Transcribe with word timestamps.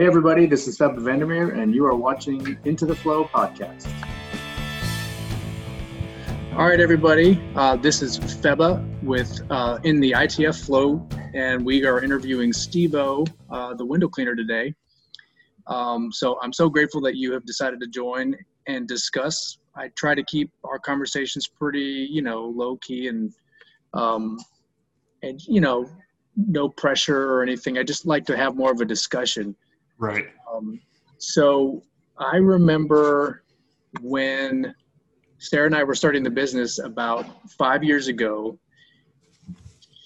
Hey, 0.00 0.06
everybody, 0.06 0.46
this 0.46 0.66
is 0.66 0.78
Phebe 0.78 0.98
van 0.98 1.18
der 1.18 1.26
Meer, 1.26 1.50
and 1.50 1.74
you 1.74 1.84
are 1.84 1.94
watching 1.94 2.56
Into 2.64 2.86
the 2.86 2.94
Flow 2.94 3.26
podcast. 3.26 3.86
All 6.56 6.66
right, 6.66 6.80
everybody, 6.80 7.38
uh, 7.54 7.76
this 7.76 8.00
is 8.00 8.16
Phebe 8.16 8.82
with 9.02 9.42
uh, 9.50 9.78
in 9.84 10.00
the 10.00 10.12
ITF 10.12 10.64
Flow, 10.64 11.06
and 11.34 11.62
we 11.62 11.84
are 11.84 12.02
interviewing 12.02 12.50
SteveO, 12.50 13.28
uh, 13.50 13.74
the 13.74 13.84
window 13.84 14.08
cleaner, 14.08 14.34
today. 14.34 14.74
Um, 15.66 16.10
so 16.10 16.38
I'm 16.40 16.54
so 16.54 16.70
grateful 16.70 17.02
that 17.02 17.16
you 17.16 17.34
have 17.34 17.44
decided 17.44 17.78
to 17.80 17.86
join 17.86 18.34
and 18.66 18.88
discuss. 18.88 19.58
I 19.76 19.88
try 19.96 20.14
to 20.14 20.24
keep 20.24 20.50
our 20.64 20.78
conversations 20.78 21.46
pretty, 21.46 22.08
you 22.10 22.22
know, 22.22 22.46
low 22.46 22.78
key 22.78 23.08
and, 23.08 23.34
um, 23.92 24.38
and 25.22 25.38
you 25.46 25.60
know, 25.60 25.90
no 26.36 26.70
pressure 26.70 27.34
or 27.34 27.42
anything. 27.42 27.76
I 27.76 27.82
just 27.82 28.06
like 28.06 28.24
to 28.24 28.36
have 28.38 28.56
more 28.56 28.72
of 28.72 28.80
a 28.80 28.86
discussion. 28.86 29.54
Right. 30.00 30.26
Um, 30.52 30.80
so 31.18 31.82
I 32.18 32.36
remember 32.36 33.44
when 34.00 34.74
Sarah 35.38 35.66
and 35.66 35.76
I 35.76 35.84
were 35.84 35.94
starting 35.94 36.22
the 36.22 36.30
business 36.30 36.78
about 36.78 37.26
five 37.50 37.84
years 37.84 38.08
ago. 38.08 38.58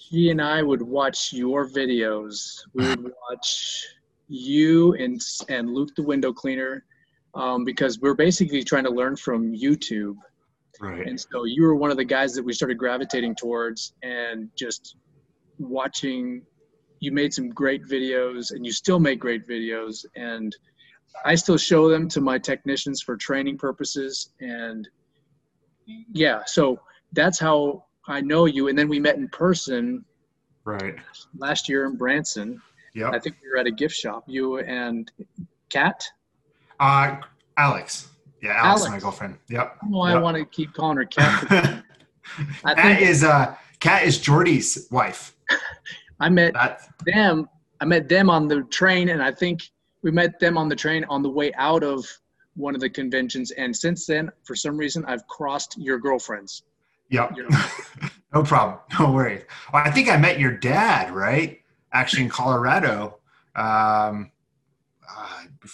He 0.09 0.29
and 0.29 0.41
I 0.41 0.61
would 0.61 0.81
watch 0.81 1.33
your 1.33 1.67
videos. 1.67 2.59
We 2.73 2.87
would 2.87 3.11
watch 3.29 3.85
you 4.27 4.93
and 4.95 5.21
and 5.49 5.73
Luke 5.73 5.95
the 5.95 6.03
window 6.03 6.33
cleaner 6.33 6.83
um, 7.33 7.63
because 7.63 7.99
we're 7.99 8.15
basically 8.15 8.63
trying 8.63 8.83
to 8.83 8.91
learn 8.91 9.15
from 9.15 9.53
YouTube. 9.53 10.15
Right. 10.81 11.07
And 11.07 11.19
so 11.19 11.45
you 11.45 11.63
were 11.63 11.75
one 11.75 11.89
of 11.89 11.97
the 11.97 12.05
guys 12.05 12.33
that 12.33 12.43
we 12.43 12.53
started 12.53 12.77
gravitating 12.77 13.35
towards 13.35 13.93
and 14.03 14.49
just 14.57 14.97
watching 15.57 16.41
you 17.05 17.11
made 17.11 17.31
some 17.33 17.49
great 17.49 17.83
videos 17.85 18.51
and 18.51 18.65
you 18.65 18.71
still 18.71 18.99
make 18.99 19.19
great 19.19 19.47
videos 19.47 20.05
and 20.15 20.55
I 21.23 21.35
still 21.35 21.57
show 21.57 21.87
them 21.87 22.09
to 22.09 22.19
my 22.19 22.37
technicians 22.39 23.01
for 23.01 23.15
training 23.15 23.57
purposes 23.59 24.31
and 24.41 24.89
yeah, 26.11 26.41
so 26.45 26.79
that's 27.13 27.39
how 27.39 27.85
I 28.07 28.21
know 28.21 28.45
you 28.45 28.67
and 28.69 28.77
then 28.77 28.89
we 28.89 28.99
met 28.99 29.15
in 29.17 29.27
person 29.29 30.03
Right. 30.63 30.95
last 31.37 31.69
year 31.69 31.85
in 31.85 31.95
Branson. 31.95 32.59
Yeah. 32.95 33.11
I 33.11 33.19
think 33.19 33.35
we 33.43 33.49
were 33.51 33.57
at 33.59 33.67
a 33.67 33.71
gift 33.71 33.93
shop, 33.93 34.23
you 34.25 34.57
and 34.59 35.11
Kat. 35.69 36.03
Uh, 36.79 37.17
Alex. 37.55 38.07
Yeah, 38.41 38.53
Alex, 38.53 38.81
Alex. 38.81 38.91
my 38.93 38.99
girlfriend. 38.99 39.37
Yep. 39.49 39.77
Know 39.87 39.97
why 39.99 40.13
I 40.13 40.17
want 40.17 40.37
to 40.37 40.45
keep 40.45 40.73
calling 40.73 40.97
her 40.97 41.05
Kat. 41.05 41.45
I 42.63 42.73
That 42.73 42.77
think 42.81 43.01
is 43.01 43.23
uh, 43.23 43.53
Kat 43.79 44.03
is 44.03 44.17
Jordy's 44.19 44.87
wife. 44.89 45.35
I 46.19 46.29
met 46.29 46.53
That 46.53 46.81
them 47.05 47.49
i 47.81 47.85
met 47.85 48.07
them 48.07 48.29
on 48.29 48.47
the 48.47 48.61
train 48.63 49.09
and 49.09 49.21
i 49.21 49.31
think 49.31 49.69
we 50.01 50.11
met 50.11 50.39
them 50.39 50.57
on 50.57 50.69
the 50.69 50.75
train 50.75 51.03
on 51.09 51.21
the 51.21 51.29
way 51.29 51.51
out 51.55 51.83
of 51.83 52.05
one 52.55 52.73
of 52.73 52.81
the 52.81 52.89
conventions 52.89 53.51
and 53.51 53.75
since 53.75 54.05
then 54.05 54.31
for 54.43 54.55
some 54.55 54.77
reason 54.77 55.03
i've 55.07 55.27
crossed 55.27 55.75
your 55.77 55.99
girlfriends 55.99 56.63
Yep. 57.09 57.37
Your- 57.37 57.49
no 58.33 58.41
problem. 58.41 58.79
No 58.99 59.11
worries. 59.11 59.43
Well, 59.71 59.83
I 59.85 59.91
think 59.91 60.09
I 60.09 60.17
met 60.17 60.39
your 60.39 60.51
dad, 60.57 61.11
right? 61.11 61.59
Actually, 61.93 62.23
in 62.23 62.29
Colorado, 62.29 63.19
um, 63.55 64.31
uh, 65.07 65.43
a 65.63 65.67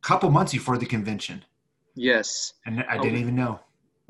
couple 0.00 0.30
months 0.30 0.52
before 0.52 0.78
the 0.78 0.86
convention, 0.86 1.44
yes 1.94 2.54
and 2.64 2.82
I 2.88 2.96
didn't 2.96 3.18
even 3.18 3.34
know. 3.34 3.60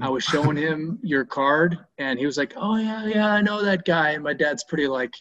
i 0.01 0.09
was 0.09 0.23
showing 0.23 0.57
him 0.57 0.99
your 1.03 1.25
card 1.25 1.77
and 1.99 2.19
he 2.21 2.27
was 2.27 2.37
like 2.39 2.53
oh 2.57 2.77
yeah 2.77 3.05
yeah 3.07 3.27
i 3.33 3.41
know 3.41 3.65
that 3.65 3.85
guy 3.85 4.11
and 4.11 4.23
my 4.23 4.33
dad's 4.35 4.63
pretty 4.63 4.87
like 4.87 5.13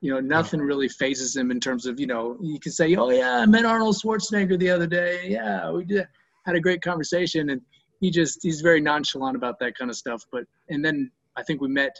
you 0.00 0.12
know 0.12 0.20
nothing 0.20 0.60
really 0.60 0.88
phases 0.88 1.36
him 1.36 1.50
in 1.50 1.60
terms 1.60 1.86
of 1.86 2.00
you 2.00 2.06
know 2.06 2.36
you 2.40 2.58
can 2.58 2.72
say 2.72 2.94
oh 2.96 3.10
yeah 3.10 3.40
i 3.40 3.46
met 3.46 3.64
arnold 3.64 3.96
schwarzenegger 3.96 4.58
the 4.58 4.70
other 4.70 4.86
day. 4.86 5.28
Yeah 5.28 5.70
we 5.70 5.84
did 5.84 6.06
had 6.46 6.56
a 6.56 6.60
great 6.60 6.82
conversation. 6.82 7.50
And 7.50 7.60
he 8.00 8.10
just 8.10 8.40
he's 8.42 8.60
very 8.60 8.80
nonchalant 8.80 9.36
about 9.36 9.58
that 9.60 9.76
kind 9.76 9.90
of 9.90 9.96
stuff. 9.96 10.24
But 10.32 10.44
and 10.68 10.84
then 10.84 11.10
i 11.36 11.42
think 11.42 11.60
we 11.60 11.68
met 11.68 11.94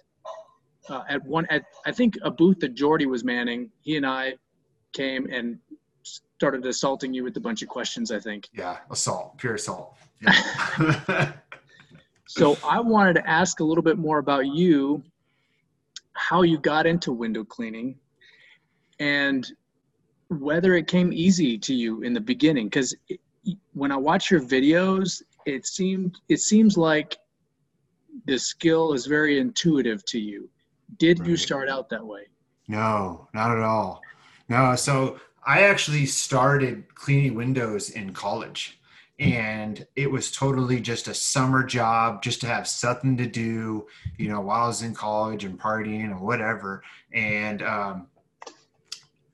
uh, 0.89 1.03
at 1.09 1.23
one 1.25 1.47
at 1.51 1.63
i 1.87 1.93
think 1.93 2.15
a 2.23 2.31
booth 2.31 2.59
that 2.61 2.75
jordy 2.75 3.07
was 3.07 3.23
manning 3.23 3.71
he 3.83 3.97
and 3.97 4.07
i 4.07 4.35
came 4.93 5.29
and 5.31 5.59
started 6.03 6.65
assaulting 6.67 7.13
you 7.15 7.23
with 7.23 7.37
a 7.37 7.41
bunch 7.41 7.63
of 7.63 7.69
questions 7.69 8.11
i 8.11 8.19
think. 8.19 8.49
Yeah, 8.53 8.79
assault, 8.91 9.39
pure 9.39 9.55
assault. 9.55 9.97
Yeah. 10.23 11.33
So 12.29 12.57
I 12.65 12.79
wanted 12.79 13.15
to 13.15 13.29
ask 13.29 13.59
a 13.59 13.65
little 13.65 13.83
bit 13.83 13.99
more 13.99 14.19
about 14.19 14.47
you, 14.47 15.03
how 16.15 16.43
you 16.43 16.59
got 16.59 16.87
into 16.87 17.13
window 17.13 17.45
cleaning, 17.45 17.99
and 18.99 19.51
whether 20.29 20.75
it 20.75 20.87
came 20.87 21.13
easy 21.13 21.59
to 21.59 21.75
you 21.75 22.03
in 22.03 22.13
the 22.13 22.21
beginning. 22.21 22.67
Because 22.67 22.95
when 23.73 23.91
I 23.91 23.97
watch 23.97 24.31
your 24.31 24.41
videos, 24.41 25.23
it 25.47 25.67
seemed 25.67 26.19
it 26.29 26.41
seems 26.41 26.77
like 26.77 27.17
the 28.27 28.39
skill 28.39 28.93
is 28.93 29.07
very 29.07 29.39
intuitive 29.39 30.05
to 30.07 30.19
you. 30.19 30.49
Did 30.99 31.27
you 31.27 31.37
start 31.37 31.69
out 31.69 31.89
that 31.91 32.05
way? 32.05 32.23
No, 32.69 33.29
not 33.33 33.57
at 33.57 33.63
all. 33.63 34.01
No, 34.49 34.75
so 34.77 35.21
I 35.45 35.63
actually 35.63 36.07
started 36.07 36.95
cleaning 36.95 37.35
windows 37.35 37.91
in 37.91 38.13
college. 38.13 38.80
And 39.21 39.87
it 39.97 40.11
was 40.11 40.33
totally 40.33 40.81
just 40.81 41.07
a 41.07 41.15
summer 41.15 41.63
job, 41.63 42.23
just 42.23 42.41
to 42.41 42.47
have 42.47 42.67
something 42.67 43.19
to 43.19 43.27
do, 43.27 43.87
you 44.17 44.29
know, 44.29 44.41
while 44.41 44.65
I 44.65 44.67
was 44.69 44.83
in 44.83 44.95
college 44.95 45.45
and 45.45 45.61
partying 45.61 46.11
or 46.11 46.25
whatever. 46.25 46.83
And 47.13 47.63
um, 47.63 48.07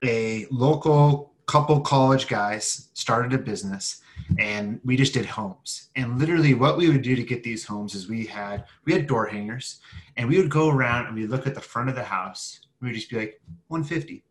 a 0.03 0.45
local 0.51 1.33
couple 1.45 1.79
college 1.79 2.27
guys 2.27 2.89
started 2.93 3.31
a 3.33 3.37
business 3.37 4.01
and 4.37 4.81
we 4.83 4.97
just 4.97 5.13
did 5.13 5.25
homes. 5.25 5.89
And 5.95 6.19
literally 6.19 6.53
what 6.53 6.77
we 6.77 6.89
would 6.89 7.01
do 7.01 7.15
to 7.15 7.23
get 7.23 7.43
these 7.43 7.65
homes 7.65 7.95
is 7.95 8.09
we 8.09 8.25
had 8.25 8.65
we 8.85 8.93
had 8.93 9.07
door 9.07 9.25
hangers 9.25 9.79
and 10.17 10.27
we 10.27 10.37
would 10.37 10.51
go 10.51 10.69
around 10.69 11.07
and 11.07 11.15
we 11.15 11.25
look 11.27 11.47
at 11.47 11.55
the 11.55 11.61
front 11.61 11.89
of 11.89 11.95
the 11.95 12.03
house. 12.03 12.59
And 12.61 12.87
we 12.87 12.91
would 12.91 12.99
just 12.99 13.09
be 13.09 13.17
like 13.17 13.41
150 13.67 14.23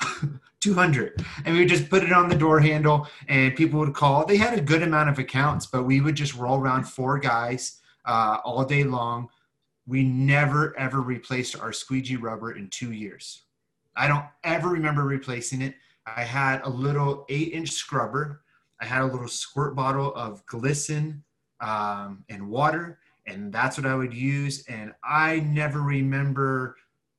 200 0.64 1.22
and 1.44 1.54
we 1.54 1.60
would 1.60 1.68
just 1.68 1.90
put 1.90 2.02
it 2.02 2.10
on 2.10 2.26
the 2.26 2.34
door 2.34 2.58
handle 2.58 3.06
and 3.28 3.54
people 3.54 3.78
would 3.78 3.92
call. 3.92 4.24
They 4.24 4.38
had 4.38 4.58
a 4.58 4.62
good 4.62 4.82
amount 4.82 5.10
of 5.10 5.18
accounts 5.18 5.66
but 5.66 5.82
we 5.82 6.00
would 6.00 6.14
just 6.14 6.34
roll 6.34 6.58
around 6.58 6.84
four 6.84 7.18
guys 7.18 7.82
uh, 8.06 8.38
all 8.44 8.64
day 8.64 8.82
long. 8.82 9.28
We 9.86 10.02
never 10.02 10.74
ever 10.78 11.02
replaced 11.02 11.60
our 11.60 11.70
squeegee 11.70 12.16
rubber 12.16 12.52
in 12.52 12.70
two 12.70 12.92
years. 12.92 13.42
I 13.94 14.08
don't 14.08 14.24
ever 14.42 14.70
remember 14.70 15.04
replacing 15.04 15.60
it. 15.60 15.74
I 16.06 16.22
had 16.22 16.62
a 16.64 16.70
little 16.70 17.26
eight 17.28 17.52
inch 17.52 17.70
scrubber. 17.70 18.40
I 18.80 18.86
had 18.86 19.02
a 19.02 19.06
little 19.06 19.28
squirt 19.28 19.76
bottle 19.76 20.14
of 20.14 20.44
glisten 20.46 21.22
um, 21.60 22.24
and 22.30 22.48
water 22.48 22.98
and 23.26 23.52
that's 23.52 23.76
what 23.76 23.86
i 23.86 23.94
would 23.94 24.14
use. 24.14 24.64
And 24.66 24.94
i 25.04 25.40
never 25.40 25.82
remember 25.82 26.76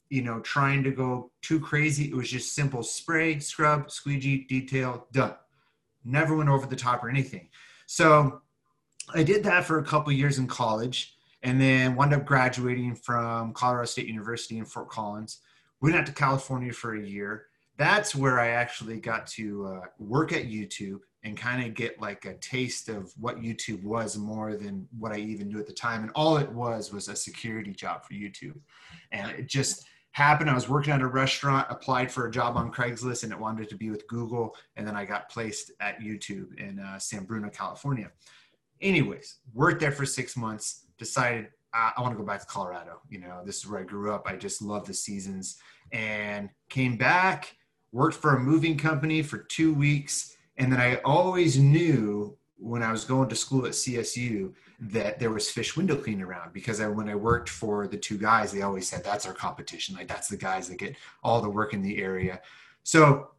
you 0.10 0.22
know, 0.22 0.40
trying 0.40 0.84
to 0.84 0.92
go 0.92 1.32
too 1.42 1.60
crazy. 1.60 2.06
It 2.06 2.16
was 2.16 2.30
just 2.30 2.54
simple 2.54 2.84
spray, 2.84 3.40
scrub, 3.40 3.92
squeegee, 3.92 4.46
detail, 4.48 5.08
done. 5.12 5.36
Never 6.04 6.36
went 6.36 6.50
over 6.50 6.68
the 6.68 6.76
top 6.76 7.04
or 7.04 7.10
anything. 7.10 7.50
So 7.88 8.42
I 9.14 9.24
did 9.24 9.44
that 9.44 9.66
for 9.66 9.80
a 9.80 9.84
couple 9.84 10.12
years 10.12 10.40
in 10.40 10.48
college 10.48 11.16
and 11.44 11.60
then 11.62 11.96
wound 11.96 12.14
up 12.14 12.26
graduating 12.26 12.96
from 12.96 13.54
Colorado 13.54 13.86
State 13.86 14.08
University 14.08 14.58
in 14.58 14.66
Fort 14.66 14.90
Collins. 14.90 15.40
Went 15.82 15.96
out 15.96 16.06
to 16.08 16.12
California 16.12 16.74
for 16.74 16.96
a 16.96 17.02
year. 17.02 17.46
That's 17.78 18.16
where 18.16 18.40
I 18.40 18.50
actually 18.50 19.00
got 19.00 19.28
to 19.28 19.68
uh, 19.68 19.82
work 20.00 20.32
at 20.32 20.46
YouTube 20.46 21.00
and 21.24 21.36
kind 21.36 21.66
of 21.66 21.74
get 21.74 22.00
like 22.00 22.26
a 22.26 22.36
taste 22.36 22.88
of 22.88 23.12
what 23.20 23.42
YouTube 23.42 23.84
was 23.84 24.18
more 24.18 24.56
than 24.56 24.88
what 24.98 25.12
I 25.12 25.18
even 25.18 25.50
knew 25.50 25.60
at 25.60 25.68
the 25.68 25.74
time. 25.74 26.04
And 26.04 26.12
all 26.16 26.38
it 26.38 26.50
was 26.52 26.94
was 26.94 27.10
a 27.10 27.16
security 27.16 27.72
job 27.72 28.06
for 28.06 28.14
YouTube. 28.14 28.58
And 29.12 29.32
it 29.32 29.48
just 29.48 29.86
happened. 30.16 30.50
I 30.50 30.54
was 30.54 30.70
working 30.70 30.94
at 30.94 31.02
a 31.02 31.08
restaurant, 31.08 31.68
applied 31.70 32.10
for 32.10 32.26
a 32.26 32.32
job 32.32 32.56
on 32.56 32.72
Craigslist, 32.72 33.24
and 33.24 33.34
it 33.34 33.38
wanted 33.38 33.68
to 33.68 33.76
be 33.76 33.90
with 33.90 34.08
Google. 34.08 34.56
And 34.78 34.88
then 34.88 34.96
I 34.96 35.04
got 35.04 35.28
placed 35.28 35.74
at 35.82 36.00
YouTube 36.00 36.58
in 36.58 36.80
uh, 36.80 36.98
San 37.00 37.26
Bruno, 37.26 37.50
California. 37.50 38.10
Anyways, 38.80 39.40
worked 39.54 39.82
there 39.82 39.92
for 39.92 40.06
six 40.06 40.38
months, 40.38 40.86
decided 40.98 41.50
I, 41.74 41.92
I 41.98 42.02
want 42.02 42.14
to 42.14 42.18
go 42.18 42.26
back 42.26 42.40
to 42.40 42.46
Colorado. 42.46 43.02
You 43.10 43.20
know, 43.20 43.42
this 43.46 43.58
is 43.58 43.68
where 43.68 43.82
I 43.82 43.84
grew 43.84 44.14
up. 44.14 44.24
I 44.26 44.38
just 44.38 44.62
love 44.62 44.88
the 44.88 44.94
seasons 44.94 45.58
and 45.92 46.50
came 46.70 46.96
back, 46.96 47.54
worked 47.92 48.16
for 48.16 48.38
a 48.38 48.40
moving 48.40 48.78
company 48.78 49.22
for 49.22 49.40
two 49.40 49.74
weeks. 49.74 50.38
And 50.56 50.72
then 50.72 50.80
I 50.80 50.96
always 51.04 51.58
knew 51.58 52.38
when 52.56 52.82
I 52.82 52.92
was 52.94 53.04
going 53.04 53.28
to 53.28 53.36
school 53.36 53.66
at 53.66 53.74
CSU 53.74 54.54
that 54.80 55.20
there 55.20 55.32
was 55.32 55.50
fish 55.50 55.78
window 55.78 55.96
cleaning 55.96 56.24
around 56.24 56.54
because 56.54 56.82
I, 56.82 56.88
when 56.88 57.10
I 57.10 57.16
worked 57.16 57.50
for 57.50 57.88
the 57.88 57.98
two 57.98 58.18
guys, 58.18 58.52
they 58.52 58.62
always 58.62 58.88
said 58.88 59.04
that's 59.04 59.26
our 59.26 59.34
competition. 59.34 59.96
Like 59.96 60.08
that's 60.08 60.28
the 60.28 60.38
guys 60.38 60.68
that 60.70 60.78
get 60.78 60.96
all 61.24 61.42
the 61.42 61.50
work 61.50 61.74
in 61.74 61.82
the 61.82 62.02
area. 62.02 62.42
So 62.84 63.32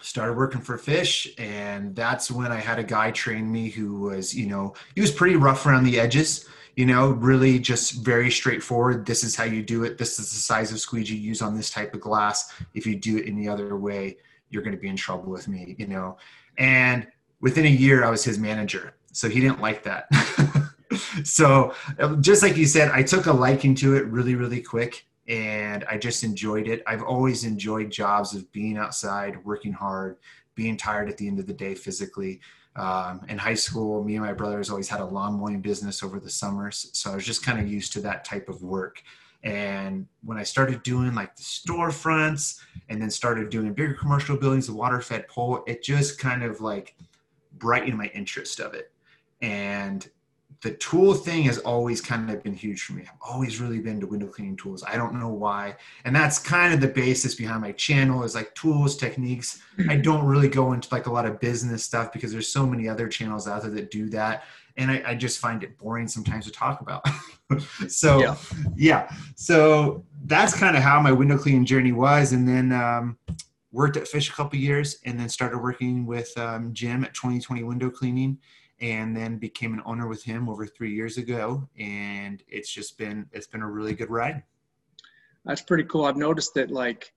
started 0.00 0.36
working 0.36 0.60
for 0.60 0.78
fish 0.78 1.28
and 1.38 1.94
that's 1.94 2.30
when 2.30 2.52
I 2.52 2.60
had 2.60 2.78
a 2.78 2.84
guy 2.84 3.10
train 3.10 3.50
me 3.50 3.68
who 3.68 4.00
was, 4.00 4.34
you 4.34 4.46
know, 4.46 4.74
he 4.94 5.00
was 5.00 5.10
pretty 5.10 5.36
rough 5.36 5.66
around 5.66 5.84
the 5.84 6.00
edges, 6.00 6.48
you 6.76 6.86
know, 6.86 7.10
really 7.10 7.58
just 7.58 8.04
very 8.04 8.30
straightforward. 8.30 9.04
This 9.04 9.24
is 9.24 9.36
how 9.36 9.44
you 9.44 9.62
do 9.62 9.84
it. 9.84 9.98
This 9.98 10.18
is 10.18 10.30
the 10.30 10.36
size 10.36 10.72
of 10.72 10.80
squeegee 10.80 11.14
you 11.14 11.20
use 11.20 11.42
on 11.42 11.56
this 11.56 11.70
type 11.70 11.94
of 11.94 12.00
glass. 12.00 12.52
If 12.74 12.86
you 12.86 12.96
do 12.96 13.18
it 13.18 13.26
any 13.26 13.48
other 13.48 13.76
way, 13.76 14.16
you're 14.48 14.62
going 14.62 14.74
to 14.74 14.80
be 14.80 14.88
in 14.88 14.96
trouble 14.96 15.30
with 15.30 15.48
me, 15.48 15.76
you 15.78 15.86
know. 15.86 16.16
And 16.58 17.06
within 17.40 17.66
a 17.66 17.70
year, 17.70 18.04
I 18.04 18.10
was 18.10 18.24
his 18.24 18.38
manager, 18.38 18.94
so 19.12 19.28
he 19.28 19.40
didn't 19.40 19.60
like 19.60 19.82
that. 19.84 20.06
so 21.24 21.74
just 22.20 22.42
like 22.42 22.56
you 22.56 22.66
said, 22.66 22.90
I 22.90 23.02
took 23.02 23.26
a 23.26 23.32
liking 23.32 23.74
to 23.76 23.96
it 23.96 24.06
really, 24.06 24.34
really 24.34 24.60
quick, 24.62 25.06
and 25.28 25.84
I 25.84 25.96
just 25.98 26.24
enjoyed 26.24 26.68
it. 26.68 26.82
I've 26.86 27.02
always 27.02 27.44
enjoyed 27.44 27.90
jobs 27.90 28.34
of 28.34 28.50
being 28.52 28.76
outside, 28.76 29.44
working 29.44 29.72
hard, 29.72 30.16
being 30.54 30.76
tired 30.76 31.08
at 31.08 31.16
the 31.16 31.28
end 31.28 31.38
of 31.38 31.46
the 31.46 31.54
day 31.54 31.74
physically. 31.74 32.40
Um, 32.76 33.20
in 33.28 33.36
high 33.36 33.54
school, 33.54 34.02
me 34.04 34.16
and 34.16 34.24
my 34.24 34.32
brothers 34.32 34.70
always 34.70 34.88
had 34.88 35.00
a 35.00 35.04
lawn 35.04 35.34
mowing 35.34 35.60
business 35.60 36.02
over 36.02 36.20
the 36.20 36.30
summers, 36.30 36.90
so 36.92 37.10
I 37.10 37.14
was 37.16 37.26
just 37.26 37.44
kind 37.44 37.58
of 37.58 37.66
used 37.66 37.92
to 37.94 38.00
that 38.02 38.24
type 38.24 38.48
of 38.48 38.62
work. 38.62 39.02
And 39.42 40.06
when 40.22 40.36
I 40.36 40.42
started 40.42 40.82
doing 40.82 41.14
like 41.14 41.34
the 41.34 41.42
storefronts 41.42 42.60
and 42.88 43.00
then 43.00 43.10
started 43.10 43.48
doing 43.50 43.72
bigger 43.72 43.94
commercial 43.94 44.36
buildings, 44.36 44.66
the 44.66 44.74
water 44.74 45.00
fed 45.00 45.28
pole, 45.28 45.64
it 45.66 45.82
just 45.82 46.18
kind 46.18 46.42
of 46.42 46.60
like 46.60 46.94
brightened 47.54 47.96
my 47.96 48.06
interest 48.14 48.60
of 48.60 48.74
it. 48.74 48.92
And 49.40 50.06
the 50.62 50.72
tool 50.72 51.14
thing 51.14 51.44
has 51.44 51.58
always 51.58 52.02
kind 52.02 52.30
of 52.30 52.42
been 52.42 52.52
huge 52.52 52.82
for 52.82 52.92
me. 52.92 53.02
I've 53.02 53.18
always 53.20 53.60
really 53.60 53.80
been 53.80 53.98
to 54.00 54.06
window 54.06 54.26
cleaning 54.26 54.56
tools. 54.56 54.84
I 54.86 54.96
don't 54.96 55.18
know 55.18 55.28
why. 55.28 55.76
And 56.04 56.14
that's 56.14 56.38
kind 56.38 56.74
of 56.74 56.80
the 56.80 56.88
basis 56.88 57.34
behind 57.34 57.62
my 57.62 57.72
channel 57.72 58.24
is 58.24 58.34
like 58.34 58.54
tools, 58.54 58.96
techniques. 58.96 59.62
I 59.88 59.96
don't 59.96 60.24
really 60.24 60.48
go 60.48 60.72
into 60.74 60.88
like 60.92 61.06
a 61.06 61.12
lot 61.12 61.24
of 61.24 61.40
business 61.40 61.84
stuff 61.84 62.12
because 62.12 62.30
there's 62.30 62.48
so 62.48 62.66
many 62.66 62.88
other 62.88 63.08
channels 63.08 63.48
out 63.48 63.62
there 63.62 63.70
that 63.70 63.90
do 63.90 64.10
that. 64.10 64.44
And 64.76 64.90
I, 64.90 65.02
I 65.06 65.14
just 65.14 65.38
find 65.38 65.62
it 65.62 65.78
boring 65.78 66.08
sometimes 66.08 66.44
to 66.44 66.52
talk 66.52 66.82
about. 66.82 67.06
so 67.88 68.20
yeah. 68.20 68.36
yeah. 68.76 69.16
So 69.36 70.04
that's 70.26 70.54
kind 70.54 70.76
of 70.76 70.82
how 70.82 71.00
my 71.00 71.12
window 71.12 71.38
cleaning 71.38 71.64
journey 71.64 71.92
was. 71.92 72.32
And 72.32 72.46
then 72.46 72.70
um, 72.72 73.16
worked 73.72 73.96
at 73.96 74.08
Fish 74.08 74.28
a 74.28 74.32
couple 74.32 74.58
years 74.58 74.98
and 75.06 75.18
then 75.18 75.30
started 75.30 75.58
working 75.58 76.04
with 76.04 76.36
um, 76.36 76.74
Jim 76.74 77.02
at 77.02 77.14
2020 77.14 77.62
Window 77.62 77.88
Cleaning 77.88 78.38
and 78.80 79.16
then 79.16 79.36
became 79.36 79.74
an 79.74 79.82
owner 79.84 80.08
with 80.08 80.22
him 80.24 80.48
over 80.48 80.66
three 80.66 80.94
years 80.94 81.18
ago 81.18 81.68
and 81.78 82.42
it's 82.48 82.72
just 82.72 82.96
been 82.96 83.26
it's 83.32 83.46
been 83.46 83.62
a 83.62 83.70
really 83.70 83.94
good 83.94 84.10
ride. 84.10 84.42
That's 85.44 85.62
pretty 85.62 85.84
cool. 85.84 86.04
I've 86.04 86.16
noticed 86.16 86.54
that 86.54 86.70
like 86.70 87.12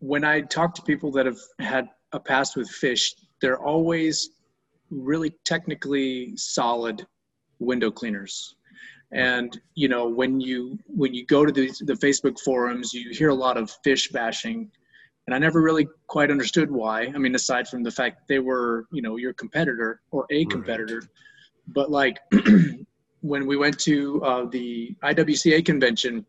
when 0.00 0.24
i 0.24 0.40
talk 0.40 0.74
to 0.74 0.82
people 0.82 1.10
that 1.12 1.24
have 1.24 1.38
had 1.60 1.88
a 2.12 2.20
past 2.20 2.56
with 2.56 2.68
fish 2.68 3.14
they're 3.40 3.62
always 3.62 4.30
really 4.90 5.30
technically 5.44 6.36
solid 6.36 7.06
window 7.58 7.90
cleaners. 7.90 8.56
And 9.12 9.60
you 9.74 9.88
know 9.88 10.08
when 10.08 10.40
you 10.40 10.78
when 10.86 11.14
you 11.14 11.24
go 11.26 11.44
to 11.44 11.52
the, 11.52 11.70
the 11.82 11.92
facebook 11.94 12.40
forums 12.40 12.92
you 12.92 13.10
hear 13.10 13.28
a 13.28 13.34
lot 13.34 13.56
of 13.56 13.70
fish 13.84 14.08
bashing 14.10 14.70
and 15.26 15.34
I 15.34 15.38
never 15.38 15.62
really 15.62 15.88
quite 16.06 16.30
understood 16.30 16.70
why. 16.70 17.04
I 17.14 17.18
mean, 17.18 17.34
aside 17.34 17.66
from 17.68 17.82
the 17.82 17.90
fact 17.90 18.28
they 18.28 18.38
were, 18.38 18.86
you 18.92 19.02
know, 19.02 19.16
your 19.16 19.32
competitor 19.32 20.02
or 20.10 20.26
a 20.30 20.44
competitor, 20.46 21.00
right. 21.00 21.08
but 21.68 21.90
like 21.90 22.18
when 23.20 23.46
we 23.46 23.56
went 23.56 23.78
to 23.80 24.22
uh, 24.22 24.44
the 24.46 24.94
IWCA 25.02 25.64
convention 25.64 26.26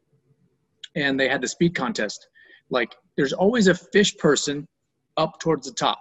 and 0.96 1.20
they 1.20 1.28
had 1.28 1.42
the 1.42 1.48
speed 1.48 1.76
contest, 1.76 2.30
like 2.70 2.96
there's 3.18 3.34
always 3.34 3.68
a 3.68 3.76
fish 3.76 4.16
person 4.18 4.66
up 5.18 5.40
towards 5.40 5.68
the 5.68 5.74
top, 5.74 6.00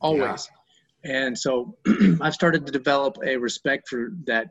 always. 0.00 0.48
Yeah. 1.04 1.26
And 1.26 1.38
so 1.38 1.76
I've 2.20 2.34
started 2.34 2.64
to 2.66 2.72
develop 2.72 3.18
a 3.24 3.36
respect 3.36 3.88
for 3.88 4.12
that 4.24 4.48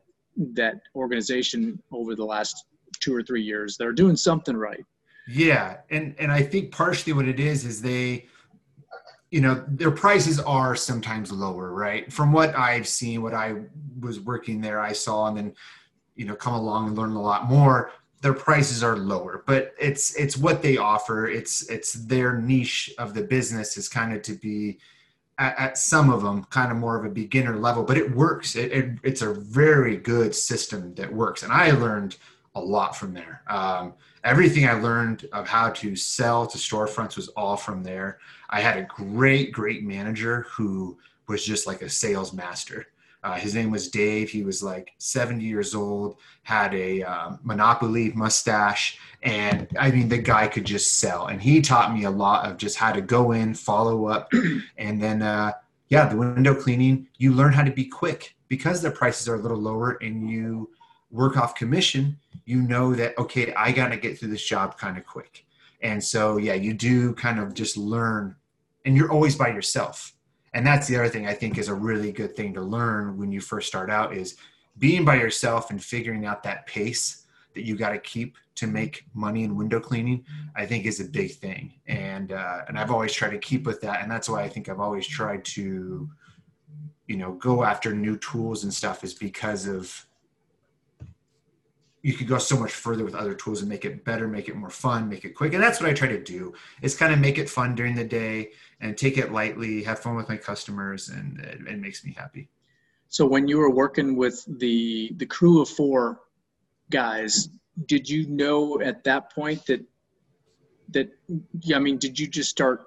that 0.53 0.75
organization 0.95 1.81
over 1.91 2.15
the 2.15 2.23
last 2.23 2.65
two 2.99 3.13
or 3.13 3.21
three 3.21 3.41
years. 3.41 3.77
They're 3.77 3.91
doing 3.91 4.15
something 4.15 4.55
right. 4.55 4.85
Yeah, 5.31 5.77
and 5.91 6.15
and 6.17 6.31
I 6.31 6.41
think 6.41 6.71
partially 6.71 7.13
what 7.13 7.27
it 7.27 7.39
is 7.39 7.63
is 7.63 7.83
they, 7.83 8.25
you 9.29 9.41
know, 9.41 9.63
their 9.67 9.91
prices 9.91 10.39
are 10.39 10.75
sometimes 10.75 11.31
lower, 11.31 11.71
right? 11.71 12.11
From 12.11 12.31
what 12.31 12.55
I've 12.55 12.87
seen, 12.87 13.21
what 13.21 13.35
I 13.35 13.57
was 13.99 14.19
working 14.19 14.59
there, 14.59 14.79
I 14.79 14.91
saw, 14.91 15.27
and 15.27 15.37
then, 15.37 15.53
you 16.15 16.25
know, 16.25 16.33
come 16.33 16.55
along 16.55 16.87
and 16.87 16.97
learn 16.97 17.11
a 17.11 17.21
lot 17.21 17.45
more. 17.45 17.91
Their 18.21 18.33
prices 18.33 18.83
are 18.83 18.97
lower, 18.97 19.43
but 19.45 19.75
it's 19.79 20.15
it's 20.15 20.35
what 20.35 20.63
they 20.63 20.77
offer. 20.77 21.27
It's 21.27 21.69
it's 21.69 21.93
their 21.93 22.41
niche 22.41 22.91
of 22.97 23.13
the 23.13 23.21
business 23.21 23.77
is 23.77 23.87
kind 23.87 24.15
of 24.15 24.23
to 24.23 24.33
be. 24.33 24.79
At, 25.37 25.57
at 25.57 25.77
some 25.77 26.09
of 26.09 26.21
them, 26.21 26.43
kind 26.49 26.69
of 26.69 26.77
more 26.77 26.97
of 26.99 27.05
a 27.05 27.09
beginner 27.09 27.55
level, 27.55 27.83
but 27.83 27.97
it 27.97 28.13
works. 28.13 28.57
It, 28.57 28.73
it, 28.73 28.85
it's 29.03 29.21
a 29.21 29.33
very 29.33 29.95
good 29.95 30.35
system 30.35 30.93
that 30.95 31.13
works, 31.13 31.43
and 31.43 31.53
I 31.53 31.71
learned 31.71 32.17
a 32.55 32.61
lot 32.61 32.95
from 32.95 33.13
there. 33.13 33.43
Um, 33.47 33.93
everything 34.23 34.67
I 34.67 34.73
learned 34.73 35.27
of 35.31 35.47
how 35.47 35.69
to 35.69 35.95
sell 35.95 36.47
to 36.47 36.57
storefronts 36.57 37.15
was 37.15 37.29
all 37.29 37.57
from 37.57 37.83
there. 37.83 38.19
I 38.49 38.61
had 38.61 38.77
a 38.77 38.83
great, 38.83 39.51
great 39.51 39.83
manager 39.83 40.45
who 40.49 40.97
was 41.27 41.45
just 41.45 41.67
like 41.67 41.81
a 41.81 41.89
sales 41.89 42.33
master. 42.33 42.87
Uh, 43.21 43.35
his 43.35 43.53
name 43.53 43.69
was 43.69 43.89
Dave. 43.89 44.29
He 44.29 44.43
was 44.43 44.63
like 44.63 44.93
70 44.97 45.43
years 45.43 45.75
old, 45.75 46.17
had 46.43 46.73
a 46.73 47.03
um, 47.03 47.39
Monopoly 47.43 48.11
mustache, 48.13 48.97
and 49.23 49.67
I 49.77 49.91
mean, 49.91 50.07
the 50.07 50.17
guy 50.17 50.47
could 50.47 50.63
just 50.63 50.99
sell. 50.99 51.27
And 51.27 51.41
he 51.41 51.61
taught 51.61 51.93
me 51.93 52.05
a 52.05 52.09
lot 52.09 52.49
of 52.49 52.57
just 52.57 52.77
how 52.77 52.93
to 52.93 53.01
go 53.01 53.33
in, 53.33 53.53
follow 53.53 54.07
up, 54.07 54.31
and 54.77 55.01
then, 55.01 55.21
uh, 55.21 55.51
yeah, 55.89 56.07
the 56.07 56.15
window 56.15 56.55
cleaning, 56.55 57.07
you 57.17 57.33
learn 57.33 57.51
how 57.51 57.63
to 57.63 57.71
be 57.71 57.85
quick 57.85 58.35
because 58.47 58.81
the 58.81 58.91
prices 58.91 59.27
are 59.27 59.35
a 59.35 59.39
little 59.39 59.57
lower 59.57 59.97
and 60.01 60.29
you 60.29 60.69
work 61.11 61.37
off 61.37 61.55
commission, 61.55 62.17
you 62.45 62.61
know 62.61 62.93
that, 62.95 63.17
okay, 63.17 63.53
I 63.53 63.71
got 63.71 63.89
to 63.89 63.97
get 63.97 64.17
through 64.17 64.29
this 64.29 64.45
job 64.45 64.77
kind 64.77 64.97
of 64.97 65.05
quick. 65.05 65.45
And 65.81 66.03
so, 66.03 66.37
yeah, 66.37 66.55
you 66.55 66.73
do 66.73 67.13
kind 67.13 67.39
of 67.39 67.53
just 67.53 67.77
learn, 67.77 68.35
and 68.85 68.95
you're 68.95 69.11
always 69.11 69.35
by 69.35 69.49
yourself. 69.49 70.13
And 70.53 70.65
that's 70.65 70.87
the 70.87 70.97
other 70.97 71.09
thing 71.09 71.27
I 71.27 71.33
think 71.33 71.57
is 71.57 71.67
a 71.67 71.73
really 71.73 72.11
good 72.11 72.35
thing 72.35 72.53
to 72.55 72.61
learn 72.61 73.17
when 73.17 73.31
you 73.31 73.39
first 73.39 73.67
start 73.67 73.89
out 73.89 74.15
is 74.15 74.35
being 74.77 75.05
by 75.05 75.15
yourself 75.15 75.69
and 75.69 75.83
figuring 75.83 76.25
out 76.25 76.43
that 76.43 76.65
pace 76.65 77.25
that 77.53 77.65
you 77.65 77.75
got 77.75 77.89
to 77.89 77.99
keep 77.99 78.37
to 78.55 78.67
make 78.67 79.05
money 79.13 79.43
in 79.43 79.55
window 79.55 79.79
cleaning. 79.79 80.25
I 80.55 80.65
think 80.65 80.85
is 80.85 80.99
a 80.99 81.05
big 81.05 81.31
thing, 81.35 81.73
and 81.87 82.31
uh, 82.31 82.61
and 82.67 82.77
I've 82.77 82.91
always 82.91 83.13
tried 83.13 83.31
to 83.31 83.37
keep 83.37 83.65
with 83.65 83.79
that, 83.81 84.01
and 84.01 84.11
that's 84.11 84.29
why 84.29 84.43
I 84.43 84.49
think 84.49 84.69
I've 84.69 84.79
always 84.79 85.07
tried 85.07 85.45
to, 85.45 86.09
you 87.07 87.17
know, 87.17 87.33
go 87.33 87.63
after 87.63 87.93
new 87.93 88.17
tools 88.17 88.63
and 88.63 88.73
stuff 88.73 89.03
is 89.03 89.13
because 89.13 89.67
of 89.67 90.05
you 92.01 92.13
could 92.13 92.27
go 92.27 92.37
so 92.37 92.57
much 92.57 92.71
further 92.71 93.03
with 93.03 93.15
other 93.15 93.33
tools 93.33 93.59
and 93.61 93.69
make 93.69 93.83
it 93.83 94.05
better, 94.05 94.27
make 94.27 94.47
it 94.47 94.55
more 94.55 94.69
fun, 94.69 95.09
make 95.09 95.25
it 95.25 95.31
quick. 95.31 95.53
And 95.53 95.61
that's 95.61 95.81
what 95.81 95.89
I 95.89 95.93
try 95.93 96.07
to 96.07 96.23
do 96.23 96.53
is 96.81 96.95
kind 96.95 97.13
of 97.13 97.19
make 97.19 97.37
it 97.37 97.49
fun 97.49 97.75
during 97.75 97.95
the 97.95 98.05
day 98.05 98.51
and 98.79 98.97
take 98.97 99.17
it 99.17 99.31
lightly, 99.31 99.83
have 99.83 99.99
fun 99.99 100.15
with 100.15 100.29
my 100.29 100.37
customers, 100.37 101.09
and 101.09 101.39
it, 101.39 101.59
it 101.67 101.79
makes 101.79 102.05
me 102.05 102.13
happy. 102.13 102.49
So 103.09 103.25
when 103.25 103.47
you 103.47 103.57
were 103.57 103.71
working 103.71 104.15
with 104.15 104.45
the 104.59 105.11
the 105.17 105.25
crew 105.25 105.61
of 105.61 105.67
four 105.67 106.21
guys, 106.89 107.49
did 107.87 108.07
you 108.09 108.27
know 108.27 108.79
at 108.81 109.03
that 109.03 109.33
point 109.33 109.65
that 109.65 109.83
that 110.89 111.09
yeah, 111.61 111.75
I 111.75 111.79
mean, 111.79 111.97
did 111.97 112.19
you 112.19 112.27
just 112.27 112.49
start 112.49 112.85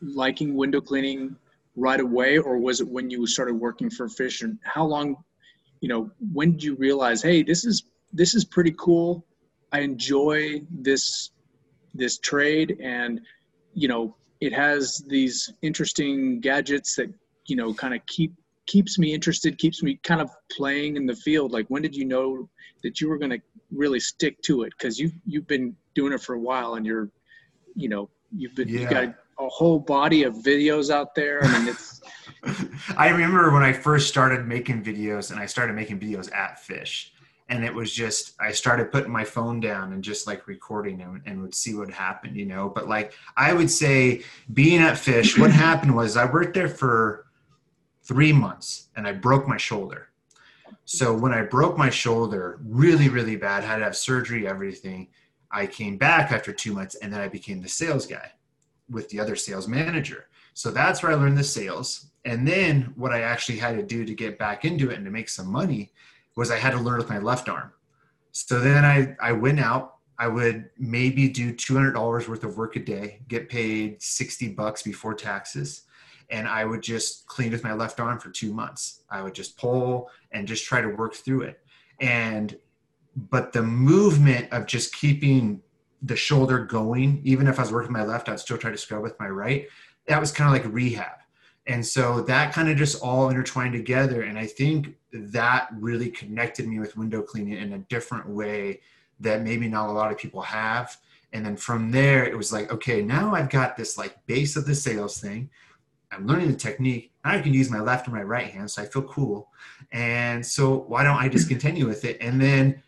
liking 0.00 0.54
window 0.54 0.80
cleaning 0.80 1.36
right 1.76 2.00
away, 2.00 2.38
or 2.38 2.58
was 2.58 2.80
it 2.80 2.88
when 2.88 3.10
you 3.10 3.26
started 3.26 3.54
working 3.54 3.90
for 3.90 4.08
Fish? 4.08 4.42
And 4.42 4.58
how 4.62 4.84
long, 4.84 5.16
you 5.80 5.88
know, 5.88 6.10
when 6.32 6.52
did 6.52 6.62
you 6.62 6.74
realize, 6.76 7.22
hey, 7.22 7.42
this 7.42 7.64
is 7.64 7.84
this 8.14 8.34
is 8.34 8.44
pretty 8.44 8.74
cool. 8.78 9.26
I 9.72 9.80
enjoy 9.80 10.62
this 10.70 11.30
this 11.94 12.18
trade, 12.18 12.78
and 12.82 13.20
you 13.74 13.88
know, 13.88 14.16
it 14.40 14.52
has 14.52 15.04
these 15.08 15.52
interesting 15.62 16.40
gadgets 16.40 16.94
that 16.96 17.12
you 17.46 17.56
know 17.56 17.74
kind 17.74 17.92
of 17.92 18.00
keep 18.06 18.32
keeps 18.66 18.98
me 18.98 19.12
interested, 19.12 19.58
keeps 19.58 19.82
me 19.82 19.98
kind 20.02 20.20
of 20.20 20.30
playing 20.50 20.96
in 20.96 21.06
the 21.06 21.16
field. 21.16 21.52
Like, 21.52 21.66
when 21.68 21.82
did 21.82 21.94
you 21.94 22.04
know 22.04 22.48
that 22.82 23.00
you 23.00 23.08
were 23.08 23.18
going 23.18 23.32
to 23.32 23.40
really 23.70 24.00
stick 24.00 24.40
to 24.42 24.62
it? 24.62 24.72
Because 24.78 24.98
you 24.98 25.10
you've 25.26 25.48
been 25.48 25.76
doing 25.94 26.12
it 26.12 26.20
for 26.22 26.34
a 26.34 26.40
while, 26.40 26.74
and 26.74 26.86
you're, 26.86 27.10
you 27.74 27.88
know, 27.88 28.08
you've 28.30 28.54
been 28.54 28.68
yeah. 28.68 28.80
you 28.80 28.88
got 28.88 29.14
a 29.40 29.48
whole 29.48 29.80
body 29.80 30.22
of 30.22 30.34
videos 30.34 30.88
out 30.88 31.16
there. 31.16 31.42
I 31.42 31.58
mean, 31.58 31.68
it's. 31.68 32.00
I 32.96 33.08
remember 33.08 33.50
when 33.50 33.64
I 33.64 33.72
first 33.72 34.08
started 34.08 34.46
making 34.46 34.84
videos, 34.84 35.32
and 35.32 35.40
I 35.40 35.46
started 35.46 35.74
making 35.74 35.98
videos 35.98 36.32
at 36.32 36.60
Fish 36.60 37.13
and 37.48 37.64
it 37.64 37.74
was 37.74 37.92
just 37.92 38.32
i 38.40 38.50
started 38.50 38.90
putting 38.90 39.12
my 39.12 39.24
phone 39.24 39.60
down 39.60 39.92
and 39.92 40.02
just 40.02 40.26
like 40.26 40.46
recording 40.46 41.00
and, 41.00 41.20
and 41.26 41.40
would 41.42 41.54
see 41.54 41.74
what 41.74 41.90
happened 41.90 42.36
you 42.36 42.46
know? 42.46 42.68
But 42.68 42.88
like 42.88 43.12
i 43.36 43.52
would 43.52 43.70
say 43.70 44.22
being 44.52 44.80
at 44.80 44.98
fish 44.98 45.38
what 45.38 45.50
happened 45.66 45.94
was 45.94 46.16
i 46.16 46.24
worked 46.24 46.54
there 46.54 46.68
for 46.68 47.26
three 48.02 48.32
months 48.32 48.88
and 48.96 49.06
i 49.06 49.12
broke 49.12 49.46
my 49.48 49.56
shoulder. 49.56 50.08
So 50.84 51.14
when 51.14 51.32
i 51.32 51.42
broke 51.42 51.76
my 51.76 51.90
shoulder 51.90 52.60
really 52.64 53.08
really 53.08 53.36
bad 53.36 53.64
had 53.64 53.76
to 53.76 53.84
have 53.84 53.96
surgery 53.96 54.46
everything 54.46 55.08
i 55.50 55.66
came 55.66 55.96
back 55.96 56.32
after 56.32 56.52
two 56.52 56.72
months 56.72 56.94
and 56.96 57.12
then 57.12 57.20
i 57.20 57.28
became 57.28 57.60
the 57.60 57.68
sales 57.68 58.06
guy 58.06 58.32
with 58.90 59.08
the 59.08 59.20
other 59.20 59.36
sales 59.36 59.66
manager. 59.68 60.26
So 60.54 60.70
that's 60.70 61.02
where 61.02 61.12
i 61.12 61.14
learned 61.14 61.38
the 61.38 61.44
sales. 61.44 62.06
And 62.26 62.48
then 62.48 62.94
what 62.96 63.12
i 63.12 63.20
actually 63.20 63.58
had 63.58 63.76
to 63.76 63.82
do 63.82 64.06
to 64.06 64.14
get 64.14 64.38
back 64.38 64.64
into 64.64 64.90
it 64.90 64.96
and 64.96 65.04
to 65.04 65.10
make 65.10 65.28
some 65.28 65.50
money 65.50 65.92
was 66.36 66.50
I 66.50 66.58
had 66.58 66.72
to 66.72 66.78
learn 66.78 66.98
with 66.98 67.08
my 67.08 67.18
left 67.18 67.48
arm. 67.48 67.72
So 68.32 68.60
then 68.60 68.84
I, 68.84 69.16
I 69.20 69.32
went 69.32 69.60
out 69.60 69.94
I 70.18 70.28
would 70.28 70.70
maybe 70.78 71.28
do 71.28 71.52
$200 71.52 72.28
worth 72.28 72.44
of 72.44 72.56
work 72.56 72.76
a 72.76 72.80
day, 72.80 73.20
get 73.28 73.48
paid 73.48 74.00
60 74.00 74.48
bucks 74.48 74.82
before 74.82 75.14
taxes. 75.14 75.82
And 76.30 76.48
I 76.48 76.64
would 76.64 76.82
just 76.82 77.26
clean 77.26 77.52
with 77.52 77.64
my 77.64 77.74
left 77.74 78.00
arm 78.00 78.18
for 78.18 78.30
two 78.30 78.52
months. 78.52 79.02
I 79.10 79.22
would 79.22 79.34
just 79.34 79.58
pull 79.58 80.10
and 80.32 80.48
just 80.48 80.64
try 80.64 80.80
to 80.80 80.88
work 80.88 81.14
through 81.14 81.42
it. 81.42 81.60
And, 82.00 82.56
but 83.16 83.52
the 83.52 83.62
movement 83.62 84.52
of 84.52 84.66
just 84.66 84.94
keeping 84.94 85.60
the 86.02 86.16
shoulder 86.16 86.64
going, 86.64 87.20
even 87.24 87.46
if 87.46 87.58
I 87.58 87.62
was 87.62 87.72
working 87.72 87.92
my 87.92 88.04
left, 88.04 88.28
I'd 88.28 88.40
still 88.40 88.58
try 88.58 88.70
to 88.70 88.78
scrub 88.78 89.02
with 89.02 89.18
my 89.18 89.28
right. 89.28 89.68
That 90.06 90.20
was 90.20 90.32
kind 90.32 90.54
of 90.54 90.62
like 90.62 90.72
rehab. 90.72 91.18
And 91.66 91.84
so 91.84 92.20
that 92.22 92.52
kind 92.52 92.68
of 92.68 92.76
just 92.76 93.02
all 93.02 93.30
intertwined 93.30 93.72
together. 93.72 94.22
And 94.22 94.38
I 94.38 94.46
think 94.46 94.96
that 95.12 95.68
really 95.72 96.10
connected 96.10 96.68
me 96.68 96.78
with 96.78 96.96
window 96.96 97.22
cleaning 97.22 97.54
in 97.58 97.72
a 97.72 97.78
different 97.78 98.28
way 98.28 98.80
that 99.20 99.42
maybe 99.42 99.68
not 99.68 99.88
a 99.88 99.92
lot 99.92 100.12
of 100.12 100.18
people 100.18 100.42
have. 100.42 100.96
And 101.32 101.44
then 101.44 101.56
from 101.56 101.90
there, 101.90 102.24
it 102.24 102.36
was 102.36 102.52
like, 102.52 102.70
okay, 102.72 103.02
now 103.02 103.34
I've 103.34 103.50
got 103.50 103.76
this 103.76 103.96
like 103.96 104.24
base 104.26 104.56
of 104.56 104.66
the 104.66 104.74
sales 104.74 105.18
thing. 105.18 105.50
I'm 106.12 106.26
learning 106.26 106.50
the 106.50 106.56
technique. 106.56 107.12
Now 107.24 107.32
I 107.32 107.40
can 107.40 107.54
use 107.54 107.70
my 107.70 107.80
left 107.80 108.06
and 108.06 108.14
my 108.14 108.22
right 108.22 108.46
hand, 108.46 108.70
so 108.70 108.82
I 108.82 108.86
feel 108.86 109.02
cool. 109.02 109.48
And 109.90 110.44
so 110.44 110.84
why 110.86 111.02
don't 111.02 111.16
I 111.16 111.28
just 111.28 111.48
continue 111.48 111.86
with 111.86 112.04
it? 112.04 112.18
And 112.20 112.40
then 112.40 112.82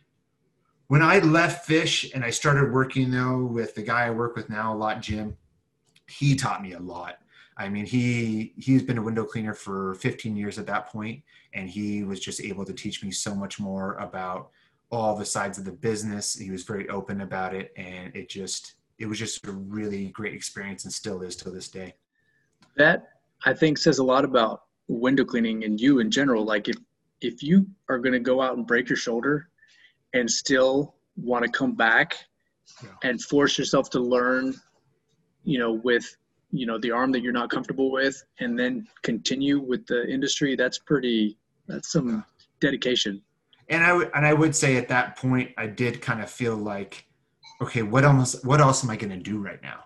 when 0.88 1.02
I 1.02 1.18
left 1.18 1.66
Fish 1.66 2.12
and 2.14 2.24
I 2.24 2.30
started 2.30 2.72
working 2.72 3.10
though 3.10 3.44
with 3.44 3.74
the 3.74 3.82
guy 3.82 4.06
I 4.06 4.10
work 4.10 4.36
with 4.36 4.48
now 4.48 4.72
a 4.72 4.76
lot, 4.76 5.02
Jim, 5.02 5.36
he 6.08 6.36
taught 6.36 6.62
me 6.62 6.74
a 6.74 6.78
lot. 6.78 7.18
I 7.58 7.68
mean, 7.68 7.86
he 7.86 8.52
he's 8.56 8.82
been 8.82 8.98
a 8.98 9.02
window 9.02 9.24
cleaner 9.24 9.54
for 9.54 9.94
15 9.94 10.36
years 10.36 10.58
at 10.58 10.66
that 10.66 10.88
point, 10.88 11.22
and 11.54 11.68
he 11.68 12.04
was 12.04 12.20
just 12.20 12.40
able 12.40 12.64
to 12.64 12.72
teach 12.72 13.02
me 13.02 13.10
so 13.10 13.34
much 13.34 13.58
more 13.58 13.94
about 13.94 14.50
all 14.90 15.16
the 15.16 15.24
sides 15.24 15.58
of 15.58 15.64
the 15.64 15.72
business. 15.72 16.34
He 16.34 16.50
was 16.50 16.64
very 16.64 16.88
open 16.90 17.22
about 17.22 17.54
it, 17.54 17.72
and 17.76 18.14
it 18.14 18.28
just 18.28 18.74
it 18.98 19.06
was 19.06 19.18
just 19.18 19.46
a 19.46 19.52
really 19.52 20.08
great 20.08 20.34
experience, 20.34 20.84
and 20.84 20.92
still 20.92 21.22
is 21.22 21.36
to 21.36 21.50
this 21.50 21.68
day. 21.68 21.94
That 22.76 23.08
I 23.44 23.54
think 23.54 23.78
says 23.78 23.98
a 23.98 24.04
lot 24.04 24.24
about 24.24 24.64
window 24.88 25.24
cleaning 25.24 25.64
and 25.64 25.80
you 25.80 26.00
in 26.00 26.10
general. 26.10 26.44
Like 26.44 26.68
if 26.68 26.76
if 27.22 27.42
you 27.42 27.66
are 27.88 27.98
going 27.98 28.12
to 28.12 28.20
go 28.20 28.42
out 28.42 28.56
and 28.58 28.66
break 28.66 28.90
your 28.90 28.96
shoulder, 28.96 29.48
and 30.12 30.30
still 30.30 30.94
want 31.16 31.44
to 31.44 31.50
come 31.50 31.74
back 31.74 32.16
yeah. 32.82 32.90
and 33.02 33.22
force 33.22 33.58
yourself 33.58 33.88
to 33.90 34.00
learn, 34.00 34.54
you 35.44 35.58
know, 35.58 35.72
with 35.72 36.16
you 36.50 36.66
know 36.66 36.78
the 36.78 36.90
arm 36.90 37.12
that 37.12 37.22
you're 37.22 37.32
not 37.32 37.50
comfortable 37.50 37.90
with, 37.90 38.22
and 38.40 38.58
then 38.58 38.86
continue 39.02 39.60
with 39.60 39.86
the 39.86 40.06
industry. 40.08 40.56
That's 40.56 40.78
pretty. 40.78 41.38
That's 41.68 41.90
some 41.90 42.24
dedication 42.60 43.22
and 43.68 43.84
I 43.84 43.92
would 43.92 44.10
and 44.14 44.26
I 44.26 44.32
would 44.32 44.54
say 44.54 44.76
at 44.76 44.88
that 44.88 45.16
point 45.16 45.50
I 45.56 45.66
did 45.66 46.00
kind 46.00 46.20
of 46.20 46.30
feel 46.30 46.56
like, 46.56 47.06
okay, 47.60 47.82
what 47.82 48.04
else 48.04 48.42
what 48.44 48.60
else 48.60 48.84
am 48.84 48.90
I 48.90 48.96
going 48.96 49.10
to 49.10 49.16
do 49.16 49.38
right 49.38 49.62
now? 49.62 49.84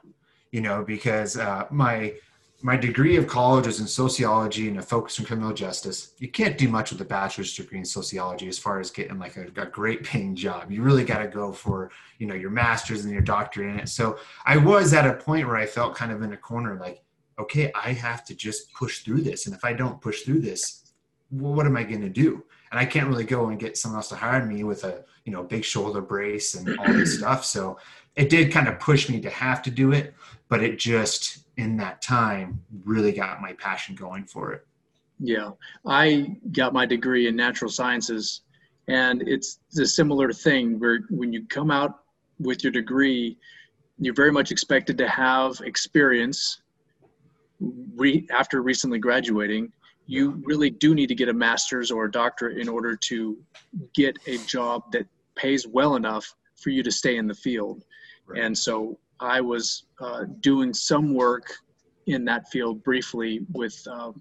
You 0.52 0.61
know, 0.61 0.85
because 0.85 1.37
uh, 1.37 1.67
my 1.71 2.14
my 2.62 2.76
degree 2.76 3.17
of 3.17 3.26
college 3.26 3.67
was 3.67 3.81
in 3.81 3.87
sociology 3.87 4.69
and 4.69 4.79
a 4.79 4.83
focus 4.83 5.19
on 5.19 5.26
criminal 5.26 5.52
justice. 5.52 6.12
You 6.19 6.29
can't 6.29 6.59
do 6.59 6.69
much 6.69 6.93
with 6.93 7.00
a 7.00 7.05
bachelor's 7.05 7.55
degree 7.55 7.79
in 7.79 7.85
sociology 7.85 8.49
as 8.49 8.59
far 8.59 8.81
as 8.81 8.90
getting 8.90 9.19
like 9.19 9.37
a, 9.37 9.47
a 9.61 9.67
great 9.67 10.05
paying 10.05 10.37
job. 10.37 10.71
You 10.71 10.83
really 10.83 11.05
got 11.05 11.19
to 11.19 11.29
go 11.29 11.52
for 11.52 11.90
you 12.19 12.26
know 12.26 12.35
your 12.35 12.50
master's 12.50 13.05
and 13.05 13.12
your 13.12 13.23
doctorate 13.23 13.71
in 13.71 13.81
it. 13.81 13.88
So 13.88 14.19
I 14.45 14.57
was 14.57 14.93
at 14.93 15.07
a 15.07 15.14
point 15.14 15.47
where 15.47 15.57
I 15.57 15.67
felt 15.67 15.95
kind 15.95 16.12
of 16.12 16.23
in 16.23 16.33
a 16.33 16.37
corner, 16.37 16.79
like, 16.79 17.02
okay, 17.38 17.73
I 17.75 17.93
have 17.93 18.25
to 18.26 18.35
just 18.35 18.73
push 18.75 19.00
through 19.00 19.23
this, 19.23 19.47
and 19.47 19.55
if 19.55 19.64
I 19.64 19.73
don't 19.73 20.00
push 20.00 20.23
through 20.23 20.40
this, 20.40 20.93
what 21.31 21.67
am 21.67 21.76
I 21.76 21.85
going 21.85 22.02
to 22.02 22.11
do? 22.11 22.45
and 22.71 22.79
I 22.79 22.85
can't 22.85 23.09
really 23.09 23.25
go 23.25 23.49
and 23.49 23.59
get 23.59 23.76
someone 23.76 23.99
else 23.99 24.09
to 24.11 24.17
hire 24.17 24.45
me 24.45 24.64
with 24.64 24.85
a 24.85 25.05
you 25.25 25.33
know 25.33 25.43
big 25.43 25.64
shoulder 25.64 26.00
brace 26.00 26.55
and 26.55 26.79
all 26.79 26.93
this 26.93 27.19
stuff. 27.19 27.45
So 27.45 27.79
it 28.17 28.31
did 28.31 28.52
kind 28.52 28.69
of 28.69 28.79
push 28.79 29.09
me 29.09 29.21
to 29.21 29.31
have 29.31 29.62
to 29.62 29.71
do 29.71 29.93
it, 29.93 30.14
but 30.49 30.62
it 30.62 30.79
just 30.79 31.38
in 31.61 31.76
that 31.76 32.02
time 32.02 32.61
really 32.85 33.12
got 33.12 33.40
my 33.40 33.52
passion 33.55 33.95
going 33.95 34.25
for 34.25 34.52
it. 34.52 34.67
Yeah, 35.19 35.50
I 35.87 36.37
got 36.52 36.73
my 36.73 36.87
degree 36.87 37.29
in 37.29 37.37
natural 37.37 37.71
sciences, 37.71 38.43
and 38.88 39.23
it's 39.29 39.59
a 39.79 39.87
similar 39.87 40.33
thing 40.33 40.79
where 40.79 41.00
when 41.11 41.33
you 41.33 41.47
come 41.47 41.71
out 41.71 42.00
with 42.38 42.64
your 42.64 42.73
degree, 42.73 43.37
you're 43.99 44.14
very 44.14 44.33
much 44.33 44.50
expected 44.50 44.97
to 44.99 45.09
have 45.09 45.61
experience 45.61 46.62
re- 47.95 48.26
after 48.31 48.62
recently 48.62 48.99
graduating 48.99 49.71
you 50.11 50.43
really 50.45 50.71
do 50.71 50.93
need 50.93 51.07
to 51.07 51.14
get 51.14 51.29
a 51.29 51.33
master's 51.33 51.93
or 51.93 52.07
a 52.07 52.11
doctorate 52.11 52.59
in 52.59 52.69
order 52.69 52.97
to 52.97 53.38
get 53.95 54.19
a 54.26 54.38
job 54.38 54.90
that 54.90 55.07
pays 55.37 55.69
well 55.69 55.95
enough 55.95 56.35
for 56.57 56.71
you 56.71 56.83
to 56.83 56.90
stay 56.90 57.17
in 57.17 57.29
the 57.29 57.35
field. 57.35 57.85
Right. 58.26 58.43
And 58.43 58.59
so 58.59 58.99
I 59.21 59.41
was 59.41 59.85
uh, 60.00 60.25
doing 60.41 60.73
some 60.73 61.15
work 61.15 61.53
in 62.07 62.25
that 62.25 62.49
field 62.49 62.83
briefly 62.83 63.41
with 63.53 63.81
um, 63.89 64.21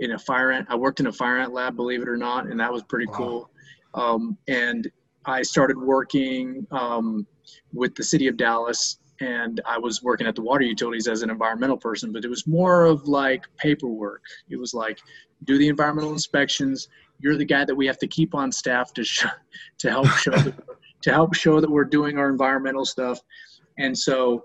in 0.00 0.12
a 0.12 0.18
fire 0.18 0.50
ant. 0.50 0.66
I 0.70 0.76
worked 0.76 1.00
in 1.00 1.06
a 1.06 1.12
fire 1.12 1.38
ant 1.38 1.52
lab, 1.52 1.76
believe 1.76 2.02
it 2.02 2.08
or 2.08 2.16
not, 2.16 2.46
and 2.46 2.58
that 2.60 2.72
was 2.72 2.82
pretty 2.82 3.06
wow. 3.06 3.14
cool. 3.14 3.50
Um, 3.94 4.38
and 4.48 4.90
I 5.24 5.42
started 5.42 5.78
working 5.78 6.66
um, 6.70 7.26
with 7.72 7.94
the 7.94 8.02
city 8.02 8.26
of 8.26 8.36
Dallas 8.36 8.98
and 9.22 9.60
I 9.64 9.78
was 9.78 10.02
working 10.02 10.26
at 10.26 10.34
the 10.34 10.42
water 10.42 10.64
utilities 10.64 11.06
as 11.06 11.22
an 11.22 11.30
environmental 11.30 11.76
person, 11.76 12.12
but 12.12 12.24
it 12.24 12.28
was 12.28 12.46
more 12.46 12.84
of 12.84 13.06
like 13.06 13.44
paperwork. 13.56 14.22
It 14.50 14.56
was 14.56 14.74
like 14.74 14.98
do 15.44 15.58
the 15.58 15.68
environmental 15.68 16.12
inspections. 16.12 16.88
You're 17.20 17.36
the 17.36 17.44
guy 17.44 17.64
that 17.64 17.74
we 17.74 17.86
have 17.86 17.98
to 17.98 18.08
keep 18.08 18.34
on 18.34 18.50
staff 18.50 18.92
to 18.94 19.04
show, 19.04 19.28
to 19.78 19.90
help 19.90 20.08
show 20.08 20.30
that, 20.36 20.54
to 21.02 21.12
help 21.12 21.34
show 21.34 21.60
that 21.60 21.70
we're 21.70 21.84
doing 21.84 22.18
our 22.18 22.28
environmental 22.28 22.84
stuff. 22.84 23.20
And 23.82 23.96
so, 23.96 24.44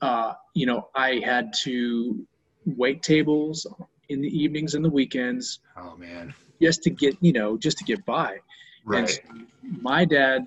uh, 0.00 0.32
you 0.54 0.66
know, 0.66 0.88
I 0.94 1.20
had 1.24 1.52
to 1.62 2.26
wait 2.64 3.02
tables 3.02 3.66
in 4.08 4.20
the 4.20 4.28
evenings 4.28 4.74
and 4.74 4.84
the 4.84 4.90
weekends. 4.90 5.60
Oh 5.76 5.96
man! 5.96 6.34
Just 6.60 6.82
to 6.84 6.90
get 6.90 7.16
you 7.20 7.32
know, 7.32 7.56
just 7.56 7.78
to 7.78 7.84
get 7.84 8.04
by. 8.06 8.38
Right. 8.84 9.08
So 9.08 9.20
my 9.80 10.04
dad 10.04 10.46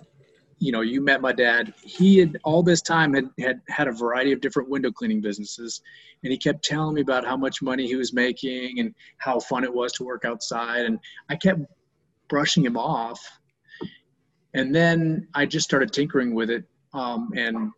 you 0.63 0.72
know, 0.72 0.80
you 0.80 1.02
met 1.02 1.20
my 1.20 1.34
dad. 1.34 1.74
He 1.84 2.20
had 2.20 2.38
all 2.46 2.63
this 2.63 2.82
time 2.82 3.13
had, 3.13 3.30
had 3.38 3.60
had 3.68 3.90
a 3.90 3.92
variety 3.92 4.32
of 4.32 4.40
different 4.40 4.70
window 4.70 4.92
cleaning 4.92 5.20
businesses, 5.20 5.82
and 6.24 6.32
he 6.32 6.38
kept 6.38 6.63
telling 6.63 6.96
me 6.96 7.02
about 7.02 7.25
how 7.25 7.36
much 7.36 7.62
money 7.62 7.86
he 7.86 7.98
was 7.98 8.13
making 8.13 8.80
and 8.80 8.96
how 9.18 9.42
fun 9.42 9.66
it 9.66 9.74
was 9.74 9.92
to 9.94 10.06
work 10.06 10.24
outside. 10.24 10.86
And 10.86 11.00
I 11.28 11.36
kept 11.36 11.60
brushing 12.30 12.66
him 12.66 12.78
off. 12.78 13.20
And 14.54 14.74
then 14.74 15.28
I 15.34 15.46
just 15.46 15.66
started 15.66 15.92
tinkering 15.92 16.34
with 16.34 16.50
it, 16.50 16.63
um, 16.94 17.34
and 17.36 17.72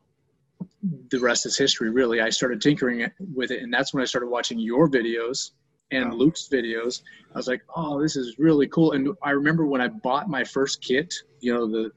the 1.09 1.19
rest 1.19 1.45
is 1.45 1.57
history. 1.57 1.89
Really, 1.89 2.21
I 2.21 2.29
started 2.29 2.61
tinkering 2.61 3.07
with 3.33 3.51
it, 3.51 3.61
and 3.63 3.73
that's 3.73 3.93
when 3.93 4.01
I 4.01 4.05
started 4.05 4.27
watching 4.27 4.59
your 4.59 4.89
videos 4.89 5.51
and 5.91 6.11
wow. 6.11 6.15
Luke's 6.15 6.47
videos. 6.51 7.01
I 7.33 7.37
was 7.37 7.47
like, 7.47 7.61
"Oh, 7.75 8.01
this 8.01 8.15
is 8.15 8.37
really 8.39 8.67
cool." 8.67 8.93
And 8.93 9.09
I 9.23 9.31
remember 9.31 9.65
when 9.65 9.81
I 9.81 9.87
bought 9.87 10.29
my 10.29 10.43
first 10.43 10.81
kit, 10.81 11.13
you 11.39 11.53
know, 11.53 11.67
the 11.67 11.91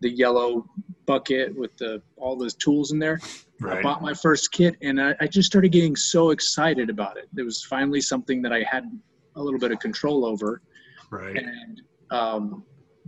the 0.00 0.10
yellow 0.10 0.66
bucket 1.06 1.56
with 1.56 1.76
the 1.78 2.02
all 2.16 2.36
those 2.36 2.54
tools 2.54 2.92
in 2.92 2.98
there. 2.98 3.20
Right. 3.60 3.78
I 3.78 3.82
bought 3.82 4.02
my 4.02 4.12
first 4.12 4.52
kit 4.52 4.76
and 4.82 5.00
I, 5.00 5.14
I, 5.18 5.26
just 5.26 5.46
started 5.46 5.72
getting 5.72 5.96
so 5.96 6.28
excited 6.28 6.90
about 6.90 7.16
it. 7.16 7.26
It 7.38 7.42
was 7.42 7.64
finally 7.64 8.02
something 8.02 8.42
that 8.42 8.52
I 8.52 8.62
had 8.70 8.84
a 9.36 9.42
little 9.42 9.58
bit 9.58 9.72
of 9.72 9.78
control 9.78 10.26
over. 10.26 10.60
Right. 11.10 11.36
And 11.36 11.80
um, 12.10 12.64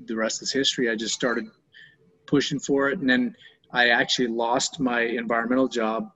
the 0.07 0.17
rest 0.17 0.41
is 0.41 0.51
history. 0.51 0.89
I 0.89 0.95
just 0.95 1.13
started 1.13 1.45
pushing 2.27 2.59
for 2.59 2.89
it, 2.89 2.99
and 3.01 3.09
then 3.09 3.35
I 3.73 3.89
actually 3.89 4.29
lost 4.29 4.81
my 4.81 5.03
environmental 5.03 5.69
job. 5.69 6.11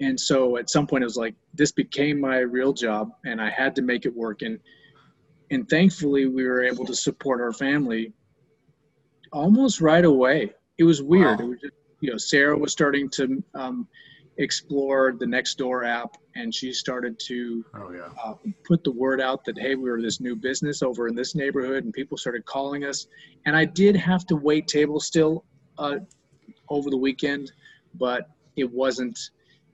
And 0.00 0.18
so 0.18 0.56
at 0.56 0.70
some 0.70 0.86
point, 0.86 1.02
it 1.02 1.06
was 1.06 1.16
like 1.16 1.34
this 1.54 1.72
became 1.72 2.20
my 2.20 2.38
real 2.38 2.72
job, 2.72 3.12
and 3.24 3.40
I 3.40 3.50
had 3.50 3.74
to 3.76 3.82
make 3.82 4.04
it 4.04 4.14
work. 4.14 4.42
And 4.42 4.58
and 5.50 5.68
thankfully, 5.68 6.26
we 6.26 6.44
were 6.44 6.62
able 6.62 6.84
to 6.86 6.94
support 6.94 7.40
our 7.40 7.52
family 7.52 8.12
almost 9.32 9.80
right 9.80 10.04
away. 10.04 10.52
It 10.78 10.84
was 10.84 11.02
weird. 11.02 11.38
Wow. 11.38 11.44
It 11.44 11.48
was 11.48 11.60
just, 11.60 11.74
you 12.00 12.10
know, 12.10 12.18
Sarah 12.18 12.58
was 12.58 12.72
starting 12.72 13.08
to 13.10 13.42
um, 13.54 13.88
explore 14.38 15.14
the 15.18 15.26
next 15.26 15.56
door 15.56 15.84
app, 15.84 16.16
and 16.34 16.54
she 16.54 16.72
started 16.72 17.18
to 17.20 17.64
oh, 17.74 17.92
yeah. 17.92 18.08
uh, 18.22 18.34
put 18.64 18.84
the 18.84 18.92
word 18.92 19.20
out 19.20 19.44
that 19.44 19.58
hey, 19.58 19.74
we 19.74 19.88
were 19.88 20.02
this 20.02 20.20
new 20.20 20.36
business 20.36 20.82
over 20.82 21.08
in 21.08 21.14
this 21.14 21.34
neighborhood, 21.34 21.84
and 21.84 21.92
people 21.92 22.18
started 22.18 22.44
calling 22.44 22.84
us. 22.84 23.06
And 23.46 23.56
I 23.56 23.64
did 23.64 23.96
have 23.96 24.26
to 24.26 24.36
wait 24.36 24.66
tables 24.68 25.06
still 25.06 25.44
uh, 25.78 25.98
over 26.68 26.90
the 26.90 26.96
weekend, 26.96 27.52
but 27.94 28.30
it 28.56 28.70
wasn't. 28.70 29.18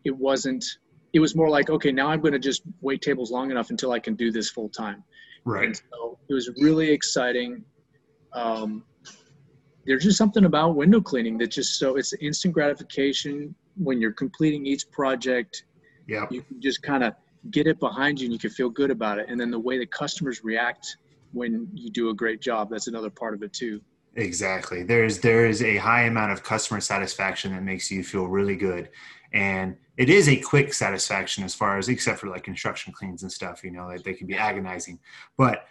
It 0.04 0.16
wasn't. 0.16 0.64
It 1.12 1.20
was 1.20 1.34
more 1.34 1.48
like 1.48 1.70
okay, 1.70 1.92
now 1.92 2.08
I'm 2.08 2.20
going 2.20 2.32
to 2.32 2.38
just 2.38 2.62
wait 2.80 3.02
tables 3.02 3.30
long 3.30 3.50
enough 3.50 3.70
until 3.70 3.92
I 3.92 3.98
can 3.98 4.14
do 4.14 4.30
this 4.30 4.50
full 4.50 4.68
time. 4.68 5.04
Right. 5.44 5.66
And 5.66 5.76
so 5.76 6.18
it 6.28 6.34
was 6.34 6.50
really 6.58 6.90
exciting. 6.90 7.64
Um, 8.32 8.84
there's 9.84 10.04
just 10.04 10.16
something 10.16 10.44
about 10.44 10.76
window 10.76 11.00
cleaning 11.00 11.38
that 11.38 11.48
just 11.48 11.78
so 11.78 11.96
it's 11.96 12.12
instant 12.14 12.54
gratification 12.54 13.54
when 13.76 14.00
you're 14.00 14.12
completing 14.12 14.64
each 14.64 14.90
project. 14.90 15.64
Yeah. 16.06 16.26
You 16.30 16.42
can 16.42 16.60
just 16.60 16.82
kind 16.82 17.02
of 17.02 17.14
get 17.50 17.66
it 17.66 17.80
behind 17.80 18.20
you 18.20 18.26
and 18.26 18.32
you 18.32 18.38
can 18.38 18.50
feel 18.50 18.70
good 18.70 18.90
about 18.90 19.18
it. 19.18 19.26
And 19.28 19.40
then 19.40 19.50
the 19.50 19.58
way 19.58 19.78
the 19.78 19.86
customers 19.86 20.44
react 20.44 20.96
when 21.32 21.68
you 21.74 21.90
do 21.90 22.10
a 22.10 22.14
great 22.14 22.40
job, 22.40 22.70
that's 22.70 22.86
another 22.86 23.10
part 23.10 23.34
of 23.34 23.42
it 23.42 23.52
too. 23.52 23.80
Exactly. 24.14 24.82
There's 24.82 25.20
there 25.20 25.46
is 25.46 25.62
a 25.62 25.76
high 25.78 26.02
amount 26.02 26.32
of 26.32 26.42
customer 26.42 26.80
satisfaction 26.80 27.52
that 27.52 27.62
makes 27.62 27.90
you 27.90 28.04
feel 28.04 28.26
really 28.26 28.56
good. 28.56 28.90
And 29.32 29.76
it 29.96 30.10
is 30.10 30.28
a 30.28 30.36
quick 30.36 30.74
satisfaction 30.74 31.44
as 31.44 31.54
far 31.54 31.78
as 31.78 31.88
except 31.88 32.20
for 32.20 32.28
like 32.28 32.42
construction 32.42 32.92
cleans 32.92 33.22
and 33.22 33.32
stuff, 33.32 33.64
you 33.64 33.70
know, 33.70 33.86
like 33.86 34.02
they 34.02 34.12
can 34.12 34.26
be 34.26 34.34
agonizing. 34.34 34.98
But 35.38 35.66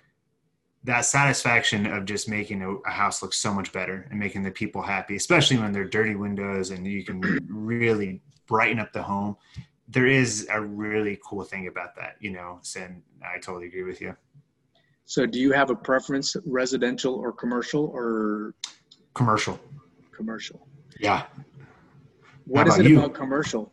that 0.83 1.01
satisfaction 1.01 1.85
of 1.85 2.05
just 2.05 2.27
making 2.27 2.63
a, 2.63 2.89
house 2.89 3.21
look 3.21 3.33
so 3.33 3.53
much 3.53 3.71
better 3.71 4.07
and 4.09 4.19
making 4.19 4.41
the 4.41 4.49
people 4.49 4.81
happy, 4.81 5.15
especially 5.15 5.57
when 5.57 5.71
they're 5.71 5.85
dirty 5.85 6.15
windows 6.15 6.71
and 6.71 6.87
you 6.87 7.03
can 7.03 7.21
really 7.47 8.21
brighten 8.47 8.79
up 8.79 8.91
the 8.91 9.03
home. 9.03 9.37
There 9.87 10.07
is 10.07 10.47
a 10.49 10.59
really 10.59 11.19
cool 11.23 11.43
thing 11.43 11.67
about 11.67 11.95
that, 11.97 12.15
you 12.19 12.31
know, 12.31 12.61
and 12.75 13.03
I 13.23 13.37
totally 13.37 13.67
agree 13.67 13.83
with 13.83 14.01
you. 14.01 14.15
So 15.05 15.25
do 15.25 15.39
you 15.39 15.51
have 15.51 15.69
a 15.69 15.75
preference, 15.75 16.35
residential 16.45 17.15
or 17.15 17.31
commercial 17.31 17.85
or? 17.93 18.53
Commercial. 19.13 19.59
Commercial. 20.15 20.67
Yeah. 20.99 21.23
What 22.45 22.67
is 22.67 22.77
it 22.79 22.85
you? 22.85 22.99
about 22.99 23.13
commercial? 23.13 23.71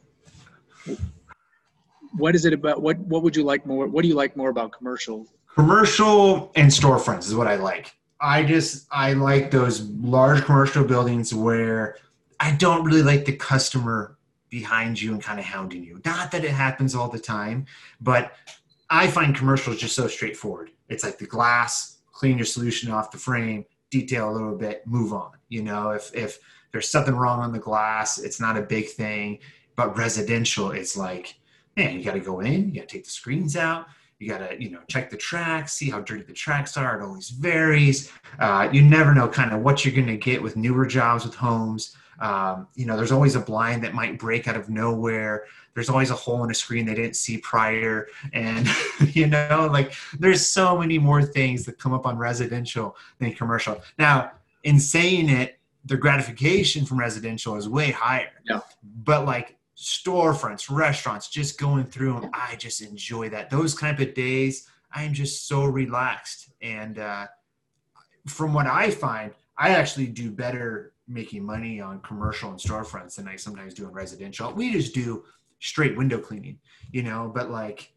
What 2.17 2.35
is 2.35 2.45
it 2.45 2.53
about? 2.53 2.83
What 2.83 2.99
What 2.99 3.23
would 3.23 3.37
you 3.37 3.45
like 3.45 3.67
more? 3.67 3.87
What 3.87 4.03
do 4.03 4.09
you 4.09 4.15
like 4.15 4.37
more 4.37 4.51
about 4.51 4.73
commercial? 4.73 5.27
Commercial 5.55 6.53
and 6.57 6.71
storefronts 6.71 7.27
is 7.27 7.35
what 7.35 7.47
I 7.47 7.57
like. 7.57 7.93
I 8.21 8.43
just 8.43 8.87
I 8.91 9.13
like 9.13 9.51
those 9.51 9.83
large 9.83 10.45
commercial 10.45 10.85
buildings 10.85 11.35
where 11.35 11.97
I 12.41 12.53
don't 12.53 12.85
really 12.85 13.03
like 13.03 13.25
the 13.25 13.37
customer 13.37 14.17
behind 14.51 15.01
you 15.01 15.13
and 15.13 15.23
kind 15.23 15.39
of 15.39 15.45
hounding 15.45 15.85
you. 15.85 16.01
Not 16.05 16.31
that 16.33 16.45
it 16.45 16.51
happens 16.51 16.95
all 16.95 17.09
the 17.09 17.19
time, 17.19 17.67
but 18.01 18.33
I 18.91 19.09
find 19.09 19.35
commercials 19.35 19.79
just 19.79 19.95
so 19.95 20.09
straightforward. 20.09 20.71
It's 20.89 21.05
like 21.05 21.19
the 21.19 21.27
glass, 21.27 21.99
clean 22.13 22.39
your 22.39 22.47
solution 22.47 22.91
off 22.91 23.11
the 23.11 23.19
frame, 23.19 23.65
detail 23.91 24.31
a 24.31 24.33
little 24.33 24.57
bit, 24.57 24.87
move 24.87 25.13
on. 25.13 25.33
You 25.49 25.63
know, 25.63 25.91
if 25.91 26.15
if 26.15 26.39
there's 26.73 26.91
something 26.91 27.15
wrong 27.15 27.41
on 27.41 27.53
the 27.53 27.59
glass, 27.59 28.19
it's 28.19 28.41
not 28.41 28.57
a 28.57 28.63
big 28.63 28.89
thing. 28.89 29.39
But 29.77 29.97
residential, 29.97 30.73
it's 30.73 30.97
like, 30.97 31.37
man, 31.77 31.97
you 31.97 32.05
got 32.05 32.15
to 32.15 32.21
go 32.21 32.41
in, 32.41 32.69
you 32.69 32.81
got 32.81 32.89
to 32.89 32.97
take 32.97 33.05
the 33.05 33.11
screens 33.11 33.57
out, 33.57 33.87
you 34.19 34.29
got 34.29 34.39
to 34.39 34.61
you 34.61 34.71
know 34.71 34.81
check 34.89 35.11
the 35.11 35.17
tracks, 35.17 35.75
see 35.75 35.91
how 35.91 36.01
dirty 36.01 36.25
the 36.25 36.33
tracks 36.33 36.77
are. 36.77 36.99
It 36.99 37.05
always 37.05 37.31
varies. 37.31 38.11
Uh, 38.39 38.69
you 38.73 38.83
never 38.83 39.15
know 39.15 39.29
kind 39.29 39.53
of 39.53 39.61
what 39.61 39.85
you're 39.85 39.95
going 39.95 40.09
to 40.09 40.17
get 40.17 40.43
with 40.43 40.57
newer 40.57 40.87
jobs 40.87 41.25
with 41.25 41.35
homes. 41.35 41.97
Um, 42.21 42.69
you 42.75 42.87
know, 42.87 42.97
there's 42.97 43.13
always 43.13 43.37
a 43.37 43.41
blind 43.41 43.85
that 43.85 43.95
might 43.95 44.19
break 44.19 44.49
out 44.49 44.57
of 44.57 44.69
nowhere. 44.69 45.45
There's 45.75 45.89
always 45.89 46.11
a 46.11 46.15
hole 46.15 46.43
in 46.45 46.51
a 46.51 46.55
screen 46.55 46.87
they 46.87 46.95
didn't 46.95 47.17
see 47.17 47.39
prior. 47.39 48.09
And, 48.33 48.69
you 49.13 49.27
know, 49.27 49.69
like 49.71 49.95
there's 50.19 50.47
so 50.47 50.79
many 50.79 50.99
more 50.99 51.23
things 51.23 51.65
that 51.67 51.79
come 51.79 51.93
up 51.93 52.07
on 52.07 52.19
residential 52.19 52.97
than 53.19 53.33
commercial. 53.35 53.81
Now, 53.99 54.33
in 54.65 54.81
saying 54.81 55.29
it, 55.29 55.59
the 55.85 55.97
gratification 55.97 56.85
from 56.85 56.99
residential 56.99 57.57
is 57.57 57.69
way 57.69 57.91
higher. 57.91 58.31
Yeah. 58.45 58.61
But 59.05 59.25
like 59.25 59.57
storefronts, 59.77 60.69
restaurants, 60.71 61.29
just 61.29 61.59
going 61.59 61.85
through 61.85 62.21
them, 62.21 62.31
I 62.35 62.57
just 62.57 62.83
enjoy 62.83 63.29
that. 63.31 63.49
Those 63.49 63.75
kind 63.75 63.99
of 63.99 64.15
days, 64.15 64.69
I 64.93 65.05
am 65.05 65.15
just 65.15 65.47
so 65.47 65.65
relaxed. 65.65 66.51
And 66.61 66.99
uh, 66.99 67.29
from 68.27 68.53
what 68.53 68.67
I 68.67 68.91
find, 68.91 69.33
I 69.57 69.71
actually 69.71 70.07
do 70.07 70.31
better 70.31 70.93
making 71.09 71.45
money 71.45 71.81
on 71.81 72.01
commercial 72.01 72.51
and 72.51 72.59
storefronts 72.59 73.17
than 73.17 73.27
I 73.27 73.37
sometimes 73.37 73.75
do 73.75 73.85
in 73.85 73.93
residential. 73.93 74.53
We 74.53 74.73
just 74.73 74.95
do 74.95 75.25
straight 75.61 75.97
window 75.97 76.19
cleaning, 76.19 76.59
you 76.93 77.03
know, 77.03 77.33
but 77.35 77.51
like, 77.51 77.93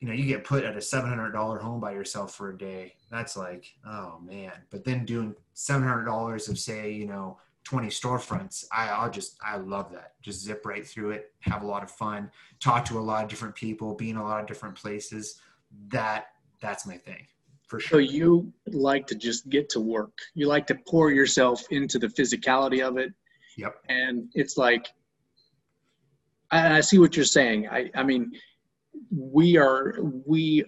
you 0.00 0.08
know, 0.08 0.14
you 0.14 0.26
get 0.26 0.44
put 0.44 0.64
at 0.64 0.76
a 0.76 0.80
$700 0.80 1.60
home 1.60 1.80
by 1.80 1.92
yourself 1.92 2.34
for 2.34 2.50
a 2.50 2.58
day. 2.58 2.94
That's 3.10 3.36
like, 3.36 3.74
oh 3.86 4.20
man. 4.22 4.52
But 4.70 4.84
then 4.84 5.04
doing 5.04 5.34
$700 5.54 6.48
of 6.48 6.58
say, 6.58 6.92
you 6.92 7.06
know, 7.06 7.38
20 7.64 7.88
storefronts, 7.88 8.66
I, 8.70 8.88
I'll 8.88 9.10
just, 9.10 9.36
I 9.42 9.56
love 9.56 9.90
that. 9.92 10.12
Just 10.20 10.42
zip 10.42 10.64
right 10.66 10.86
through 10.86 11.12
it, 11.12 11.32
have 11.40 11.62
a 11.62 11.66
lot 11.66 11.82
of 11.82 11.90
fun, 11.90 12.30
talk 12.60 12.84
to 12.86 12.98
a 12.98 13.00
lot 13.00 13.24
of 13.24 13.30
different 13.30 13.54
people, 13.54 13.94
be 13.94 14.10
in 14.10 14.16
a 14.16 14.22
lot 14.22 14.40
of 14.40 14.46
different 14.46 14.74
places. 14.74 15.40
That, 15.88 16.26
that's 16.60 16.86
my 16.86 16.98
thing 16.98 17.26
for 17.68 17.80
sure. 17.80 17.96
So 17.96 17.98
you 17.98 18.52
like 18.66 19.06
to 19.08 19.14
just 19.14 19.48
get 19.48 19.68
to 19.70 19.80
work. 19.80 20.12
You 20.34 20.46
like 20.46 20.66
to 20.68 20.76
pour 20.86 21.10
yourself 21.10 21.64
into 21.70 21.98
the 21.98 22.08
physicality 22.08 22.86
of 22.86 22.98
it. 22.98 23.12
Yep. 23.56 23.74
And 23.88 24.28
it's 24.34 24.56
like, 24.56 24.88
I, 26.50 26.78
I 26.78 26.80
see 26.80 26.98
what 26.98 27.16
you're 27.16 27.24
saying. 27.24 27.68
I, 27.68 27.90
I 27.94 28.02
mean, 28.02 28.32
we 29.10 29.56
are 29.56 29.96
we 30.26 30.64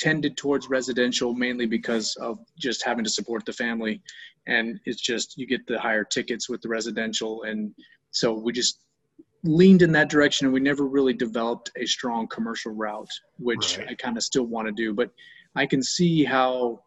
tended 0.00 0.36
towards 0.36 0.68
residential 0.68 1.34
mainly 1.34 1.66
because 1.66 2.16
of 2.16 2.38
just 2.56 2.84
having 2.84 3.04
to 3.04 3.10
support 3.10 3.44
the 3.44 3.52
family, 3.52 4.00
and 4.46 4.78
it's 4.84 5.00
just 5.00 5.36
you 5.36 5.46
get 5.46 5.66
the 5.66 5.78
higher 5.78 6.04
tickets 6.04 6.48
with 6.48 6.60
the 6.62 6.68
residential, 6.68 7.42
and 7.44 7.72
so 8.10 8.32
we 8.32 8.52
just 8.52 8.80
leaned 9.44 9.82
in 9.82 9.92
that 9.92 10.08
direction, 10.08 10.46
and 10.46 10.54
we 10.54 10.60
never 10.60 10.86
really 10.86 11.12
developed 11.12 11.70
a 11.76 11.86
strong 11.86 12.26
commercial 12.28 12.72
route, 12.72 13.10
which 13.38 13.78
right. 13.78 13.88
I 13.90 13.94
kind 13.94 14.16
of 14.16 14.22
still 14.22 14.44
want 14.44 14.66
to 14.66 14.72
do, 14.72 14.92
but 14.92 15.10
I 15.58 15.66
can 15.66 15.82
see 15.82 16.24
how 16.24 16.80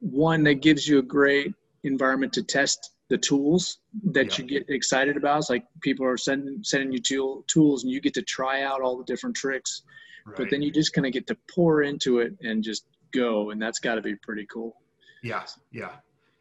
one 0.00 0.42
that 0.44 0.54
gives 0.54 0.86
you 0.86 0.98
a 0.98 1.02
great 1.02 1.54
environment 1.84 2.32
to 2.34 2.42
test 2.42 2.92
the 3.08 3.18
tools 3.18 3.78
that 4.12 4.38
yeah. 4.38 4.44
you 4.44 4.48
get 4.48 4.70
excited 4.70 5.16
about. 5.16 5.38
It's 5.38 5.50
like 5.50 5.64
people 5.82 6.06
are 6.06 6.16
sending 6.16 6.60
sending 6.62 6.92
you 6.92 7.00
tool, 7.00 7.44
tools 7.48 7.84
and 7.84 7.92
you 7.92 8.00
get 8.00 8.14
to 8.14 8.22
try 8.22 8.62
out 8.62 8.80
all 8.80 8.96
the 8.96 9.04
different 9.04 9.36
tricks. 9.36 9.82
Right. 10.24 10.36
But 10.36 10.50
then 10.50 10.62
you 10.62 10.70
just 10.70 10.92
kind 10.92 11.06
of 11.06 11.12
get 11.12 11.26
to 11.26 11.36
pour 11.52 11.82
into 11.82 12.20
it 12.20 12.34
and 12.42 12.62
just 12.62 12.84
go, 13.12 13.50
and 13.50 13.60
that's 13.60 13.78
got 13.78 13.96
to 13.96 14.02
be 14.02 14.14
pretty 14.16 14.46
cool. 14.46 14.76
Yeah, 15.22 15.42
yeah. 15.72 15.90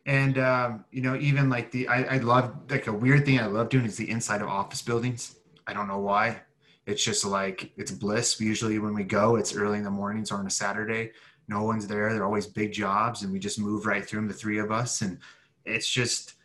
And 0.05 0.37
um, 0.37 0.85
you 0.91 1.01
know, 1.01 1.15
even 1.15 1.49
like 1.49 1.71
the 1.71 1.87
I, 1.87 2.03
I 2.03 2.17
love 2.17 2.55
like 2.69 2.87
a 2.87 2.93
weird 2.93 3.25
thing 3.25 3.39
I 3.39 3.47
love 3.47 3.69
doing 3.69 3.85
is 3.85 3.97
the 3.97 4.09
inside 4.09 4.41
of 4.41 4.47
office 4.47 4.81
buildings. 4.81 5.35
I 5.65 5.73
don't 5.73 5.87
know 5.87 5.99
why. 5.99 6.41
It's 6.85 7.03
just 7.03 7.25
like 7.25 7.71
it's 7.77 7.91
bliss. 7.91 8.39
Usually 8.39 8.79
when 8.79 8.93
we 8.93 9.03
go, 9.03 9.35
it's 9.37 9.55
early 9.55 9.77
in 9.79 9.83
the 9.83 9.91
mornings 9.91 10.31
or 10.31 10.37
on 10.37 10.45
a 10.45 10.51
Saturday 10.51 11.11
no 11.49 11.63
one's 11.63 11.87
there. 11.87 12.13
They're 12.13 12.25
always 12.25 12.45
big 12.45 12.71
jobs, 12.71 13.23
and 13.23 13.33
we 13.33 13.39
just 13.39 13.59
move 13.59 13.85
right 13.85 14.05
through 14.05 14.21
them, 14.21 14.27
the 14.27 14.33
three 14.33 14.59
of 14.59 14.71
us, 14.71 15.01
and 15.01 15.17
it's 15.65 15.89
just, 15.89 16.35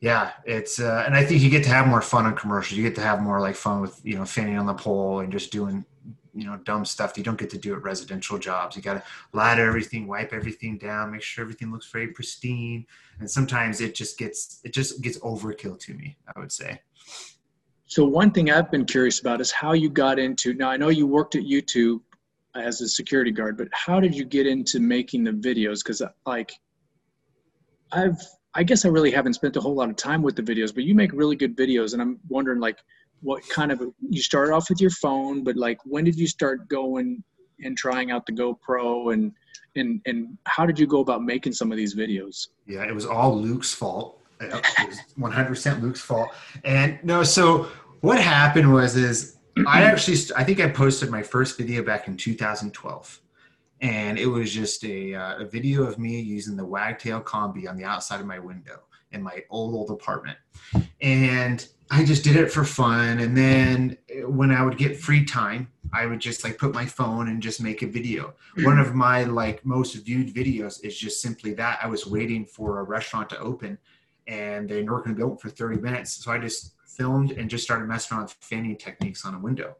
yeah, 0.00 0.32
it's. 0.44 0.80
Uh, 0.80 1.04
and 1.06 1.14
I 1.14 1.22
think 1.24 1.42
you 1.42 1.50
get 1.50 1.62
to 1.64 1.70
have 1.70 1.86
more 1.86 2.00
fun 2.00 2.24
on 2.24 2.34
commercials. 2.34 2.76
You 2.76 2.82
get 2.82 2.94
to 2.96 3.02
have 3.02 3.20
more 3.20 3.40
like 3.40 3.54
fun 3.54 3.82
with 3.82 4.00
you 4.02 4.16
know 4.16 4.24
fanning 4.24 4.58
on 4.58 4.66
the 4.66 4.74
pole 4.74 5.20
and 5.20 5.30
just 5.30 5.52
doing 5.52 5.84
you 6.34 6.46
know 6.46 6.56
dumb 6.64 6.84
stuff 6.84 7.12
that 7.12 7.18
you 7.18 7.24
don't 7.24 7.38
get 7.38 7.50
to 7.50 7.58
do 7.58 7.74
at 7.74 7.82
residential 7.82 8.38
jobs. 8.38 8.74
You 8.74 8.82
got 8.82 8.94
to 8.94 9.02
ladder 9.32 9.66
everything, 9.66 10.06
wipe 10.06 10.32
everything 10.32 10.78
down, 10.78 11.12
make 11.12 11.22
sure 11.22 11.42
everything 11.42 11.70
looks 11.70 11.90
very 11.90 12.08
pristine. 12.08 12.86
And 13.20 13.30
sometimes 13.30 13.80
it 13.80 13.94
just 13.94 14.18
gets 14.18 14.60
it 14.64 14.72
just 14.72 15.02
gets 15.02 15.18
overkill 15.18 15.78
to 15.80 15.94
me. 15.94 16.16
I 16.34 16.40
would 16.40 16.52
say. 16.52 16.80
So 17.86 18.04
one 18.04 18.30
thing 18.30 18.50
I've 18.50 18.70
been 18.70 18.84
curious 18.84 19.20
about 19.20 19.40
is 19.40 19.50
how 19.50 19.72
you 19.72 19.90
got 19.90 20.18
into. 20.18 20.54
Now 20.54 20.70
I 20.70 20.76
know 20.76 20.88
you 20.88 21.06
worked 21.06 21.34
at 21.34 21.42
YouTube 21.42 22.00
as 22.58 22.80
a 22.80 22.88
security 22.88 23.30
guard, 23.30 23.56
but 23.56 23.68
how 23.72 24.00
did 24.00 24.14
you 24.14 24.24
get 24.24 24.46
into 24.46 24.80
making 24.80 25.24
the 25.24 25.32
videos? 25.32 25.78
Because 25.78 26.02
uh, 26.02 26.08
like, 26.26 26.52
I've 27.92 28.20
I 28.54 28.62
guess 28.62 28.84
I 28.84 28.88
really 28.88 29.10
haven't 29.10 29.34
spent 29.34 29.56
a 29.56 29.60
whole 29.60 29.74
lot 29.74 29.90
of 29.90 29.96
time 29.96 30.22
with 30.22 30.34
the 30.34 30.42
videos, 30.42 30.74
but 30.74 30.84
you 30.84 30.94
make 30.94 31.12
really 31.12 31.36
good 31.36 31.56
videos, 31.56 31.92
and 31.92 32.02
I'm 32.02 32.18
wondering 32.28 32.60
like, 32.60 32.78
what 33.20 33.48
kind 33.48 33.70
of 33.72 33.82
you 34.08 34.22
started 34.22 34.52
off 34.52 34.68
with 34.68 34.80
your 34.80 34.90
phone, 34.90 35.44
but 35.44 35.56
like, 35.56 35.78
when 35.84 36.04
did 36.04 36.16
you 36.16 36.26
start 36.26 36.68
going 36.68 37.22
and 37.60 37.76
trying 37.76 38.10
out 38.10 38.26
the 38.26 38.32
GoPro 38.32 39.12
and 39.12 39.32
and 39.76 40.00
and 40.06 40.38
how 40.46 40.66
did 40.66 40.78
you 40.78 40.86
go 40.86 41.00
about 41.00 41.22
making 41.22 41.52
some 41.52 41.70
of 41.70 41.76
these 41.76 41.94
videos? 41.94 42.48
Yeah, 42.66 42.84
it 42.84 42.94
was 42.94 43.06
all 43.06 43.36
Luke's 43.36 43.72
fault. 43.72 44.20
It 44.40 44.52
was 44.52 45.00
100% 45.18 45.82
Luke's 45.82 46.00
fault. 46.00 46.30
And 46.64 46.98
no, 47.02 47.24
so 47.24 47.68
what 48.02 48.20
happened 48.20 48.72
was 48.72 48.94
is 48.96 49.37
I 49.66 49.82
actually, 49.82 50.18
I 50.36 50.44
think 50.44 50.60
I 50.60 50.68
posted 50.68 51.10
my 51.10 51.22
first 51.22 51.58
video 51.58 51.82
back 51.82 52.08
in 52.08 52.16
2012, 52.16 53.20
and 53.80 54.18
it 54.18 54.26
was 54.26 54.52
just 54.52 54.84
a, 54.84 55.14
uh, 55.14 55.38
a 55.38 55.44
video 55.44 55.84
of 55.84 55.98
me 55.98 56.20
using 56.20 56.56
the 56.56 56.64
Wagtail 56.64 57.20
Combi 57.20 57.68
on 57.68 57.76
the 57.76 57.84
outside 57.84 58.20
of 58.20 58.26
my 58.26 58.38
window 58.38 58.82
in 59.12 59.22
my 59.22 59.42
old 59.50 59.74
old 59.74 59.90
apartment, 59.90 60.38
and 61.00 61.66
I 61.90 62.04
just 62.04 62.24
did 62.24 62.36
it 62.36 62.52
for 62.52 62.64
fun. 62.64 63.20
And 63.20 63.36
then 63.36 63.96
when 64.26 64.50
I 64.50 64.62
would 64.62 64.76
get 64.76 65.00
free 65.00 65.24
time, 65.24 65.68
I 65.92 66.04
would 66.04 66.20
just 66.20 66.44
like 66.44 66.58
put 66.58 66.74
my 66.74 66.84
phone 66.84 67.28
and 67.28 67.42
just 67.42 67.62
make 67.62 67.82
a 67.82 67.86
video. 67.86 68.34
One 68.58 68.78
of 68.78 68.94
my 68.94 69.24
like 69.24 69.64
most 69.64 69.94
viewed 70.04 70.34
videos 70.34 70.84
is 70.84 70.98
just 70.98 71.22
simply 71.22 71.54
that. 71.54 71.78
I 71.82 71.86
was 71.86 72.06
waiting 72.06 72.44
for 72.44 72.80
a 72.80 72.82
restaurant 72.82 73.30
to 73.30 73.38
open, 73.38 73.78
and 74.26 74.68
they 74.68 74.82
weren't 74.82 75.04
going 75.04 75.16
to 75.16 75.18
be 75.18 75.22
open 75.22 75.38
for 75.38 75.48
30 75.48 75.80
minutes, 75.80 76.12
so 76.22 76.30
I 76.30 76.38
just 76.38 76.74
filmed 76.98 77.30
and 77.32 77.48
just 77.48 77.64
started 77.64 77.86
messing 77.86 78.16
around 78.16 78.24
with 78.24 78.36
fanning 78.40 78.76
techniques 78.76 79.24
on 79.24 79.34
a 79.34 79.38
window. 79.38 79.76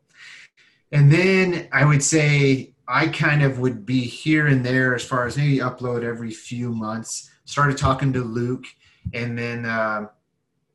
And 0.92 1.12
then 1.12 1.68
I 1.72 1.84
would 1.84 2.02
say 2.02 2.72
I 2.86 3.08
kind 3.08 3.42
of 3.42 3.58
would 3.58 3.84
be 3.84 4.00
here 4.00 4.46
and 4.46 4.64
there 4.64 4.94
as 4.94 5.04
far 5.04 5.26
as 5.26 5.36
maybe 5.36 5.58
upload 5.58 6.02
every 6.02 6.30
few 6.30 6.72
months. 6.72 7.30
Started 7.44 7.76
talking 7.76 8.12
to 8.14 8.20
Luke, 8.20 8.64
and 9.12 9.38
then 9.38 9.66
uh, 9.66 10.06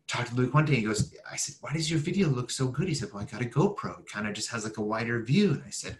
talked 0.07 0.29
to 0.29 0.35
Luke 0.35 0.53
one 0.53 0.65
day. 0.65 0.75
He 0.75 0.81
goes, 0.83 1.15
"I 1.31 1.35
said, 1.35 1.55
why 1.61 1.73
does 1.73 1.89
your 1.89 1.99
video 1.99 2.29
look 2.29 2.51
so 2.51 2.67
good?" 2.67 2.87
He 2.87 2.93
said, 2.93 3.09
"Well, 3.11 3.23
I 3.23 3.25
got 3.25 3.41
a 3.41 3.45
GoPro. 3.45 3.99
It 3.99 4.07
kind 4.07 4.27
of 4.27 4.33
just 4.33 4.49
has 4.51 4.63
like 4.63 4.77
a 4.77 4.83
wider 4.83 5.21
view." 5.21 5.51
And 5.51 5.63
I 5.65 5.71
said, 5.71 5.97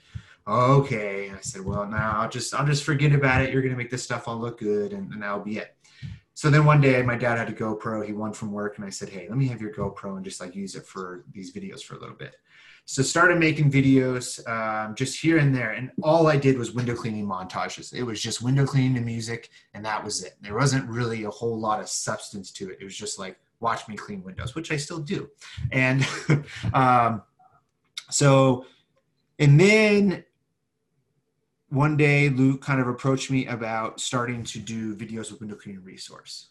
"Okay." 0.47 1.27
And 1.29 1.37
I 1.37 1.41
said, 1.41 1.65
"Well, 1.65 1.87
now 1.87 2.21
I'll 2.21 2.29
just 2.29 2.53
I'll 2.53 2.65
just 2.65 2.83
forget 2.83 3.13
about 3.13 3.41
it. 3.41 3.51
You're 3.51 3.63
gonna 3.63 3.75
make 3.75 3.91
this 3.91 4.03
stuff 4.03 4.27
all 4.27 4.37
look 4.37 4.59
good, 4.59 4.93
and, 4.93 5.11
and 5.11 5.23
that'll 5.23 5.39
be 5.39 5.57
it." 5.57 5.75
So 6.43 6.49
then 6.49 6.65
one 6.65 6.81
day 6.81 7.01
my 7.01 7.15
dad 7.15 7.37
had 7.37 7.47
a 7.47 7.53
GoPro. 7.53 8.05
He 8.05 8.11
won 8.11 8.33
from 8.33 8.51
work, 8.51 8.75
and 8.75 8.83
I 8.83 8.89
said, 8.89 9.07
"Hey, 9.07 9.29
let 9.29 9.37
me 9.37 9.47
have 9.47 9.61
your 9.61 9.71
GoPro 9.71 10.17
and 10.17 10.25
just 10.25 10.41
like 10.41 10.53
use 10.53 10.75
it 10.75 10.85
for 10.85 11.23
these 11.31 11.53
videos 11.53 11.81
for 11.81 11.95
a 11.95 11.99
little 11.99 12.17
bit." 12.17 12.35
So 12.83 13.01
started 13.01 13.39
making 13.39 13.71
videos 13.71 14.45
um, 14.45 14.93
just 14.93 15.21
here 15.21 15.37
and 15.37 15.55
there, 15.55 15.71
and 15.71 15.89
all 16.01 16.27
I 16.27 16.35
did 16.35 16.57
was 16.57 16.73
window 16.73 16.95
cleaning 16.95 17.25
montages. 17.25 17.93
It 17.93 18.03
was 18.03 18.21
just 18.21 18.41
window 18.41 18.65
cleaning 18.65 18.97
and 18.97 19.05
music, 19.05 19.51
and 19.73 19.85
that 19.85 20.03
was 20.03 20.21
it. 20.21 20.33
There 20.41 20.55
wasn't 20.55 20.85
really 20.89 21.23
a 21.23 21.29
whole 21.29 21.57
lot 21.57 21.79
of 21.79 21.87
substance 21.87 22.51
to 22.51 22.71
it. 22.71 22.77
It 22.81 22.83
was 22.83 22.97
just 22.97 23.17
like 23.17 23.39
watch 23.61 23.87
me 23.87 23.95
clean 23.95 24.21
windows, 24.21 24.53
which 24.53 24.69
I 24.69 24.75
still 24.75 24.99
do. 24.99 25.29
And 25.71 26.05
um, 26.73 27.21
so, 28.09 28.65
and 29.39 29.57
then 29.57 30.25
one 31.73 31.97
day 31.97 32.29
Luke 32.29 32.61
kind 32.61 32.79
of 32.79 32.87
approached 32.87 33.31
me 33.31 33.47
about 33.47 33.99
starting 33.99 34.43
to 34.43 34.59
do 34.59 34.95
videos 34.95 35.31
with 35.31 35.39
Window 35.39 35.55
Cleaning 35.55 35.83
Resource. 35.83 36.49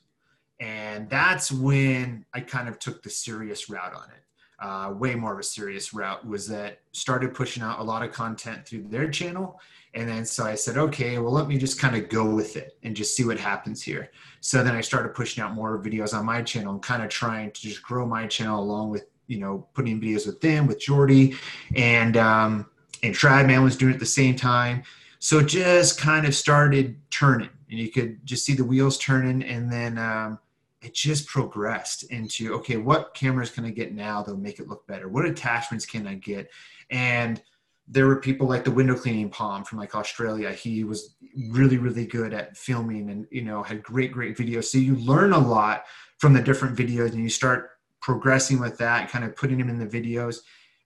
And 0.58 1.08
that's 1.08 1.52
when 1.52 2.26
I 2.34 2.40
kind 2.40 2.68
of 2.68 2.80
took 2.80 3.02
the 3.02 3.10
serious 3.10 3.70
route 3.70 3.94
on 3.94 4.08
it. 4.10 4.24
Uh, 4.58 4.92
way 4.92 5.14
more 5.14 5.32
of 5.32 5.38
a 5.38 5.42
serious 5.42 5.94
route 5.94 6.26
was 6.26 6.48
that 6.48 6.80
started 6.92 7.34
pushing 7.34 7.62
out 7.62 7.78
a 7.78 7.82
lot 7.82 8.02
of 8.02 8.12
content 8.12 8.66
through 8.66 8.82
their 8.88 9.08
channel. 9.08 9.60
And 9.94 10.08
then 10.08 10.24
so 10.24 10.44
I 10.44 10.56
said, 10.56 10.76
okay, 10.76 11.18
well, 11.18 11.32
let 11.32 11.46
me 11.46 11.56
just 11.56 11.80
kind 11.80 11.96
of 11.96 12.08
go 12.08 12.28
with 12.28 12.56
it 12.56 12.76
and 12.82 12.94
just 12.94 13.16
see 13.16 13.24
what 13.24 13.38
happens 13.38 13.82
here. 13.82 14.10
So 14.40 14.62
then 14.64 14.74
I 14.74 14.80
started 14.80 15.14
pushing 15.14 15.42
out 15.42 15.54
more 15.54 15.80
videos 15.80 16.16
on 16.16 16.24
my 16.24 16.42
channel 16.42 16.74
and 16.74 16.82
kind 16.82 17.02
of 17.02 17.10
trying 17.10 17.52
to 17.52 17.60
just 17.60 17.82
grow 17.82 18.06
my 18.06 18.26
channel 18.26 18.60
along 18.60 18.90
with, 18.90 19.06
you 19.28 19.38
know, 19.38 19.66
putting 19.74 20.00
videos 20.00 20.26
with 20.26 20.40
them, 20.40 20.66
with 20.66 20.80
Jordy 20.80 21.36
and, 21.76 22.16
um, 22.16 22.66
and 23.04 23.14
Tradman 23.14 23.64
was 23.64 23.76
doing 23.76 23.92
it 23.92 23.94
at 23.94 24.00
the 24.00 24.06
same 24.06 24.36
time. 24.36 24.84
So 25.22 25.40
just 25.40 26.00
kind 26.00 26.26
of 26.26 26.34
started 26.34 27.00
turning, 27.12 27.48
and 27.70 27.78
you 27.78 27.92
could 27.92 28.26
just 28.26 28.44
see 28.44 28.54
the 28.54 28.64
wheels 28.64 28.98
turning, 28.98 29.44
and 29.44 29.70
then 29.70 29.96
um, 29.96 30.40
it 30.80 30.94
just 30.94 31.28
progressed 31.28 32.02
into 32.10 32.52
okay, 32.54 32.76
what 32.76 33.14
cameras 33.14 33.48
can 33.48 33.64
I 33.64 33.70
get 33.70 33.94
now 33.94 34.22
that'll 34.22 34.40
make 34.40 34.58
it 34.58 34.66
look 34.66 34.84
better? 34.88 35.08
What 35.08 35.24
attachments 35.24 35.86
can 35.86 36.08
I 36.08 36.14
get? 36.14 36.50
And 36.90 37.40
there 37.86 38.08
were 38.08 38.16
people 38.16 38.48
like 38.48 38.64
the 38.64 38.72
window 38.72 38.96
cleaning 38.96 39.30
palm 39.30 39.62
from 39.62 39.78
like 39.78 39.94
Australia. 39.94 40.50
He 40.50 40.82
was 40.82 41.14
really, 41.50 41.78
really 41.78 42.04
good 42.04 42.34
at 42.34 42.56
filming 42.56 43.08
and 43.08 43.28
you 43.30 43.42
know 43.42 43.62
had 43.62 43.80
great, 43.80 44.10
great 44.10 44.36
videos. 44.36 44.64
So 44.64 44.78
you 44.78 44.96
learn 44.96 45.34
a 45.34 45.38
lot 45.38 45.84
from 46.18 46.32
the 46.32 46.42
different 46.42 46.76
videos, 46.76 47.12
and 47.12 47.22
you 47.22 47.28
start 47.28 47.78
progressing 48.00 48.58
with 48.58 48.76
that, 48.78 49.08
kind 49.08 49.24
of 49.24 49.36
putting 49.36 49.58
them 49.58 49.68
in 49.68 49.78
the 49.78 49.86
videos. 49.86 50.38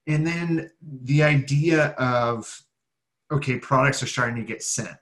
And 0.06 0.26
then 0.26 0.72
the 0.82 1.22
idea 1.22 1.92
of 1.92 2.65
okay, 3.30 3.58
products 3.58 4.02
are 4.02 4.06
starting 4.06 4.36
to 4.36 4.42
get 4.42 4.62
sent. 4.62 4.96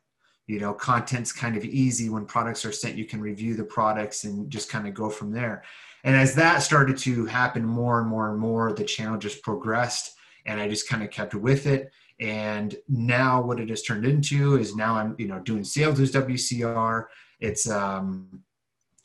You 0.47 0.61
know, 0.61 0.75
content's 0.75 1.33
kind 1.33 1.57
of 1.57 1.65
easy 1.65 2.11
when 2.11 2.27
products 2.27 2.65
are 2.65 2.73
sent. 2.73 2.97
You 2.97 3.07
can 3.07 3.21
review 3.21 3.55
the 3.55 3.65
products 3.65 4.25
and 4.25 4.51
just 4.51 4.69
kind 4.69 4.87
of 4.87 4.93
go 4.93 5.09
from 5.09 5.31
there. 5.31 5.65
And 6.05 6.15
as 6.15 6.35
that 6.35 6.59
started 6.59 6.99
to 6.99 7.25
happen 7.25 7.65
more 7.65 8.01
and 8.01 8.09
more 8.09 8.31
and 8.31 8.39
more, 8.39 8.73
the 8.73 8.85
channel 8.85 9.19
just 9.19 9.43
progressed 9.43 10.15
and 10.45 10.61
I 10.61 10.69
just 10.69 10.89
kind 10.89 11.03
of 11.03 11.11
kept 11.11 11.35
with 11.35 11.67
it. 11.67 11.91
And 12.21 12.77
now 12.89 13.43
what 13.43 13.59
it 13.59 13.71
has 13.71 13.83
turned 13.83 14.05
into 14.05 14.59
is 14.59 14.77
now 14.77 14.97
I'm, 14.97 15.17
you 15.19 15.27
know, 15.27 15.41
doing 15.41 15.65
sales 15.65 15.99
as 15.99 16.13
WCR. 16.13 17.07
It's, 17.41 17.69
um, 17.69 18.43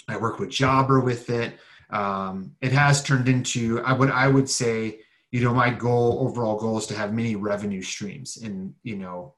I 0.09 0.17
work 0.17 0.39
with 0.39 0.49
Jobber 0.49 0.99
with 0.99 1.29
it. 1.29 1.53
Um, 1.89 2.55
it 2.61 2.73
has 2.73 3.01
turned 3.01 3.29
into, 3.29 3.81
I 3.83 3.93
would, 3.93 4.11
I 4.11 4.27
would 4.27 4.49
say, 4.49 4.99
you 5.31 5.43
know 5.43 5.53
my 5.53 5.69
goal 5.69 6.19
overall 6.21 6.57
goal 6.57 6.77
is 6.77 6.87
to 6.87 6.95
have 6.95 7.13
many 7.13 7.35
revenue 7.35 7.81
streams 7.81 8.37
in 8.37 8.73
you 8.83 8.95
know 8.95 9.35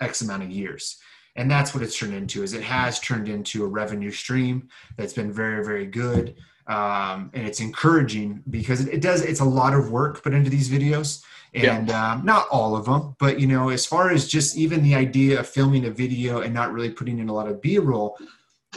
x 0.00 0.22
amount 0.22 0.42
of 0.42 0.50
years. 0.50 0.98
And 1.36 1.50
that's 1.50 1.74
what 1.74 1.82
it's 1.82 1.96
turned 1.96 2.14
into 2.14 2.42
is 2.42 2.54
it 2.54 2.62
has 2.62 2.98
turned 2.98 3.28
into 3.28 3.64
a 3.64 3.68
revenue 3.68 4.10
stream 4.10 4.68
that's 4.96 5.12
been 5.12 5.32
very 5.32 5.64
very 5.64 5.86
good. 5.86 6.36
Um, 6.66 7.30
and 7.34 7.46
it's 7.46 7.60
encouraging 7.60 8.42
because 8.50 8.80
it, 8.80 8.94
it, 8.94 9.00
does 9.00 9.22
it's 9.22 9.40
a 9.40 9.44
lot 9.44 9.74
of 9.74 9.90
work 9.90 10.22
put 10.22 10.34
into 10.34 10.50
these 10.50 10.68
videos. 10.68 11.22
And 11.52 11.88
yeah. 11.88 12.12
um, 12.12 12.24
not 12.24 12.46
all 12.48 12.76
of 12.76 12.84
them 12.84 13.16
but 13.18 13.40
you 13.40 13.48
know 13.48 13.70
as 13.70 13.84
far 13.84 14.10
as 14.12 14.28
just 14.28 14.56
even 14.56 14.84
the 14.84 14.94
idea 14.94 15.40
of 15.40 15.48
filming 15.48 15.86
a 15.86 15.90
video 15.90 16.42
and 16.42 16.54
not 16.54 16.72
really 16.72 16.90
putting 16.90 17.18
in 17.18 17.28
a 17.28 17.32
lot 17.32 17.48
of 17.48 17.60
b-roll 17.60 18.16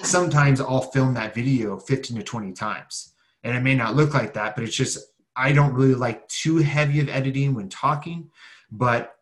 sometimes 0.02 0.60
i'll 0.60 0.82
film 0.82 1.14
that 1.14 1.36
video 1.36 1.78
15 1.78 2.18
to 2.18 2.24
20 2.24 2.52
times. 2.54 3.14
And 3.44 3.56
it 3.56 3.60
may 3.60 3.76
not 3.76 3.96
look 3.96 4.16
like 4.16 4.34
that 4.34 4.56
but 4.56 4.64
it's 4.64 4.76
just 4.76 5.13
I 5.36 5.52
don't 5.52 5.74
really 5.74 5.96
like 5.96 6.28
too 6.28 6.58
heavy 6.58 7.00
of 7.00 7.10
editing 7.10 7.54
when 7.54 7.70
talking, 7.70 8.30
but 8.72 9.16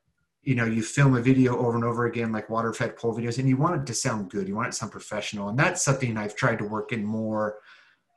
you 0.44 0.56
know, 0.56 0.66
you 0.66 0.82
film 0.82 1.16
a 1.16 1.22
video 1.22 1.58
over 1.58 1.76
and 1.76 1.84
over 1.84 2.06
again, 2.06 2.32
like 2.32 2.50
water 2.50 2.74
fed 2.74 2.96
pole 2.96 3.16
videos, 3.16 3.38
and 3.38 3.48
you 3.48 3.58
want 3.58 3.80
it 3.80 3.86
to 3.86 3.94
sound 3.94 4.32
good. 4.32 4.48
You 4.48 4.56
want 4.56 4.70
it 4.70 4.72
to 4.72 4.78
sound 4.78 4.92
professional. 4.92 5.50
And 5.50 5.60
that's 5.60 5.84
something 5.84 6.18
I've 6.18 6.36
tried 6.36 6.58
to 6.60 6.66
work 6.66 6.92
in 6.92 7.06
more, 7.06 7.60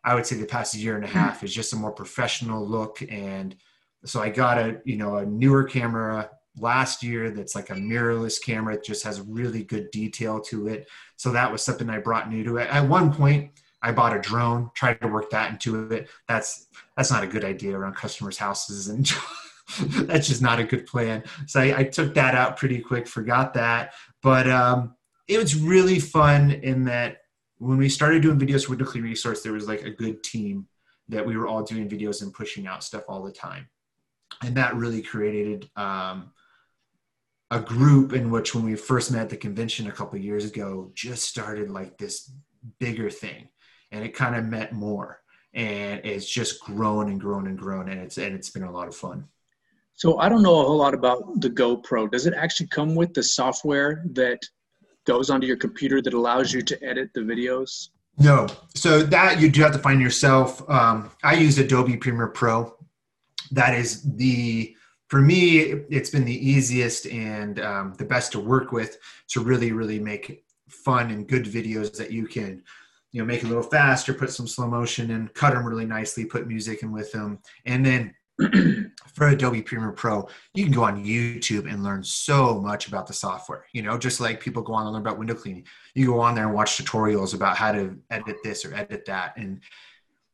I 0.04 0.14
would 0.14 0.26
say 0.26 0.36
the 0.36 0.46
past 0.46 0.74
year 0.74 0.96
and 0.96 1.04
a 1.04 1.08
half 1.08 1.42
is 1.44 1.54
just 1.54 1.72
a 1.72 1.76
more 1.76 1.92
professional 1.92 2.66
look. 2.66 3.02
And 3.10 3.56
so 4.04 4.22
I 4.22 4.30
got 4.30 4.58
a, 4.58 4.80
you 4.84 4.96
know, 4.96 5.16
a 5.16 5.26
newer 5.26 5.64
camera 5.64 6.30
last 6.58 7.02
year 7.02 7.30
that's 7.30 7.54
like 7.54 7.70
a 7.70 7.74
mirrorless 7.74 8.42
camera. 8.42 8.74
It 8.74 8.84
just 8.84 9.04
has 9.04 9.20
really 9.20 9.64
good 9.64 9.90
detail 9.90 10.40
to 10.42 10.68
it. 10.68 10.88
So 11.16 11.30
that 11.32 11.50
was 11.50 11.62
something 11.62 11.90
I 11.90 11.98
brought 11.98 12.30
new 12.30 12.44
to 12.44 12.58
it. 12.58 12.68
At 12.70 12.88
one 12.88 13.12
point, 13.12 13.50
I 13.82 13.92
bought 13.92 14.16
a 14.16 14.20
drone, 14.20 14.70
tried 14.74 15.00
to 15.02 15.08
work 15.08 15.30
that 15.30 15.50
into 15.50 15.90
it. 15.90 16.08
That's 16.26 16.68
that's 16.96 17.10
not 17.10 17.24
a 17.24 17.28
good 17.28 17.44
idea 17.44 17.76
around 17.76 17.96
customers' 17.96 18.38
houses, 18.38 18.88
and 18.88 19.10
that's 20.06 20.28
just 20.28 20.42
not 20.42 20.60
a 20.60 20.64
good 20.64 20.86
plan. 20.86 21.24
So 21.46 21.60
I, 21.60 21.78
I, 21.78 21.84
took 21.84 22.14
that 22.14 22.34
out 22.34 22.56
pretty 22.56 22.80
quick, 22.80 23.06
forgot 23.06 23.54
that. 23.54 23.94
But 24.22 24.48
um, 24.48 24.94
it 25.26 25.38
was 25.38 25.56
really 25.56 25.98
fun 25.98 26.50
in 26.50 26.84
that 26.84 27.18
when 27.58 27.78
we 27.78 27.88
started 27.88 28.22
doing 28.22 28.38
videos 28.38 28.66
for 28.66 28.76
Nuclear 28.76 29.02
Resource, 29.02 29.42
there 29.42 29.52
was 29.52 29.66
like 29.66 29.82
a 29.82 29.90
good 29.90 30.22
team 30.22 30.68
that 31.08 31.26
we 31.26 31.36
were 31.36 31.46
all 31.46 31.62
doing 31.62 31.88
videos 31.88 32.22
and 32.22 32.32
pushing 32.32 32.66
out 32.66 32.84
stuff 32.84 33.04
all 33.08 33.22
the 33.22 33.32
time, 33.32 33.68
and 34.42 34.56
that 34.56 34.76
really 34.76 35.02
created. 35.02 35.68
Um, 35.76 36.32
a 37.50 37.60
group 37.60 38.14
in 38.14 38.30
which 38.30 38.52
when 38.54 38.64
we 38.64 38.74
first 38.74 39.12
met 39.12 39.20
at 39.20 39.28
the 39.28 39.36
convention 39.36 39.86
a 39.86 39.92
couple 39.92 40.18
years 40.18 40.44
ago 40.44 40.90
just 40.94 41.22
started 41.22 41.70
like 41.70 41.96
this 41.98 42.32
bigger 42.80 43.10
thing 43.10 43.48
and 43.92 44.02
it 44.02 44.14
kind 44.14 44.34
of 44.34 44.44
meant 44.44 44.72
more 44.72 45.20
and 45.54 46.00
it's 46.04 46.28
just 46.28 46.60
grown 46.60 47.08
and 47.08 47.20
grown 47.20 47.46
and 47.46 47.56
grown 47.56 47.88
and 47.88 48.00
it's 48.00 48.18
and 48.18 48.34
it's 48.34 48.50
been 48.50 48.64
a 48.64 48.70
lot 48.70 48.88
of 48.88 48.96
fun. 48.96 49.26
So 49.96 50.18
i 50.18 50.28
don't 50.28 50.42
know 50.42 50.60
a 50.60 50.64
whole 50.64 50.76
lot 50.76 50.94
about 50.94 51.40
the 51.40 51.50
gopro. 51.50 52.10
Does 52.10 52.26
it 52.26 52.34
actually 52.34 52.66
come 52.68 52.94
with 52.94 53.14
the 53.14 53.22
software 53.22 54.04
that 54.12 54.44
goes 55.06 55.30
onto 55.30 55.46
your 55.46 55.56
computer 55.56 56.02
that 56.02 56.14
allows 56.14 56.52
you 56.52 56.62
to 56.62 56.84
edit 56.84 57.10
the 57.14 57.20
videos? 57.20 57.90
No. 58.18 58.46
So 58.74 59.02
that 59.02 59.40
you 59.40 59.50
do 59.50 59.62
have 59.62 59.72
to 59.72 59.78
find 59.78 60.00
yourself 60.00 60.68
um, 60.68 61.10
i 61.22 61.34
use 61.34 61.58
adobe 61.58 61.96
premiere 61.96 62.28
pro. 62.28 62.74
That 63.52 63.74
is 63.74 64.02
the 64.16 64.74
for 65.08 65.20
me 65.20 65.58
it's 65.90 66.10
been 66.10 66.24
the 66.24 66.50
easiest 66.50 67.06
and 67.06 67.60
um, 67.60 67.94
the 67.98 68.04
best 68.04 68.32
to 68.32 68.40
work 68.40 68.72
with 68.72 68.98
to 69.28 69.40
really 69.40 69.70
really 69.70 70.00
make 70.00 70.44
fun 70.68 71.10
and 71.10 71.28
good 71.28 71.44
videos 71.44 71.96
that 71.96 72.10
you 72.10 72.26
can 72.26 72.62
you 73.14 73.20
know, 73.20 73.26
make 73.26 73.42
it 73.42 73.44
a 73.44 73.48
little 73.48 73.62
faster, 73.62 74.12
put 74.12 74.32
some 74.32 74.48
slow 74.48 74.66
motion 74.66 75.12
and 75.12 75.32
cut 75.34 75.54
them 75.54 75.64
really 75.64 75.86
nicely, 75.86 76.24
put 76.24 76.48
music 76.48 76.82
in 76.82 76.90
with 76.90 77.12
them. 77.12 77.38
And 77.64 77.86
then 77.86 78.12
for 79.14 79.28
Adobe 79.28 79.62
Premiere 79.62 79.92
Pro, 79.92 80.28
you 80.52 80.64
can 80.64 80.72
go 80.72 80.82
on 80.82 81.04
YouTube 81.04 81.72
and 81.72 81.84
learn 81.84 82.02
so 82.02 82.60
much 82.60 82.88
about 82.88 83.06
the 83.06 83.12
software. 83.12 83.66
You 83.72 83.82
know, 83.82 83.96
just 83.96 84.18
like 84.18 84.40
people 84.40 84.62
go 84.62 84.72
on 84.74 84.86
and 84.86 84.92
learn 84.92 85.02
about 85.02 85.16
window 85.16 85.34
cleaning. 85.34 85.64
You 85.94 86.06
go 86.06 86.18
on 86.18 86.34
there 86.34 86.46
and 86.46 86.54
watch 86.54 86.76
tutorials 86.76 87.34
about 87.34 87.56
how 87.56 87.70
to 87.70 87.96
edit 88.10 88.38
this 88.42 88.64
or 88.64 88.74
edit 88.74 89.04
that. 89.06 89.34
And 89.36 89.60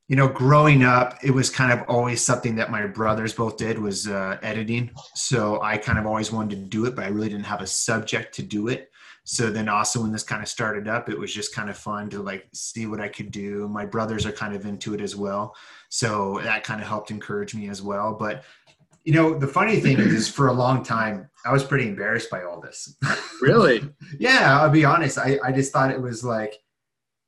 you 0.08 0.16
know, 0.16 0.26
growing 0.26 0.82
up, 0.82 1.18
it 1.22 1.32
was 1.32 1.50
kind 1.50 1.72
of 1.72 1.86
always 1.86 2.22
something 2.22 2.56
that 2.56 2.70
my 2.70 2.86
brothers 2.86 3.34
both 3.34 3.58
did 3.58 3.78
was 3.78 4.08
uh, 4.08 4.38
editing. 4.42 4.90
So 5.14 5.60
I 5.60 5.76
kind 5.76 5.98
of 5.98 6.06
always 6.06 6.32
wanted 6.32 6.56
to 6.56 6.62
do 6.62 6.86
it, 6.86 6.96
but 6.96 7.04
I 7.04 7.08
really 7.08 7.28
didn't 7.28 7.44
have 7.44 7.60
a 7.60 7.66
subject 7.66 8.34
to 8.36 8.42
do 8.42 8.68
it 8.68 8.89
so 9.24 9.50
then 9.50 9.68
also 9.68 10.02
when 10.02 10.12
this 10.12 10.22
kind 10.22 10.42
of 10.42 10.48
started 10.48 10.88
up 10.88 11.08
it 11.08 11.18
was 11.18 11.32
just 11.32 11.54
kind 11.54 11.70
of 11.70 11.76
fun 11.76 12.08
to 12.10 12.22
like 12.22 12.46
see 12.52 12.86
what 12.86 13.00
i 13.00 13.08
could 13.08 13.30
do. 13.30 13.68
My 13.68 13.84
brothers 13.86 14.26
are 14.26 14.32
kind 14.32 14.54
of 14.54 14.66
into 14.66 14.94
it 14.94 15.00
as 15.00 15.14
well 15.16 15.54
so 15.88 16.40
that 16.44 16.64
kind 16.64 16.80
of 16.80 16.86
helped 16.86 17.10
encourage 17.10 17.54
me 17.54 17.68
as 17.68 17.82
well. 17.82 18.14
But 18.14 18.44
you 19.04 19.12
know 19.14 19.38
the 19.38 19.46
funny 19.46 19.80
thing 19.80 19.98
is, 19.98 20.12
is 20.12 20.28
for 20.28 20.48
a 20.48 20.52
long 20.52 20.82
time 20.82 21.28
i 21.46 21.52
was 21.52 21.64
pretty 21.64 21.88
embarrassed 21.88 22.30
by 22.30 22.42
all 22.42 22.60
this. 22.60 22.96
Really? 23.40 23.88
Yeah 24.18 24.60
i'll 24.60 24.68
be 24.68 24.84
honest 24.84 25.16
I, 25.16 25.38
I 25.42 25.50
just 25.50 25.72
thought 25.72 25.90
it 25.90 26.00
was 26.00 26.22
like 26.22 26.54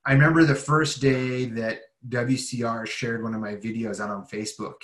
i 0.05 0.13
remember 0.13 0.45
the 0.45 0.55
first 0.55 1.01
day 1.01 1.47
that 1.47 1.81
wcr 2.11 2.87
shared 2.87 3.23
one 3.23 3.35
of 3.35 3.41
my 3.41 3.55
videos 3.55 3.99
out 3.99 4.11
on 4.11 4.27
facebook 4.27 4.75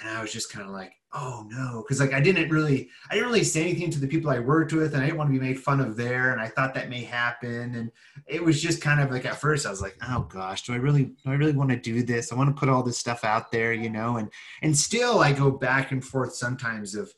and 0.00 0.08
i 0.08 0.22
was 0.22 0.32
just 0.32 0.50
kind 0.50 0.66
of 0.66 0.72
like 0.72 0.94
oh 1.14 1.46
no 1.50 1.82
because 1.82 2.00
like 2.00 2.12
i 2.12 2.20
didn't 2.20 2.48
really 2.48 2.88
i 3.10 3.14
didn't 3.14 3.28
really 3.28 3.44
say 3.44 3.62
anything 3.62 3.90
to 3.90 4.00
the 4.00 4.06
people 4.06 4.30
i 4.30 4.38
worked 4.38 4.72
with 4.72 4.94
and 4.94 5.02
i 5.02 5.06
didn't 5.06 5.18
want 5.18 5.28
to 5.28 5.38
be 5.38 5.44
made 5.44 5.60
fun 5.60 5.80
of 5.80 5.96
there 5.96 6.32
and 6.32 6.40
i 6.40 6.48
thought 6.48 6.72
that 6.72 6.88
may 6.88 7.02
happen 7.02 7.74
and 7.74 7.92
it 8.26 8.42
was 8.42 8.62
just 8.62 8.80
kind 8.80 9.00
of 9.00 9.10
like 9.10 9.26
at 9.26 9.40
first 9.40 9.66
i 9.66 9.70
was 9.70 9.82
like 9.82 9.96
oh 10.08 10.26
gosh 10.30 10.62
do 10.62 10.72
i 10.72 10.76
really 10.76 11.04
do 11.04 11.14
i 11.26 11.34
really 11.34 11.52
want 11.52 11.70
to 11.70 11.76
do 11.76 12.02
this? 12.02 12.32
I 12.32 12.36
want 12.36 12.54
to 12.54 12.58
put 12.58 12.68
all 12.68 12.82
this 12.82 12.98
stuff 12.98 13.24
out 13.24 13.52
there 13.52 13.72
you 13.72 13.90
know 13.90 14.16
and 14.16 14.30
and 14.62 14.76
still 14.76 15.20
i 15.20 15.32
go 15.32 15.50
back 15.50 15.92
and 15.92 16.04
forth 16.04 16.34
sometimes 16.34 16.94
of 16.94 17.12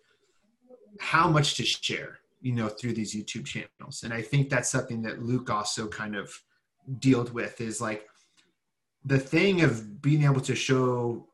how 0.99 1.29
much 1.29 1.55
to 1.57 1.65
share 1.65 2.19
you 2.41 2.53
know 2.53 2.69
through 2.69 2.95
these 2.95 3.15
youtube 3.15 3.47
channels 3.47 4.03
and 4.03 4.13
i 4.13 4.21
think 4.21 4.51
that's 4.51 4.71
something 4.71 5.03
that 5.03 5.23
luke 5.23 5.51
also 5.51 5.87
kind 5.87 6.17
of 6.17 6.33
dealt 6.99 7.33
with 7.33 7.61
is 7.61 7.81
like 7.81 8.07
the 9.05 9.19
thing 9.19 9.63
of 9.63 10.03
being 10.03 10.25
able 10.25 10.41
to 10.41 10.55
show 10.55 11.27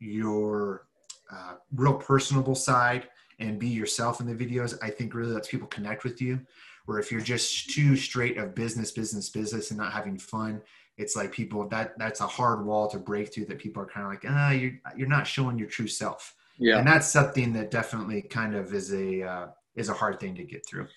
your 0.00 0.87
uh, 1.30 1.54
real 1.74 1.94
personable 1.94 2.54
side 2.54 3.08
and 3.38 3.58
be 3.58 3.68
yourself 3.68 4.20
in 4.20 4.26
the 4.26 4.34
videos, 4.34 4.76
I 4.82 4.90
think 4.90 5.14
really 5.14 5.32
lets 5.32 5.48
people 5.48 5.68
connect 5.68 6.04
with 6.04 6.20
you. 6.20 6.40
Where 6.86 6.98
if 6.98 7.12
you're 7.12 7.20
just 7.20 7.70
too 7.70 7.96
straight 7.96 8.38
of 8.38 8.54
business, 8.54 8.90
business, 8.90 9.28
business, 9.28 9.70
and 9.70 9.78
not 9.78 9.92
having 9.92 10.18
fun, 10.18 10.62
it's 10.96 11.14
like 11.14 11.30
people 11.32 11.68
that 11.68 11.98
that's 11.98 12.20
a 12.20 12.26
hard 12.26 12.64
wall 12.64 12.88
to 12.88 12.98
break 12.98 13.32
through. 13.32 13.44
That 13.46 13.58
people 13.58 13.82
are 13.82 13.86
kind 13.86 14.06
of 14.06 14.12
like, 14.12 14.24
ah, 14.26 14.50
you're 14.52 14.72
you're 14.96 15.08
not 15.08 15.26
showing 15.26 15.58
your 15.58 15.68
true 15.68 15.86
self. 15.86 16.34
Yeah, 16.58 16.78
and 16.78 16.88
that's 16.88 17.06
something 17.06 17.52
that 17.52 17.70
definitely 17.70 18.22
kind 18.22 18.54
of 18.54 18.72
is 18.72 18.92
a 18.94 19.22
uh, 19.22 19.46
is 19.76 19.90
a 19.90 19.94
hard 19.94 20.18
thing 20.18 20.34
to 20.36 20.44
get 20.44 20.66
through. 20.66 20.88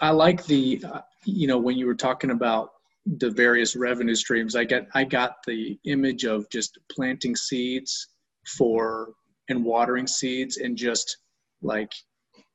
I 0.00 0.10
like 0.10 0.44
the, 0.46 0.82
uh, 0.84 1.00
you 1.24 1.46
know, 1.46 1.58
when 1.58 1.76
you 1.76 1.86
were 1.86 1.94
talking 1.94 2.30
about 2.30 2.72
the 3.06 3.30
various 3.30 3.76
revenue 3.76 4.14
streams, 4.14 4.56
I 4.56 4.64
get 4.64 4.88
I 4.94 5.04
got 5.04 5.36
the 5.46 5.78
image 5.84 6.24
of 6.24 6.48
just 6.50 6.78
planting 6.90 7.36
seeds 7.36 8.08
for 8.46 9.14
and 9.48 9.64
watering 9.64 10.06
seeds 10.06 10.58
and 10.58 10.76
just 10.76 11.18
like 11.62 11.92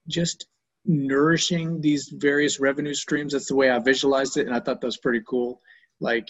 just 0.07 0.47
nourishing 0.85 1.81
these 1.81 2.09
various 2.09 2.59
revenue 2.59 2.93
streams. 2.93 3.33
That's 3.33 3.47
the 3.47 3.55
way 3.55 3.69
I 3.69 3.79
visualized 3.79 4.37
it, 4.37 4.47
and 4.47 4.55
I 4.55 4.59
thought 4.59 4.81
that 4.81 4.87
was 4.87 4.97
pretty 4.97 5.21
cool. 5.27 5.61
Like, 5.99 6.27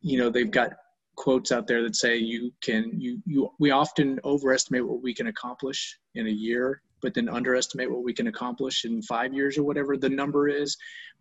you 0.00 0.18
know, 0.18 0.30
they've 0.30 0.50
got 0.50 0.72
quotes 1.16 1.52
out 1.52 1.66
there 1.66 1.82
that 1.82 1.94
say 1.94 2.16
you 2.16 2.50
can 2.62 2.92
you 2.98 3.20
you 3.26 3.50
we 3.58 3.70
often 3.70 4.18
overestimate 4.24 4.86
what 4.86 5.02
we 5.02 5.12
can 5.12 5.26
accomplish 5.26 5.98
in 6.14 6.26
a 6.26 6.30
year 6.30 6.80
but 7.02 7.12
then 7.12 7.28
underestimate 7.28 7.90
what 7.90 8.02
we 8.02 8.14
can 8.14 8.28
accomplish 8.28 8.86
in 8.86 9.02
five 9.02 9.34
years 9.34 9.58
or 9.58 9.62
whatever 9.62 9.98
the 9.98 10.08
number 10.08 10.48
is 10.48 10.76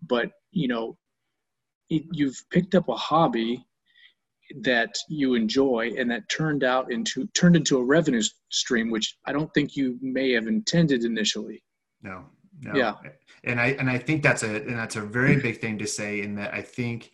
but 0.08 0.30
you 0.52 0.70
know 0.70 0.96
it, 1.90 2.04
you've 2.14 2.42
picked 2.50 2.76
up 2.76 2.88
a 2.88 2.96
hobby 2.96 3.66
that 4.62 4.98
you 5.08 5.36
enjoy 5.36 5.92
and 5.98 6.10
that 6.10 6.28
turned 6.30 6.64
out 6.64 6.92
into 6.92 7.28
turned 7.28 7.56
into 7.56 7.78
a 7.78 7.84
revenue 7.84 8.22
stream 8.50 8.90
which 8.90 9.18
i 9.26 9.32
don't 9.32 9.54
think 9.54 9.76
you 9.76 9.98
may 10.02 10.32
have 10.32 10.48
intended 10.48 11.04
initially. 11.04 11.64
No 12.02 12.26
no. 12.62 12.76
Yeah. 12.76 12.96
And 13.44 13.60
i 13.60 13.68
and 13.68 13.90
i 13.90 13.98
think 13.98 14.22
that's 14.24 14.44
a 14.44 14.56
and 14.56 14.78
that's 14.78 14.96
a 14.96 15.02
very 15.02 15.38
big 15.38 15.62
thing 15.62 15.78
to 15.78 15.88
say 15.88 16.22
in 16.22 16.36
that 16.36 16.54
i 16.54 16.62
think 16.62 17.12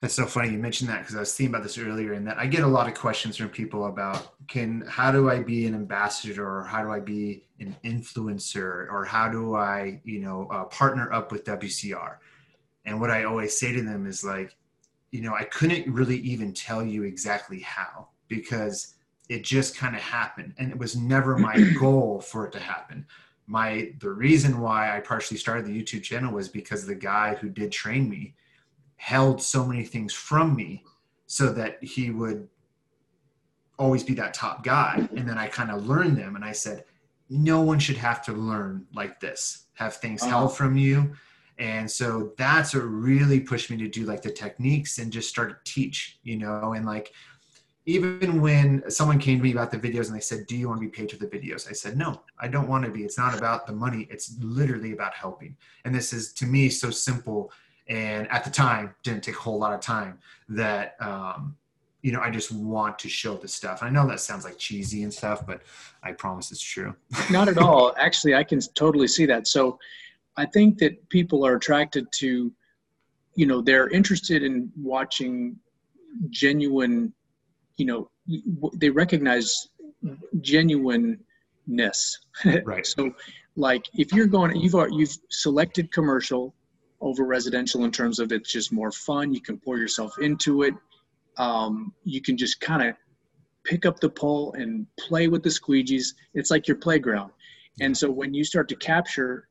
that's 0.00 0.14
so 0.14 0.26
funny 0.26 0.50
you 0.50 0.58
mentioned 0.58 0.88
that 0.88 1.00
because 1.00 1.16
i 1.16 1.20
was 1.20 1.34
thinking 1.34 1.54
about 1.54 1.62
this 1.62 1.76
earlier 1.76 2.14
and 2.14 2.26
that 2.26 2.38
i 2.38 2.46
get 2.46 2.62
a 2.62 2.66
lot 2.66 2.88
of 2.88 2.94
questions 2.94 3.36
from 3.36 3.48
people 3.48 3.86
about 3.86 4.34
can 4.46 4.82
how 4.88 5.10
do 5.10 5.28
i 5.28 5.38
be 5.38 5.66
an 5.66 5.74
ambassador 5.74 6.46
or 6.46 6.64
how 6.64 6.82
do 6.82 6.90
i 6.90 7.00
be 7.00 7.44
an 7.60 7.76
influencer 7.84 8.90
or 8.90 9.04
how 9.04 9.28
do 9.28 9.54
i 9.54 10.00
you 10.04 10.20
know 10.20 10.48
uh, 10.50 10.64
partner 10.64 11.12
up 11.12 11.30
with 11.30 11.44
wcr 11.44 12.16
and 12.86 12.98
what 12.98 13.10
i 13.10 13.24
always 13.24 13.58
say 13.58 13.72
to 13.72 13.82
them 13.82 14.06
is 14.06 14.24
like 14.24 14.56
you 15.10 15.22
know, 15.22 15.34
I 15.34 15.44
couldn't 15.44 15.92
really 15.92 16.18
even 16.18 16.52
tell 16.52 16.84
you 16.84 17.04
exactly 17.04 17.60
how 17.60 18.08
because 18.28 18.94
it 19.28 19.44
just 19.44 19.76
kind 19.76 19.94
of 19.94 20.02
happened 20.02 20.54
and 20.58 20.70
it 20.70 20.78
was 20.78 20.96
never 20.96 21.38
my 21.38 21.72
goal 21.78 22.20
for 22.20 22.46
it 22.46 22.52
to 22.52 22.60
happen. 22.60 23.06
My 23.46 23.92
the 24.00 24.10
reason 24.10 24.60
why 24.60 24.96
I 24.96 25.00
partially 25.00 25.38
started 25.38 25.64
the 25.64 25.82
YouTube 25.82 26.02
channel 26.02 26.32
was 26.32 26.48
because 26.48 26.86
the 26.86 26.94
guy 26.94 27.34
who 27.34 27.48
did 27.48 27.72
train 27.72 28.08
me 28.08 28.34
held 28.96 29.40
so 29.40 29.64
many 29.64 29.84
things 29.84 30.12
from 30.12 30.54
me 30.54 30.84
so 31.26 31.52
that 31.52 31.82
he 31.82 32.10
would 32.10 32.48
always 33.78 34.02
be 34.02 34.14
that 34.14 34.34
top 34.34 34.64
guy 34.64 35.08
and 35.16 35.28
then 35.28 35.38
I 35.38 35.46
kind 35.46 35.70
of 35.70 35.86
learned 35.86 36.18
them 36.18 36.36
and 36.36 36.44
I 36.44 36.52
said 36.52 36.84
no 37.30 37.60
one 37.60 37.78
should 37.78 37.96
have 37.96 38.24
to 38.24 38.32
learn 38.32 38.86
like 38.92 39.20
this 39.20 39.66
have 39.74 39.96
things 39.96 40.22
uh-huh. 40.22 40.30
held 40.30 40.56
from 40.56 40.76
you 40.76 41.12
and 41.58 41.90
so 41.90 42.32
that's 42.36 42.74
what 42.74 42.80
really 42.80 43.40
pushed 43.40 43.70
me 43.70 43.76
to 43.76 43.88
do 43.88 44.04
like 44.04 44.22
the 44.22 44.30
techniques 44.30 44.98
and 44.98 45.12
just 45.12 45.28
start 45.28 45.64
to 45.64 45.72
teach 45.72 46.18
you 46.22 46.36
know? 46.36 46.74
And 46.74 46.86
like 46.86 47.12
even 47.86 48.42
when 48.42 48.88
someone 48.90 49.18
came 49.18 49.38
to 49.38 49.42
me 49.42 49.52
about 49.52 49.70
the 49.70 49.78
videos 49.78 50.06
and 50.06 50.16
they 50.16 50.20
said 50.20 50.46
do 50.46 50.56
you 50.56 50.68
want 50.68 50.80
to 50.80 50.86
be 50.86 50.90
paid 50.90 51.10
for 51.10 51.16
the 51.16 51.26
videos? 51.26 51.68
I 51.68 51.72
said 51.72 51.96
no 51.96 52.20
i 52.38 52.46
don't 52.48 52.68
want 52.68 52.84
to 52.84 52.90
be. 52.90 53.02
It's 53.02 53.18
not 53.18 53.36
about 53.36 53.66
the 53.66 53.72
money. 53.72 54.06
It's 54.10 54.36
literally 54.40 54.92
about 54.92 55.14
helping. 55.14 55.56
And 55.84 55.94
this 55.94 56.12
is 56.12 56.32
to 56.34 56.46
me 56.46 56.68
so 56.68 56.90
simple 56.90 57.52
and 57.88 58.30
at 58.30 58.44
the 58.44 58.50
time 58.50 58.94
didn't 59.02 59.24
take 59.24 59.36
a 59.36 59.38
whole 59.38 59.58
lot 59.58 59.72
of 59.72 59.80
time 59.80 60.18
that 60.50 60.96
um, 61.00 61.56
you 62.02 62.12
know 62.12 62.20
i 62.20 62.30
just 62.30 62.52
want 62.52 62.98
to 63.00 63.08
show 63.08 63.34
the 63.36 63.48
stuff. 63.48 63.82
I 63.82 63.90
know 63.90 64.06
that 64.06 64.20
sounds 64.20 64.44
like 64.44 64.58
cheesy 64.58 65.02
and 65.02 65.12
stuff 65.12 65.46
but 65.46 65.62
i 66.02 66.12
promise 66.12 66.52
it's 66.52 66.60
true. 66.60 66.94
Not 67.30 67.48
at 67.48 67.58
all. 67.58 67.94
Actually 67.98 68.34
i 68.34 68.44
can 68.44 68.60
totally 68.74 69.08
see 69.08 69.26
that. 69.26 69.48
So 69.48 69.78
I 70.38 70.46
think 70.46 70.78
that 70.78 71.08
people 71.08 71.44
are 71.44 71.56
attracted 71.56 72.06
to, 72.12 72.52
you 73.34 73.46
know, 73.46 73.60
they're 73.60 73.88
interested 73.88 74.44
in 74.44 74.70
watching 74.80 75.56
genuine, 76.30 77.12
you 77.76 77.86
know, 77.86 78.10
they 78.74 78.88
recognize 78.88 79.68
genuineness. 80.40 81.18
Right. 82.64 82.86
so, 82.86 83.12
like, 83.56 83.82
if 83.94 84.12
you're 84.12 84.28
going, 84.28 84.54
you've 84.54 84.76
you've 84.92 85.16
selected 85.28 85.92
commercial 85.92 86.54
over 87.00 87.24
residential 87.24 87.84
in 87.84 87.90
terms 87.90 88.20
of 88.20 88.30
it's 88.30 88.52
just 88.52 88.72
more 88.72 88.92
fun. 88.92 89.34
You 89.34 89.40
can 89.40 89.58
pour 89.58 89.76
yourself 89.76 90.18
into 90.20 90.62
it. 90.62 90.74
Um, 91.36 91.92
you 92.04 92.22
can 92.22 92.36
just 92.36 92.60
kind 92.60 92.88
of 92.88 92.94
pick 93.64 93.86
up 93.86 93.98
the 93.98 94.08
pole 94.08 94.52
and 94.52 94.86
play 94.98 95.26
with 95.26 95.42
the 95.42 95.50
squeegees. 95.50 96.14
It's 96.34 96.50
like 96.50 96.68
your 96.68 96.76
playground. 96.76 97.32
And 97.80 97.96
so 97.96 98.08
when 98.08 98.34
you 98.34 98.44
start 98.44 98.68
to 98.68 98.76
capture 98.76 99.48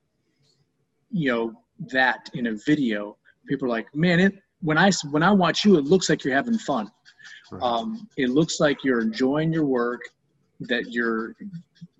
you 1.12 1.32
know 1.32 1.54
that 1.92 2.30
in 2.34 2.48
a 2.48 2.54
video 2.66 3.18
people 3.48 3.68
are 3.68 3.72
like 3.72 3.94
man 3.96 4.20
it 4.20 4.34
when 4.62 4.78
i 4.78 4.92
when 5.12 5.24
i 5.24 5.32
watch 5.32 5.64
you 5.64 5.78
it 5.78 5.86
looks 5.86 6.10
like 6.10 6.24
you're 6.24 6.36
having 6.36 6.58
fun. 6.58 6.92
Right. 7.52 7.62
um, 7.62 8.08
it 8.18 8.30
looks 8.30 8.60
like 8.60 8.84
you're 8.84 9.02
enjoying 9.02 9.54
your 9.54 9.66
work 9.66 10.02
that 10.62 10.92
you're 10.92 11.36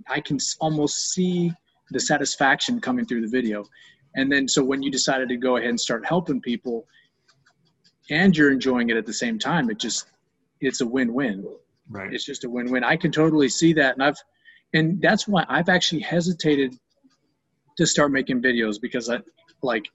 i 0.10 0.20
can 0.20 0.38
almost 0.60 1.12
see 1.12 1.52
the 1.92 2.00
satisfaction 2.00 2.80
coming 2.82 3.06
through 3.06 3.22
the 3.22 3.28
video. 3.28 3.66
And 4.16 4.32
then 4.32 4.48
so 4.48 4.64
when 4.64 4.82
you 4.82 4.92
decided 4.92 5.30
to 5.30 5.38
go 5.38 5.58
ahead 5.58 5.70
and 5.70 5.80
start 5.80 6.06
helping 6.06 6.42
people 6.42 6.86
and 8.10 8.36
you're 8.36 8.52
enjoying 8.52 8.90
it 8.90 8.98
at 8.98 9.06
the 9.06 9.14
same 9.14 9.38
time 9.38 9.70
it 9.70 9.80
just 9.80 10.08
it's 10.60 10.82
a 10.82 10.86
win-win. 10.88 11.46
Right. 11.90 12.14
It's 12.14 12.26
just 12.26 12.44
a 12.44 12.50
win-win. 12.50 12.84
I 12.84 12.98
can 12.98 13.12
totally 13.12 13.50
see 13.50 13.74
that 13.74 13.94
and 13.94 14.04
i've 14.04 14.18
and 14.74 15.02
that's 15.02 15.28
why 15.28 15.46
i've 15.48 15.70
actually 15.70 16.02
hesitated 16.02 16.78
to 17.78 17.86
start 17.86 18.12
making 18.12 18.42
videos 18.42 18.82
because 18.82 19.10
I 19.10 19.20
like 19.62 19.86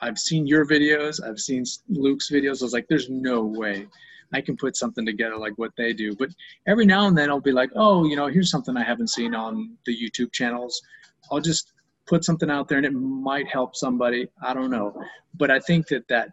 I've 0.00 0.18
seen 0.18 0.46
your 0.46 0.66
videos, 0.66 1.22
I've 1.24 1.38
seen 1.38 1.64
Luke's 1.88 2.30
videos. 2.30 2.60
I 2.60 2.64
was 2.64 2.72
like, 2.72 2.86
there's 2.88 3.08
no 3.08 3.44
way 3.44 3.86
I 4.34 4.40
can 4.40 4.56
put 4.56 4.76
something 4.76 5.06
together 5.06 5.36
like 5.36 5.52
what 5.56 5.70
they 5.76 5.92
do. 5.92 6.14
But 6.16 6.30
every 6.66 6.86
now 6.86 7.06
and 7.06 7.16
then 7.16 7.30
I'll 7.30 7.40
be 7.40 7.52
like, 7.52 7.70
oh, 7.76 8.04
you 8.04 8.16
know, 8.16 8.26
here's 8.26 8.50
something 8.50 8.76
I 8.76 8.82
haven't 8.82 9.10
seen 9.10 9.34
on 9.34 9.76
the 9.86 9.96
YouTube 9.96 10.32
channels. 10.32 10.82
I'll 11.30 11.40
just 11.40 11.72
put 12.06 12.24
something 12.24 12.50
out 12.50 12.68
there 12.68 12.78
and 12.78 12.86
it 12.86 12.92
might 12.92 13.46
help 13.46 13.76
somebody. 13.76 14.26
I 14.42 14.54
don't 14.54 14.70
know. 14.70 15.00
But 15.34 15.52
I 15.52 15.60
think 15.60 15.86
that 15.88 16.08
that, 16.08 16.30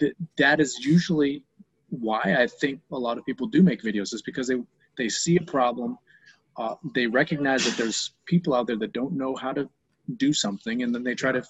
that, 0.00 0.14
that 0.38 0.60
is 0.60 0.78
usually 0.84 1.44
why 1.90 2.20
I 2.38 2.46
think 2.46 2.80
a 2.92 2.98
lot 2.98 3.18
of 3.18 3.26
people 3.26 3.46
do 3.46 3.62
make 3.62 3.82
videos 3.82 4.14
is 4.14 4.22
because 4.22 4.48
they, 4.48 4.56
they 4.96 5.10
see 5.10 5.36
a 5.36 5.42
problem. 5.42 5.98
Uh, 6.56 6.76
they 6.94 7.06
recognize 7.06 7.64
that 7.64 7.76
there's 7.76 8.12
people 8.24 8.54
out 8.54 8.66
there 8.66 8.78
that 8.78 8.92
don't 8.92 9.12
know 9.12 9.36
how 9.36 9.52
to 9.52 9.68
do 10.16 10.32
something 10.32 10.82
and 10.82 10.94
then 10.94 11.02
they 11.02 11.14
try 11.14 11.32
to 11.32 11.42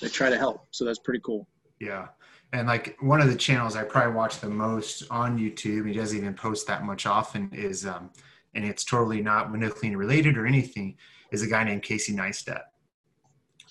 they 0.00 0.08
try 0.08 0.30
to 0.30 0.38
help. 0.38 0.66
So 0.70 0.84
that's 0.84 0.98
pretty 0.98 1.20
cool. 1.24 1.48
Yeah. 1.80 2.08
And 2.52 2.68
like 2.68 2.96
one 3.00 3.20
of 3.20 3.28
the 3.28 3.36
channels 3.36 3.76
i 3.76 3.82
probably 3.82 4.14
watch 4.14 4.38
the 4.38 4.48
most 4.48 5.02
on 5.10 5.38
youtube 5.38 5.86
he 5.86 5.92
doesn't 5.92 6.16
even 6.16 6.32
post 6.32 6.66
that 6.68 6.84
much 6.84 7.04
often 7.04 7.50
is 7.52 7.84
um 7.84 8.10
and 8.54 8.64
it's 8.64 8.84
totally 8.84 9.20
not 9.20 9.50
window 9.50 9.68
cleaning 9.68 9.98
related 9.98 10.38
or 10.38 10.46
anything 10.46 10.96
is 11.32 11.42
a 11.42 11.46
guy 11.46 11.64
named 11.64 11.82
casey 11.82 12.14
neistat. 12.14 12.62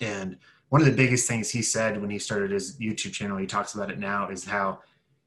And 0.00 0.36
one 0.68 0.82
of 0.82 0.86
the 0.86 0.92
biggest 0.92 1.26
things 1.26 1.50
he 1.50 1.62
said 1.62 2.00
when 2.00 2.10
he 2.10 2.18
started 2.18 2.50
his 2.50 2.78
youtube 2.78 3.12
channel 3.12 3.38
he 3.38 3.46
talks 3.46 3.74
about 3.74 3.90
it 3.90 3.98
now 3.98 4.28
is 4.28 4.44
how 4.44 4.80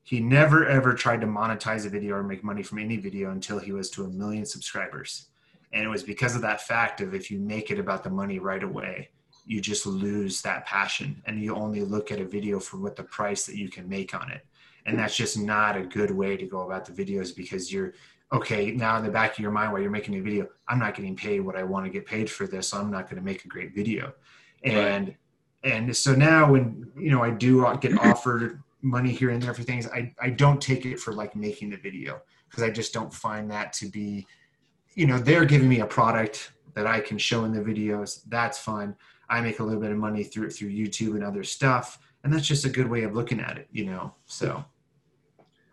he 0.03 0.19
never 0.19 0.65
ever 0.67 0.93
tried 0.93 1.21
to 1.21 1.27
monetize 1.27 1.85
a 1.85 1.89
video 1.89 2.15
or 2.15 2.23
make 2.23 2.43
money 2.43 2.63
from 2.63 2.79
any 2.79 2.97
video 2.97 3.31
until 3.31 3.59
he 3.59 3.71
was 3.71 3.89
to 3.89 4.05
a 4.05 4.09
million 4.09 4.45
subscribers 4.45 5.28
and 5.73 5.83
it 5.83 5.87
was 5.87 6.03
because 6.03 6.35
of 6.35 6.41
that 6.41 6.61
fact 6.61 7.01
of 7.01 7.13
if 7.13 7.29
you 7.29 7.39
make 7.39 7.71
it 7.71 7.79
about 7.79 8.03
the 8.03 8.09
money 8.09 8.39
right 8.39 8.63
away, 8.63 9.09
you 9.45 9.61
just 9.61 9.85
lose 9.85 10.41
that 10.41 10.65
passion 10.65 11.21
and 11.25 11.41
you 11.41 11.55
only 11.55 11.81
look 11.81 12.11
at 12.11 12.19
a 12.19 12.25
video 12.25 12.59
for 12.59 12.77
what 12.77 12.95
the 12.95 13.03
price 13.03 13.45
that 13.45 13.57
you 13.57 13.69
can 13.69 13.87
make 13.87 14.13
on 14.13 14.31
it. 14.31 14.45
And 14.85 14.97
that's 14.97 15.15
just 15.15 15.37
not 15.37 15.77
a 15.77 15.81
good 15.81 16.11
way 16.11 16.37
to 16.37 16.45
go 16.45 16.61
about 16.61 16.85
the 16.85 16.91
videos 16.91 17.35
because 17.35 17.71
you're 17.71 17.93
okay, 18.31 18.71
now 18.71 18.97
in 18.97 19.03
the 19.03 19.11
back 19.11 19.33
of 19.33 19.39
your 19.39 19.51
mind 19.51 19.71
while 19.71 19.81
you're 19.81 19.91
making 19.91 20.15
a 20.15 20.21
video, 20.21 20.47
I'm 20.67 20.79
not 20.79 20.95
getting 20.95 21.15
paid 21.15 21.39
what 21.39 21.55
I 21.55 21.63
want 21.63 21.85
to 21.85 21.91
get 21.91 22.05
paid 22.05 22.29
for 22.29 22.45
this, 22.45 22.69
so 22.69 22.77
I'm 22.77 22.91
not 22.91 23.09
going 23.09 23.17
to 23.17 23.25
make 23.25 23.45
a 23.45 23.47
great 23.47 23.73
video. 23.73 24.13
And 24.63 25.07
right. 25.07 25.73
and 25.73 25.97
so 25.97 26.13
now 26.13 26.51
when 26.51 26.91
you 26.95 27.11
know 27.11 27.23
I 27.23 27.31
do 27.31 27.65
get 27.81 27.97
offered 27.99 28.61
money 28.81 29.11
here 29.11 29.29
and 29.29 29.41
there 29.41 29.53
for 29.53 29.63
things, 29.63 29.87
I, 29.87 30.13
I 30.21 30.29
don't 30.29 30.61
take 30.61 30.85
it 30.85 30.99
for 30.99 31.13
like 31.13 31.35
making 31.35 31.71
the 31.71 31.77
video 31.77 32.21
because 32.49 32.63
I 32.63 32.69
just 32.69 32.93
don't 32.93 33.13
find 33.13 33.49
that 33.51 33.73
to 33.73 33.87
be 33.87 34.27
you 34.95 35.07
know 35.07 35.17
they're 35.17 35.45
giving 35.45 35.69
me 35.69 35.79
a 35.81 35.85
product 35.85 36.51
that 36.73 36.87
I 36.87 36.99
can 36.99 37.17
show 37.17 37.45
in 37.45 37.53
the 37.53 37.61
videos. 37.61 38.21
That's 38.27 38.57
fun. 38.57 38.95
I 39.29 39.41
make 39.41 39.59
a 39.59 39.63
little 39.63 39.81
bit 39.81 39.91
of 39.91 39.97
money 39.97 40.23
through 40.23 40.49
through 40.51 40.69
YouTube 40.69 41.15
and 41.15 41.23
other 41.23 41.43
stuff, 41.43 41.99
and 42.23 42.33
that's 42.33 42.47
just 42.47 42.65
a 42.65 42.69
good 42.69 42.89
way 42.89 43.03
of 43.03 43.13
looking 43.13 43.39
at 43.39 43.57
it, 43.57 43.67
you 43.71 43.85
know. 43.85 44.13
So 44.25 44.63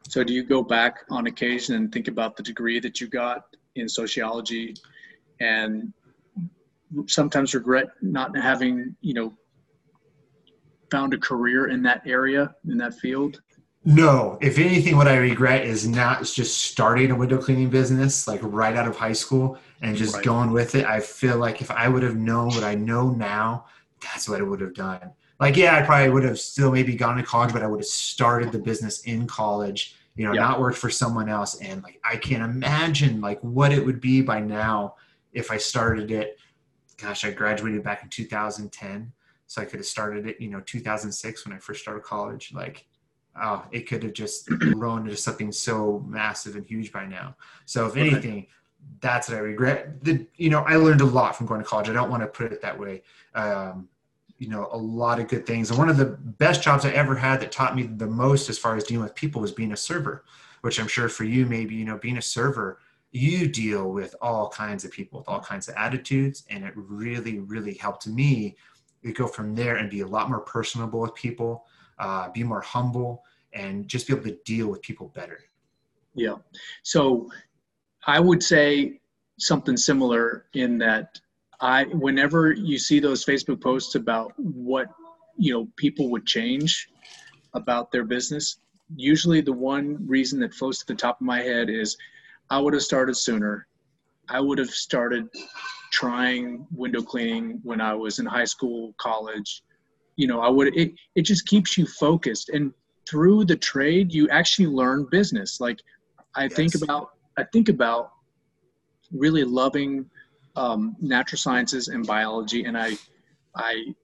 So 0.09 0.23
do 0.23 0.33
you 0.33 0.43
go 0.43 0.63
back 0.63 1.05
on 1.11 1.27
occasion 1.27 1.75
and 1.77 1.93
think 1.93 2.09
about 2.09 2.37
the 2.37 2.43
degree 2.43 2.81
that 2.81 3.01
you 3.01 3.09
got 3.09 3.45
in 3.75 3.89
sociology 3.89 4.75
and 5.41 5.93
sometimes 7.07 7.55
regret 7.55 7.89
not 8.01 8.37
having, 8.37 8.95
you 9.01 9.15
know, 9.15 9.35
found 10.91 11.13
a 11.15 11.19
career 11.19 11.69
in 11.69 11.83
that 11.83 12.03
area, 12.07 12.55
in 12.69 12.79
that 12.79 12.95
field? 12.95 13.41
No. 13.87 14.37
If 14.43 14.59
anything, 14.59 14.97
what 14.97 15.07
I 15.07 15.17
regret 15.17 15.65
is 15.65 15.87
not 15.87 16.25
just 16.25 16.65
starting 16.65 17.13
a 17.13 17.15
window 17.15 17.39
cleaning 17.39 17.71
business 17.71 18.27
like 18.27 18.41
right 18.43 18.75
out 18.75 18.89
of 18.89 18.97
high 18.97 19.13
school 19.13 19.59
and 19.81 19.97
just 19.97 20.17
right. 20.17 20.25
going 20.25 20.51
with 20.51 20.75
it. 20.75 20.85
I 20.85 20.99
feel 20.99 21.39
like 21.39 21.63
if 21.63 21.71
I 21.71 21.89
would 21.89 22.03
have 22.03 22.17
known 22.17 22.49
what 22.49 22.65
I 22.65 22.75
know 22.75 23.11
now, 23.11 23.67
that's 24.03 24.29
what 24.29 24.41
I 24.41 24.43
would 24.43 24.61
have 24.61 24.75
done. 24.75 25.13
Like, 25.39 25.57
yeah, 25.57 25.77
I 25.77 25.83
probably 25.83 26.11
would 26.11 26.25
have 26.25 26.41
still 26.41 26.73
maybe 26.73 26.97
gone 26.97 27.17
to 27.17 27.23
college, 27.23 27.53
but 27.53 27.63
I 27.63 27.69
would 27.69 27.79
have 27.79 27.87
started 27.87 28.51
the 28.51 28.59
business 28.59 29.03
in 29.03 29.29
college, 29.29 29.95
you 30.17 30.25
know, 30.25 30.33
yeah. 30.33 30.41
not 30.41 30.61
worked 30.61 30.79
for 30.79 30.91
someone 30.91 31.29
else. 31.29 31.61
And 31.61 31.81
like, 31.85 32.01
I 32.03 32.17
can't 32.17 32.43
imagine 32.43 33.21
like 33.21 33.39
what 33.41 33.73
it 33.73 33.87
would 33.87 34.01
be 34.01 34.21
by 34.21 34.41
now 34.41 34.97
if 35.33 35.53
I 35.53 35.59
started 35.59 36.11
it. 36.11 36.39
Gosh, 36.97 37.25
I 37.25 37.31
graduated 37.31 37.85
back 37.85 38.03
in 38.03 38.09
2010. 38.09 39.13
So 39.47 39.63
I 39.63 39.65
could 39.65 39.79
have 39.79 39.87
started 39.87 40.27
it, 40.27 40.41
you 40.41 40.49
know, 40.49 40.61
2006 40.61 41.47
when 41.47 41.55
I 41.55 41.61
first 41.61 41.83
started 41.83 42.03
college. 42.03 42.53
Like, 42.53 42.85
oh, 43.41 43.65
it 43.71 43.89
could 43.89 44.03
have 44.03 44.13
just 44.13 44.49
grown 44.49 45.05
into 45.05 45.17
something 45.17 45.53
so 45.53 46.05
massive 46.07 46.57
and 46.57 46.67
huge 46.67 46.93
by 46.93 47.07
now. 47.07 47.37
So 47.65 47.87
if 47.87 47.97
anything, 47.97 48.47
that's 49.01 49.29
what 49.29 49.39
I 49.39 49.41
regret. 49.41 50.03
The, 50.05 50.27
you 50.37 50.51
know, 50.51 50.61
I 50.61 50.77
learned 50.77 51.01
a 51.01 51.07
lot 51.07 51.37
from 51.37 51.47
going 51.47 51.61
to 51.61 51.67
college. 51.67 51.89
I 51.89 51.93
don't 51.93 52.11
want 52.11 52.23
to 52.23 52.27
put 52.27 52.53
it 52.53 52.63
that 52.63 52.79
way. 52.79 53.03
Um, 53.35 53.89
you 54.39 54.49
know, 54.49 54.69
a 54.73 54.77
lot 54.77 55.19
of 55.19 55.29
good 55.29 55.47
things. 55.47 55.71
And 55.71 55.79
one 55.79 55.89
of 55.89 55.97
the 55.97 56.19
best 56.21 56.63
jobs 56.63 56.85
I 56.85 56.91
ever 56.91 57.15
had 57.15 57.41
that 57.41 57.53
taught 57.53 57.75
me 57.75 57.85
the 57.85 58.07
most 58.07 58.51
as 58.51 58.59
far 58.59 58.77
as 58.77 58.85
dealing 58.85 59.05
with 59.05 59.15
people 59.15 59.41
was 59.41 59.53
being 59.53 59.73
a 59.73 59.77
server, 59.77 60.25
which 60.61 60.79
I'm 60.79 60.89
sure 60.89 61.09
for 61.09 61.25
you, 61.25 61.47
maybe, 61.47 61.75
you 61.75 61.85
know, 61.85 61.97
being 61.97 62.19
a 62.19 62.23
server, 62.23 62.79
you 63.13 63.49
deal 63.49 63.91
with 63.91 64.15
all 64.21 64.51
kinds 64.51 64.85
of 64.85 64.91
people 64.91 65.19
with 65.21 65.29
all 65.29 65.41
kinds 65.41 65.69
of 65.69 65.75
attitudes. 65.77 66.45
And 66.51 66.65
it 66.65 66.75
really, 66.77 67.39
really 67.39 67.75
helped 67.75 68.07
me 68.07 68.57
to 69.05 69.13
go 69.13 69.27
from 69.27 69.55
there 69.55 69.77
and 69.77 69.89
be 69.89 70.01
a 70.01 70.07
lot 70.07 70.29
more 70.29 70.41
personable 70.41 71.01
with 71.01 71.15
people, 71.15 71.65
uh, 71.99 72.31
be 72.31 72.43
more 72.43 72.61
humble, 72.61 73.23
and 73.53 73.89
just 73.89 74.07
be 74.07 74.15
able 74.15 74.25
to 74.25 74.39
deal 74.45 74.69
with 74.69 74.83
people 74.83 75.09
better. 75.15 75.41
Yeah. 76.15 76.37
So 76.83 77.31
I 78.07 78.21
would 78.21 78.43
say 78.43 79.01
something 79.39 79.77
similar 79.77 80.47
in 80.55 80.79
that 80.79 81.21
I, 81.61 81.85
whenever 81.85 82.53
you 82.53 82.79
see 82.79 83.01
those 83.01 83.25
Facebook 83.25 83.61
posts 83.61 83.95
about 83.95 84.33
what 84.37 84.89
you 85.39 85.53
know 85.53 85.69
people 85.77 86.11
would 86.11 86.27
change 86.27 86.89
about 87.55 87.91
their 87.93 88.05
business, 88.05 88.59
usually 88.95 89.41
the 89.41 89.53
one 89.53 89.99
reason 90.07 90.41
that 90.41 90.55
floats 90.55 90.81
to 90.81 90.87
the 90.87 90.95
top 90.95 91.21
of 91.21 91.27
my 91.27 91.41
head 91.41 91.71
is 91.71 91.97
I 92.51 92.59
would 92.59 92.75
have 92.75 92.83
started 92.83 93.17
sooner. 93.17 93.67
I 94.29 94.41
would 94.41 94.59
have 94.59 94.71
started 94.71 95.29
trying 95.93 96.67
window 96.75 97.03
cleaning 97.03 97.61
when 97.63 97.81
I 97.81 97.95
was 97.95 98.19
in 98.19 98.27
high 98.27 98.45
school, 98.45 98.95
college. 98.99 99.63
You 100.17 100.27
know, 100.27 100.41
I 100.41 100.49
would 100.49 100.77
it 100.77 100.95
it 101.15 101.23
just 101.23 101.47
keeps 101.47 101.77
you 101.77 101.87
focused 101.87 102.49
and 102.51 102.73
through 103.09 103.45
the 103.45 103.57
trade 103.57 104.13
you 104.13 104.29
actually 104.31 104.67
learn 104.67 105.07
business. 105.11 105.61
Like 105.61 105.79
I 106.35 106.45
yes. 106.45 106.55
think 106.55 106.75
about 106.75 107.11
I 107.39 107.45
think 107.45 107.69
about 107.69 108.11
really 109.13 109.45
loving 109.45 110.09
um, 110.57 110.97
natural 111.01 111.39
sciences 111.39 111.89
and 111.89 112.07
biology, 112.07 112.65
and 112.65 112.77
I 112.77 112.97
I 113.55 113.95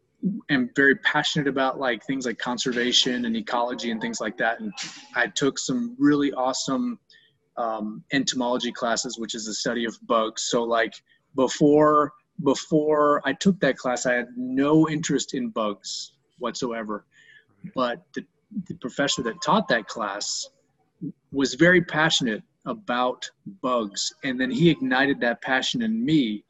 am 0.51 0.71
very 0.77 0.97
passionate 0.97 1.49
about 1.49 1.81
like 1.81 2.05
things 2.05 2.27
like 2.27 2.39
conservation 2.39 3.25
and 3.25 3.37
ecology 3.37 3.91
and 3.91 4.01
things 4.01 4.21
like 4.21 4.37
that. 4.39 4.61
And 4.61 4.73
I 5.17 5.27
took 5.27 5.59
some 5.59 5.97
really 5.99 6.33
awesome 6.33 6.99
um, 7.57 8.05
entomology 8.13 8.73
classes, 8.73 9.19
which 9.19 9.35
is 9.35 9.47
the 9.47 9.55
study 9.55 9.85
of 9.85 9.99
bugs. 10.07 10.43
So 10.45 10.63
like 10.63 10.95
before 11.35 12.13
before 12.43 13.23
I 13.25 13.33
took 13.33 13.59
that 13.61 13.77
class, 13.77 14.07
I 14.07 14.15
had 14.15 14.29
no 14.37 14.89
interest 14.89 15.35
in 15.35 15.49
bugs 15.49 16.13
whatsoever. 16.39 17.05
But 17.75 18.03
the, 18.15 18.25
the 18.69 18.75
professor 18.75 19.23
that 19.23 19.41
taught 19.43 19.69
that 19.69 19.87
class 19.87 20.49
was 21.33 21.55
very 21.55 21.83
passionate 21.83 22.43
about 22.67 23.29
bugs 23.61 24.13
and 24.23 24.41
then 24.41 24.51
he 24.51 24.71
ignited 24.71 25.21
that 25.21 25.41
passion 25.43 25.83
in 25.83 26.05
me. 26.05 26.45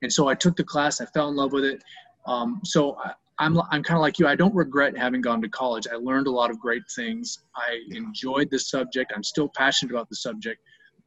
And 0.00 0.10
so 0.12 0.28
i 0.28 0.34
took 0.34 0.56
the 0.56 0.64
class 0.64 1.00
i 1.00 1.06
fell 1.06 1.28
in 1.28 1.36
love 1.36 1.52
with 1.52 1.64
it. 1.64 1.82
Um, 2.26 2.60
so 2.64 2.96
I, 2.96 3.12
i'm, 3.38 3.60
I'm 3.70 3.82
kind 3.82 3.98
of 3.98 4.00
like 4.00 4.18
you 4.18 4.26
i 4.26 4.34
don't 4.34 4.54
regret 4.54 4.96
having 4.96 5.20
gone 5.20 5.42
to 5.42 5.48
college. 5.48 5.86
I 5.92 5.96
learned 5.96 6.26
a 6.26 6.30
lot 6.30 6.50
of 6.50 6.58
great 6.58 6.84
things. 6.94 7.40
I 7.54 7.80
enjoyed 7.90 8.50
the 8.50 8.58
subject. 8.58 9.12
I'm 9.14 9.24
still 9.24 9.50
passionate 9.54 9.92
about 9.92 10.08
the 10.08 10.16
subject 10.16 10.60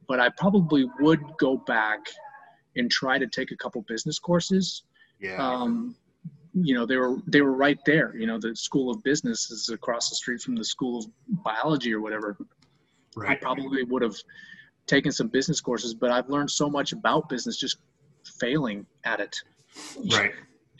but 0.08 0.20
i 0.20 0.28
probably 0.28 0.86
would 1.00 1.20
go 1.38 1.56
back 1.56 2.00
and 2.76 2.90
try 2.90 3.18
to 3.18 3.26
take 3.26 3.50
a 3.50 3.56
couple 3.56 3.82
business 3.82 4.18
courses 4.18 4.82
yeah. 5.20 5.36
Um, 5.36 5.94
you 6.54 6.74
know 6.74 6.84
they 6.84 6.96
were 6.96 7.18
they 7.26 7.40
were 7.40 7.52
right 7.52 7.78
there 7.86 8.14
you 8.16 8.26
know 8.26 8.38
the 8.38 8.54
school 8.54 8.90
of 8.90 9.02
business 9.02 9.50
is 9.50 9.68
across 9.68 10.10
the 10.10 10.16
street 10.16 10.40
from 10.40 10.54
the 10.56 10.64
school 10.64 10.98
of 10.98 11.06
biology 11.44 11.94
or 11.94 12.00
whatever 12.00 12.36
right. 13.16 13.30
i 13.30 13.34
probably 13.36 13.84
would 13.84 14.02
have 14.02 14.16
taken 14.86 15.12
some 15.12 15.28
business 15.28 15.60
courses, 15.60 15.94
but 15.94 16.10
I've 16.10 16.28
learned 16.28 16.50
so 16.50 16.68
much 16.68 16.92
about 16.92 17.28
business 17.28 17.56
just 17.56 17.78
failing 18.38 18.86
at 19.04 19.20
it. 19.20 19.36
Right. 20.12 20.32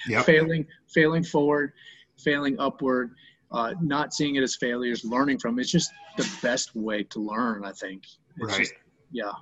Yep. 0.09 0.24
failing, 0.26 0.66
failing 0.88 1.22
forward, 1.22 1.72
failing 2.18 2.59
upward, 2.59 3.14
uh, 3.52 3.74
not 3.81 4.12
seeing 4.12 4.35
it 4.35 4.42
as 4.42 4.57
failures, 4.57 5.05
learning 5.05 5.38
from 5.38 5.59
it. 5.59 5.62
it's 5.62 5.70
just 5.70 5.92
the 6.16 6.28
best 6.42 6.74
way 6.74 7.05
to 7.05 7.20
learn. 7.20 7.64
I 7.64 7.72
think. 7.72 8.05
It's 8.38 8.52
right. 8.52 8.59
Just, 8.59 8.74
yeah. 9.12 9.33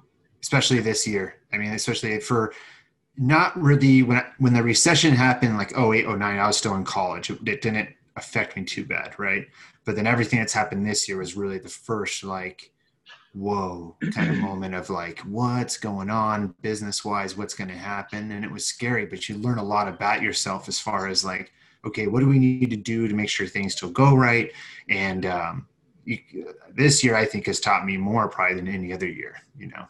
Especially 0.43 0.81
this 0.81 1.07
year. 1.07 1.37
I 1.53 1.59
mean, 1.59 1.73
especially 1.73 2.19
for 2.21 2.55
not 3.17 3.61
really 3.61 4.03
when 4.03 4.25
when 4.39 4.55
the 4.55 4.63
recession 4.63 5.15
happened, 5.15 5.59
like 5.59 5.77
08, 5.77 6.09
09, 6.09 6.23
I 6.23 6.47
was 6.47 6.57
still 6.57 6.75
in 6.75 6.85
college. 6.85 7.31
It, 7.31 7.39
it 7.47 7.63
didn't 7.63 7.91
affect 8.17 8.57
me 8.57 8.65
too 8.65 8.85
bad, 8.85 9.19
right? 9.19 9.47
But 9.85 9.97
then 9.97 10.07
everything 10.07 10.39
that's 10.39 10.53
happened 10.53 10.87
this 10.87 11.09
year 11.09 11.19
was 11.19 11.37
really 11.37 11.59
the 11.59 11.69
first 11.69 12.25
like 12.25 12.73
whoa 13.33 13.97
kind 14.13 14.31
of 14.31 14.37
moment 14.41 14.75
of 14.75 14.91
like 14.91 15.21
what's 15.21 15.77
going 15.77 16.11
on 16.11 16.55
business 16.63 17.05
wise 17.05 17.37
what's 17.37 17.55
going 17.55 17.69
to 17.69 17.77
happen 17.77 18.33
and 18.33 18.45
it 18.45 18.51
was 18.51 18.67
scary 18.67 19.07
but 19.07 19.29
you 19.29 19.37
learn 19.37 19.59
a 19.59 19.63
lot 19.63 19.89
about 19.89 20.23
yourself 20.23 20.69
as 20.69 20.81
far 20.81 21.07
as 21.07 21.25
like 21.25 21.53
okay 21.85 22.07
what 22.07 22.21
do 22.21 22.29
we 22.29 22.39
need 22.39 22.71
to 22.71 22.77
do 22.77 23.07
to 23.07 23.15
make 23.15 23.29
sure 23.29 23.47
things 23.47 23.77
still 23.77 23.91
go 23.91 24.17
right 24.17 24.53
and 24.89 25.27
um, 25.27 25.67
you, 26.05 26.19
this 26.75 27.05
year 27.05 27.15
i 27.15 27.25
think 27.25 27.47
has 27.47 27.61
taught 27.61 27.87
me 27.87 27.97
more 27.97 28.29
probably 28.29 28.57
than 28.57 28.69
any 28.69 28.93
other 28.93 29.09
year 29.09 29.37
you 29.57 29.69
know 29.69 29.87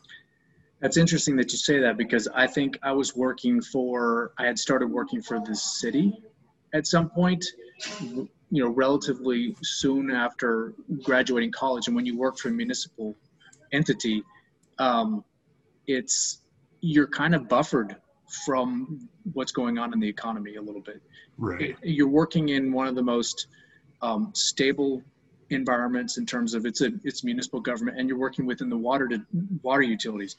that's 0.81 0.97
interesting 0.97 1.37
that 1.37 1.53
you 1.53 1.59
say 1.59 1.79
that 1.79 1.97
because 1.97 2.29
i 2.35 2.47
think 2.47 2.79
i 2.83 2.93
was 2.93 3.15
working 3.15 3.61
for 3.61 4.33
i 4.39 4.47
had 4.47 4.59
started 4.59 4.87
working 4.87 5.23
for 5.23 5.41
the 5.41 5.55
city 5.55 6.13
at 6.75 6.87
some 6.87 7.09
point 7.09 7.45
you 8.51 8.65
know 8.65 8.69
relatively 8.69 9.57
soon 9.63 10.11
after 10.11 10.75
graduating 11.03 11.53
college 11.53 11.87
and 11.87 11.97
when 11.97 12.05
you 12.05 12.17
work 12.19 12.39
for 12.39 12.49
a 12.49 12.53
municipal 12.53 13.17
entity, 13.73 14.23
um, 14.79 15.25
it's 15.87 16.43
you're 16.81 17.07
kind 17.07 17.35
of 17.35 17.49
buffered 17.49 17.97
from 18.45 19.09
what's 19.33 19.53
going 19.53 19.79
on 19.79 19.93
in 19.93 20.01
the 20.01 20.09
economy 20.09 20.57
a 20.57 20.63
little 20.63 20.81
bit. 20.81 21.03
Right. 21.37 21.77
You're 21.83 22.09
working 22.09 22.51
in 22.51 22.73
one 22.73 22.87
of 22.87 22.95
the 22.95 23.03
most 23.03 23.49
um, 24.03 24.31
stable 24.35 25.03
environments 25.51 26.19
in 26.19 26.27
terms 26.27 26.55
of 26.55 26.67
it's 26.67 26.81
a 26.81 26.91
it's 27.05 27.25
municipal 27.25 27.61
government, 27.61 27.99
and 27.99 28.09
you're 28.09 28.19
working 28.19 28.47
within 28.47 28.69
the 28.69 28.77
water 28.77 29.09
to 29.09 29.21
water 29.63 29.83
utilities. 29.83 30.37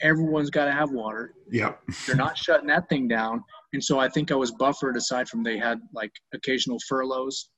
Everyone's 0.00 0.50
got 0.50 0.64
to 0.64 0.72
have 0.72 0.90
water. 0.90 1.34
Yeah. 1.50 1.74
You're 2.06 2.16
not 2.16 2.36
shutting 2.36 2.68
that 2.68 2.88
thing 2.88 3.08
down, 3.08 3.44
and 3.72 3.82
so 3.82 3.98
I 3.98 4.08
think 4.08 4.30
I 4.30 4.36
was 4.36 4.52
buffered. 4.52 4.96
Aside 4.96 5.28
from 5.28 5.42
they 5.42 5.58
had 5.58 5.80
like 5.92 6.12
occasional 6.34 6.78
furloughs, 6.88 7.50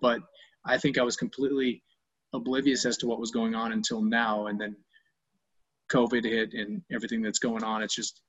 but 0.00 0.20
I 0.66 0.78
think 0.78 0.98
I 0.98 1.02
was 1.02 1.16
completely 1.16 1.82
oblivious 2.32 2.84
as 2.84 2.96
to 2.98 3.06
what 3.06 3.20
was 3.20 3.30
going 3.30 3.54
on 3.54 3.72
until 3.72 4.02
now. 4.02 4.46
And 4.46 4.60
then 4.60 4.76
COVID 5.92 6.24
hit 6.24 6.54
and 6.54 6.82
everything 6.92 7.22
that's 7.22 7.38
going 7.38 7.62
on. 7.62 7.82
It's 7.82 7.94
just 7.94 8.20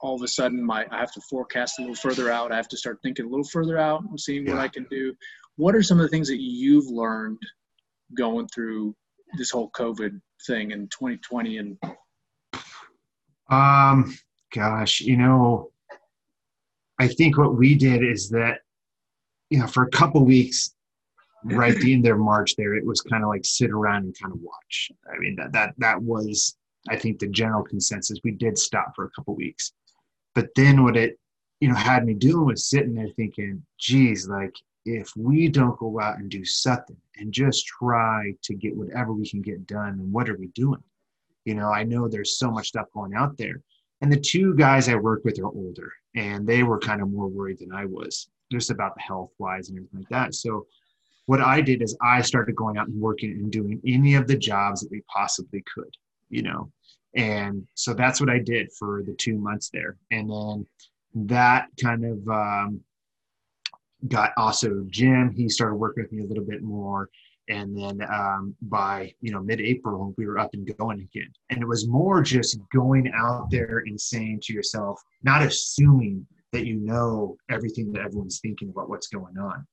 all 0.00 0.14
of 0.14 0.22
a 0.22 0.28
sudden 0.28 0.64
my 0.64 0.86
I 0.90 0.98
have 0.98 1.12
to 1.12 1.20
forecast 1.28 1.78
a 1.78 1.82
little 1.82 1.96
further 1.96 2.30
out. 2.30 2.52
I 2.52 2.56
have 2.56 2.68
to 2.68 2.76
start 2.76 2.98
thinking 3.02 3.26
a 3.26 3.28
little 3.28 3.48
further 3.48 3.78
out 3.78 4.02
and 4.02 4.18
seeing 4.18 4.46
yeah. 4.46 4.54
what 4.54 4.60
I 4.60 4.68
can 4.68 4.86
do. 4.90 5.14
What 5.56 5.74
are 5.74 5.82
some 5.82 5.98
of 5.98 6.02
the 6.02 6.08
things 6.08 6.28
that 6.28 6.40
you've 6.40 6.86
learned 6.86 7.38
going 8.16 8.48
through 8.48 8.94
this 9.36 9.50
whole 9.50 9.70
COVID 9.70 10.20
thing 10.46 10.70
in 10.70 10.88
2020 10.88 11.58
and 11.58 11.78
um 13.50 14.16
gosh, 14.52 15.00
you 15.00 15.16
know, 15.16 15.70
I 16.98 17.08
think 17.08 17.36
what 17.36 17.56
we 17.56 17.74
did 17.74 18.02
is 18.02 18.30
that 18.30 18.60
you 19.50 19.58
know, 19.58 19.66
for 19.66 19.84
a 19.84 19.90
couple 19.90 20.24
weeks 20.24 20.74
right 21.44 21.76
in 21.84 22.02
there 22.02 22.16
march 22.16 22.56
there 22.56 22.74
it 22.74 22.84
was 22.84 23.00
kind 23.00 23.22
of 23.22 23.28
like 23.28 23.44
sit 23.44 23.70
around 23.70 24.04
and 24.04 24.18
kind 24.18 24.32
of 24.32 24.40
watch. 24.40 24.90
I 25.12 25.18
mean 25.18 25.36
that 25.36 25.52
that 25.52 25.74
that 25.78 26.02
was 26.02 26.56
i 26.88 26.96
think 26.96 27.18
the 27.18 27.28
general 27.28 27.62
consensus. 27.62 28.18
We 28.24 28.32
did 28.32 28.58
stop 28.58 28.94
for 28.94 29.04
a 29.04 29.10
couple 29.10 29.34
weeks. 29.34 29.72
But 30.34 30.48
then 30.54 30.84
what 30.84 30.96
it 30.96 31.18
you 31.60 31.68
know 31.68 31.74
had 31.74 32.04
me 32.04 32.14
doing 32.14 32.46
was 32.46 32.68
sitting 32.68 32.94
there 32.94 33.08
thinking 33.16 33.64
geez 33.78 34.28
like 34.28 34.54
if 34.96 35.12
we 35.16 35.48
don't 35.48 35.78
go 35.78 36.00
out 36.00 36.18
and 36.18 36.30
do 36.30 36.44
something 36.44 36.96
and 37.16 37.32
just 37.32 37.66
try 37.66 38.32
to 38.42 38.54
get 38.54 38.76
whatever 38.76 39.12
we 39.12 39.28
can 39.28 39.42
get 39.42 39.66
done. 39.66 40.10
What 40.10 40.28
are 40.28 40.36
we 40.36 40.48
doing? 40.48 40.82
You 41.44 41.54
know, 41.54 41.70
I 41.70 41.82
know 41.84 42.08
there's 42.08 42.38
so 42.38 42.50
much 42.50 42.68
stuff 42.68 42.86
going 42.94 43.14
out 43.14 43.36
there. 43.36 43.60
And 44.00 44.12
the 44.12 44.20
two 44.20 44.54
guys 44.54 44.88
I 44.88 44.94
work 44.94 45.24
with 45.24 45.38
are 45.40 45.46
older 45.46 45.92
and 46.14 46.46
they 46.46 46.62
were 46.62 46.78
kind 46.78 47.02
of 47.02 47.10
more 47.10 47.28
worried 47.28 47.58
than 47.58 47.72
I 47.72 47.84
was 47.84 48.28
just 48.50 48.70
about 48.70 48.94
the 48.94 49.02
health 49.02 49.32
wise 49.38 49.68
and 49.68 49.78
everything 49.78 50.00
like 50.00 50.08
that. 50.08 50.34
So 50.34 50.66
what 51.26 51.40
I 51.40 51.60
did 51.60 51.82
is 51.82 51.96
I 52.00 52.22
started 52.22 52.56
going 52.56 52.78
out 52.78 52.88
and 52.88 53.00
working 53.00 53.32
and 53.32 53.52
doing 53.52 53.80
any 53.84 54.14
of 54.14 54.26
the 54.26 54.36
jobs 54.36 54.80
that 54.80 54.90
we 54.90 55.02
possibly 55.12 55.62
could, 55.74 55.94
you 56.30 56.42
know. 56.42 56.70
And 57.14 57.66
so 57.74 57.92
that's 57.92 58.20
what 58.20 58.30
I 58.30 58.38
did 58.38 58.72
for 58.72 59.02
the 59.02 59.14
two 59.14 59.36
months 59.36 59.70
there. 59.70 59.96
And 60.10 60.30
then 60.30 60.66
that 61.14 61.68
kind 61.82 62.04
of 62.04 62.28
um, 62.28 62.80
got 64.06 64.32
also 64.36 64.84
Jim, 64.88 65.32
he 65.34 65.48
started 65.48 65.74
working 65.76 66.04
with 66.04 66.12
me 66.12 66.22
a 66.22 66.26
little 66.26 66.44
bit 66.44 66.62
more. 66.62 67.08
And 67.48 67.76
then 67.76 68.06
um, 68.12 68.54
by 68.62 69.12
you 69.20 69.32
know 69.32 69.42
mid-April, 69.42 70.14
we 70.18 70.26
were 70.26 70.38
up 70.38 70.50
and 70.52 70.68
going 70.76 71.00
again. 71.00 71.32
And 71.50 71.62
it 71.62 71.66
was 71.66 71.88
more 71.88 72.22
just 72.22 72.58
going 72.72 73.10
out 73.14 73.50
there 73.50 73.82
and 73.86 74.00
saying 74.00 74.40
to 74.44 74.52
yourself, 74.52 75.00
not 75.22 75.42
assuming 75.42 76.26
that 76.52 76.66
you 76.66 76.76
know 76.76 77.36
everything 77.50 77.92
that 77.92 78.02
everyone's 78.02 78.40
thinking 78.40 78.68
about 78.68 78.88
what's 78.88 79.08
going 79.08 79.38
on. 79.38 79.66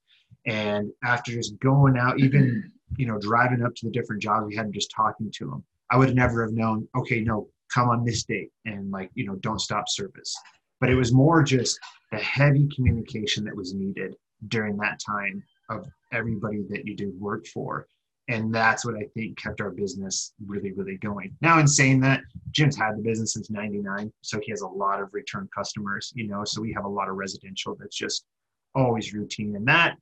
And 0.46 0.92
after 1.04 1.32
just 1.32 1.60
going 1.60 1.98
out, 1.98 2.20
even 2.20 2.72
you 2.98 3.08
know 3.08 3.20
driving 3.20 3.64
up 3.64 3.76
to 3.76 3.86
the 3.86 3.92
different 3.92 4.22
jobs 4.22 4.46
we 4.48 4.56
had, 4.56 4.66
and 4.66 4.74
just 4.74 4.92
talking 4.96 5.32
to 5.36 5.50
them, 5.50 5.64
I 5.90 5.98
would 5.98 6.16
never 6.16 6.46
have 6.46 6.54
known. 6.54 6.88
Okay, 6.96 7.22
no, 7.22 7.50
come 7.74 7.90
on 7.90 8.06
this 8.06 8.24
date, 8.24 8.52
and 8.66 8.90
like 8.90 9.12
you 9.16 9.26
know, 9.26 9.36
don't 9.36 9.60
stop 9.60 9.90
service. 9.90 10.36
But 10.80 10.90
it 10.90 10.96
was 10.96 11.14
more 11.14 11.44
just 11.44 11.80
the 12.12 12.18
heavy 12.18 12.68
communication 12.76 13.44
that 13.46 13.56
was 13.56 13.74
needed 13.74 14.16
during 14.48 14.78
that 14.78 15.00
time 15.06 15.44
of 15.70 15.88
everybody 16.12 16.64
that 16.70 16.86
you 16.86 16.96
did 16.96 17.20
work 17.20 17.48
for. 17.48 17.88
And 18.28 18.54
that's 18.54 18.84
what 18.84 18.96
I 18.96 19.06
think 19.14 19.38
kept 19.38 19.62
our 19.62 19.70
business 19.70 20.34
really, 20.46 20.72
really 20.72 20.98
going. 20.98 21.36
Now, 21.42 21.60
in 21.60 21.68
saying 21.68 22.00
that, 22.02 22.22
Jim's 22.52 22.76
had 22.76 22.98
the 22.98 23.04
business 23.04 23.34
since 23.34 23.52
99. 23.52 24.12
So 24.22 24.40
he 24.42 24.52
has 24.52 24.62
a 24.62 24.68
lot 24.68 25.00
of 25.00 25.14
return 25.14 25.48
customers, 25.56 26.12
you 26.16 26.28
know, 26.28 26.44
so 26.44 26.62
we 26.62 26.74
have 26.74 26.86
a 26.86 26.90
lot 26.90 27.08
of 27.08 27.16
residential 27.16 27.76
that's 27.80 27.96
just 27.96 28.26
always 28.74 29.14
routine. 29.14 29.56
And 29.56 29.68
that 29.68 29.98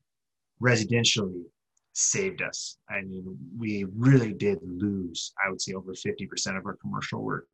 residentially 0.61 1.43
saved 1.91 2.41
us. 2.41 2.77
I 2.89 3.01
mean, 3.01 3.37
we 3.57 3.85
really 3.95 4.33
did 4.33 4.59
lose, 4.63 5.33
I 5.45 5.49
would 5.49 5.61
say, 5.61 5.73
over 5.73 5.93
50% 5.93 6.57
of 6.57 6.65
our 6.65 6.77
commercial 6.77 7.21
work. 7.21 7.49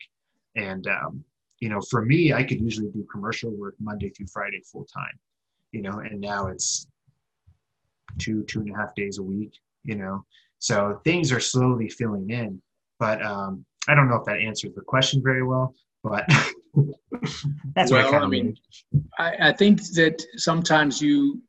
And, 0.56 0.86
um, 0.88 1.24
you 1.60 1.70
know, 1.70 1.82
for 1.90 2.06
me, 2.06 2.34
I 2.34 2.44
could 2.44 2.62
usually 2.62 2.90
do 2.90 3.06
commercial 3.12 3.52
work 3.52 3.76
Monday 3.80 4.10
through 4.10 4.28
Friday 4.28 4.62
full 4.72 4.86
time, 4.86 5.20
you 5.72 5.82
know, 5.82 6.00
and 6.00 6.20
now 6.20 6.48
it's 6.48 6.88
two, 8.18 8.44
two 8.44 8.62
and 8.62 8.74
a 8.74 8.78
half 8.78 8.96
days 8.96 9.18
a 9.18 9.24
week, 9.24 9.54
you 9.84 9.96
know. 9.96 10.26
So 10.60 11.02
things 11.04 11.32
are 11.32 11.40
slowly 11.40 11.90
filling 11.90 12.30
in. 12.30 12.62
But 13.00 13.24
um, 13.26 13.66
I 13.88 13.96
don't 13.96 14.10
know 14.10 14.16
if 14.16 14.26
that 14.26 14.40
answers 14.40 14.74
the 14.76 14.82
question 14.82 15.22
very 15.24 15.44
well, 15.44 15.74
but 16.04 16.26
that's 17.76 17.92
well, 17.92 18.14
I, 18.14 18.18
I 18.20 18.28
mean, 18.28 18.56
I, 19.18 19.50
I, 19.50 19.54
think 19.54 19.82
that 19.94 20.22
sometimes 20.36 21.02
you, 21.02 21.42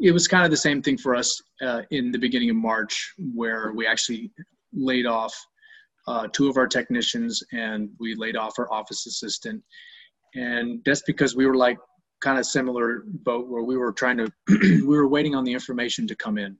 it 0.00 0.12
was 0.12 0.28
kind 0.28 0.44
of 0.44 0.52
the 0.52 0.56
same 0.56 0.82
thing 0.82 0.96
for 0.96 1.16
us 1.16 1.40
uh, 1.62 1.82
in 1.90 2.12
the 2.12 2.18
beginning 2.18 2.50
of 2.50 2.56
March, 2.56 3.14
where 3.34 3.72
we 3.72 3.86
actually 3.86 4.30
laid 4.72 5.06
off 5.06 5.34
uh, 6.08 6.26
two 6.32 6.48
of 6.48 6.56
our 6.56 6.66
technicians 6.66 7.42
and 7.52 7.90
we 8.00 8.14
laid 8.14 8.34
off 8.34 8.58
our 8.58 8.72
office 8.72 9.06
assistant. 9.06 9.62
And 10.34 10.80
that's 10.86 11.02
because 11.02 11.36
we 11.36 11.46
were 11.46 11.56
like 11.56 11.78
kind 12.22 12.38
of 12.38 12.46
similar 12.46 13.04
boat 13.06 13.48
where 13.48 13.62
we 13.62 13.76
were 13.76 13.92
trying 13.92 14.16
to, 14.16 14.32
we 14.48 14.82
were 14.86 15.08
waiting 15.08 15.34
on 15.34 15.44
the 15.44 15.52
information 15.52 16.06
to 16.06 16.16
come 16.16 16.38
in. 16.38 16.56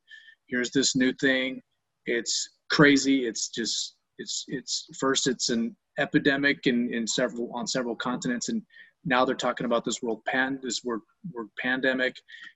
Here's 0.48 0.70
this 0.70 0.94
new 0.94 1.14
thing. 1.14 1.62
It's 2.04 2.48
crazy. 2.70 3.26
It's 3.26 3.48
just, 3.48 3.96
it's, 4.18 4.44
it's 4.48 4.86
first, 5.00 5.26
it's 5.26 5.48
an 5.48 5.74
epidemic 5.98 6.66
in, 6.66 6.92
in 6.92 7.06
several, 7.06 7.50
on 7.54 7.66
several 7.66 7.96
continents. 7.96 8.50
And 8.50 8.62
now 9.06 9.24
they're 9.24 9.34
talking 9.34 9.64
about 9.64 9.84
this 9.84 10.02
world 10.02 10.22
pan, 10.26 10.60
this 10.62 10.84
world, 10.84 11.02
world 11.32 11.48
pandemic. 11.58 12.14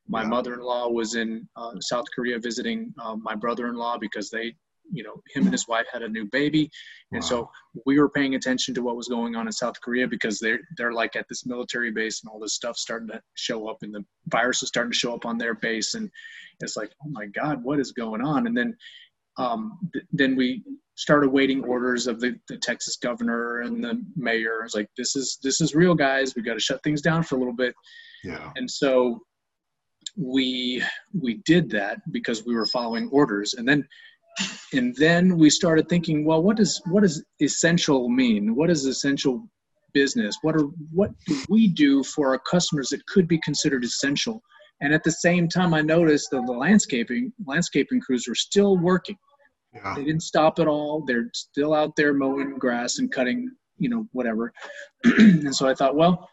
My 0.08 0.24
mother-in-law 0.24 0.90
was 0.90 1.14
in 1.14 1.48
uh, 1.56 1.72
South 1.80 2.04
Korea 2.14 2.38
visiting 2.38 2.92
uh, 3.02 3.16
my 3.16 3.34
brother-in-law 3.34 3.96
because 3.98 4.28
they 4.28 4.54
you 4.90 5.02
know 5.02 5.14
him 5.34 5.44
and 5.44 5.52
his 5.52 5.68
wife 5.68 5.86
had 5.92 6.02
a 6.02 6.08
new 6.08 6.26
baby. 6.26 6.70
And 7.12 7.22
wow. 7.22 7.28
so 7.28 7.50
we 7.86 7.98
were 7.98 8.08
paying 8.08 8.34
attention 8.34 8.74
to 8.74 8.82
what 8.82 8.96
was 8.96 9.08
going 9.08 9.36
on 9.36 9.46
in 9.46 9.52
south 9.52 9.80
korea 9.80 10.06
because 10.06 10.38
they're 10.38 10.60
they're 10.76 10.92
like 10.92 11.16
at 11.16 11.26
this 11.28 11.46
military 11.46 11.90
base 11.90 12.22
and 12.22 12.30
all 12.30 12.40
this 12.40 12.54
stuff 12.54 12.76
starting 12.76 13.08
to 13.08 13.20
show 13.34 13.68
up 13.68 13.78
and 13.82 13.94
the 13.94 14.04
virus 14.28 14.62
is 14.62 14.68
starting 14.68 14.92
to 14.92 14.98
show 14.98 15.14
up 15.14 15.26
on 15.26 15.38
their 15.38 15.54
base. 15.54 15.94
And 15.94 16.10
it's 16.60 16.76
like 16.76 16.92
oh 17.04 17.10
my 17.10 17.26
god 17.26 17.62
what 17.62 17.80
is 17.80 17.92
going 17.92 18.22
on? 18.22 18.46
And 18.46 18.56
then 18.56 18.76
um, 19.38 19.78
th- 19.92 20.04
then 20.12 20.36
we 20.36 20.62
started 20.94 21.30
waiting 21.30 21.64
orders 21.64 22.06
of 22.06 22.20
the, 22.20 22.38
the 22.48 22.56
texas 22.58 22.96
governor 22.96 23.60
and 23.60 23.82
the 23.82 24.04
mayor. 24.14 24.62
It's 24.64 24.74
like 24.74 24.90
this 24.96 25.16
is 25.16 25.38
this 25.42 25.60
is 25.60 25.74
real 25.74 25.94
guys. 25.94 26.34
We 26.34 26.42
got 26.42 26.54
to 26.54 26.60
shut 26.60 26.82
things 26.82 27.00
down 27.00 27.22
for 27.22 27.36
a 27.36 27.38
little 27.38 27.54
bit. 27.54 27.74
Yeah. 28.22 28.50
And 28.56 28.70
so 28.70 29.20
we 30.16 30.82
we 31.18 31.40
did 31.44 31.70
that 31.70 31.98
because 32.12 32.44
we 32.44 32.54
were 32.54 32.66
following 32.66 33.08
orders. 33.10 33.54
And 33.54 33.66
then 33.66 33.86
and 34.72 34.94
then 34.96 35.36
we 35.36 35.50
started 35.50 35.88
thinking 35.88 36.24
well 36.24 36.42
what 36.42 36.56
does 36.56 36.80
what 36.86 37.02
does 37.02 37.22
essential 37.40 38.08
mean? 38.08 38.54
What 38.54 38.70
is 38.70 38.86
essential 38.86 39.48
business? 39.92 40.36
What 40.42 40.56
are 40.56 40.66
what 40.92 41.10
do 41.26 41.42
we 41.48 41.68
do 41.68 42.02
for 42.02 42.30
our 42.30 42.38
customers 42.38 42.88
that 42.88 43.04
could 43.06 43.28
be 43.28 43.38
considered 43.38 43.84
essential? 43.84 44.42
And 44.80 44.92
at 44.92 45.04
the 45.04 45.12
same 45.12 45.48
time 45.48 45.74
i 45.74 45.80
noticed 45.80 46.30
that 46.30 46.44
the 46.46 46.52
landscaping 46.52 47.32
landscaping 47.46 48.00
crews 48.00 48.26
were 48.26 48.34
still 48.34 48.78
working. 48.78 49.16
Yeah. 49.74 49.94
they 49.94 50.04
didn't 50.04 50.22
stop 50.22 50.58
at 50.58 50.68
all. 50.68 51.02
They're 51.06 51.30
still 51.32 51.72
out 51.72 51.96
there 51.96 52.12
mowing 52.12 52.58
grass 52.58 52.98
and 52.98 53.10
cutting 53.10 53.50
you 53.78 53.88
know 53.88 54.08
whatever. 54.12 54.52
And 55.04 55.54
so 55.54 55.68
i 55.68 55.74
thought 55.74 55.96
well 55.96 56.28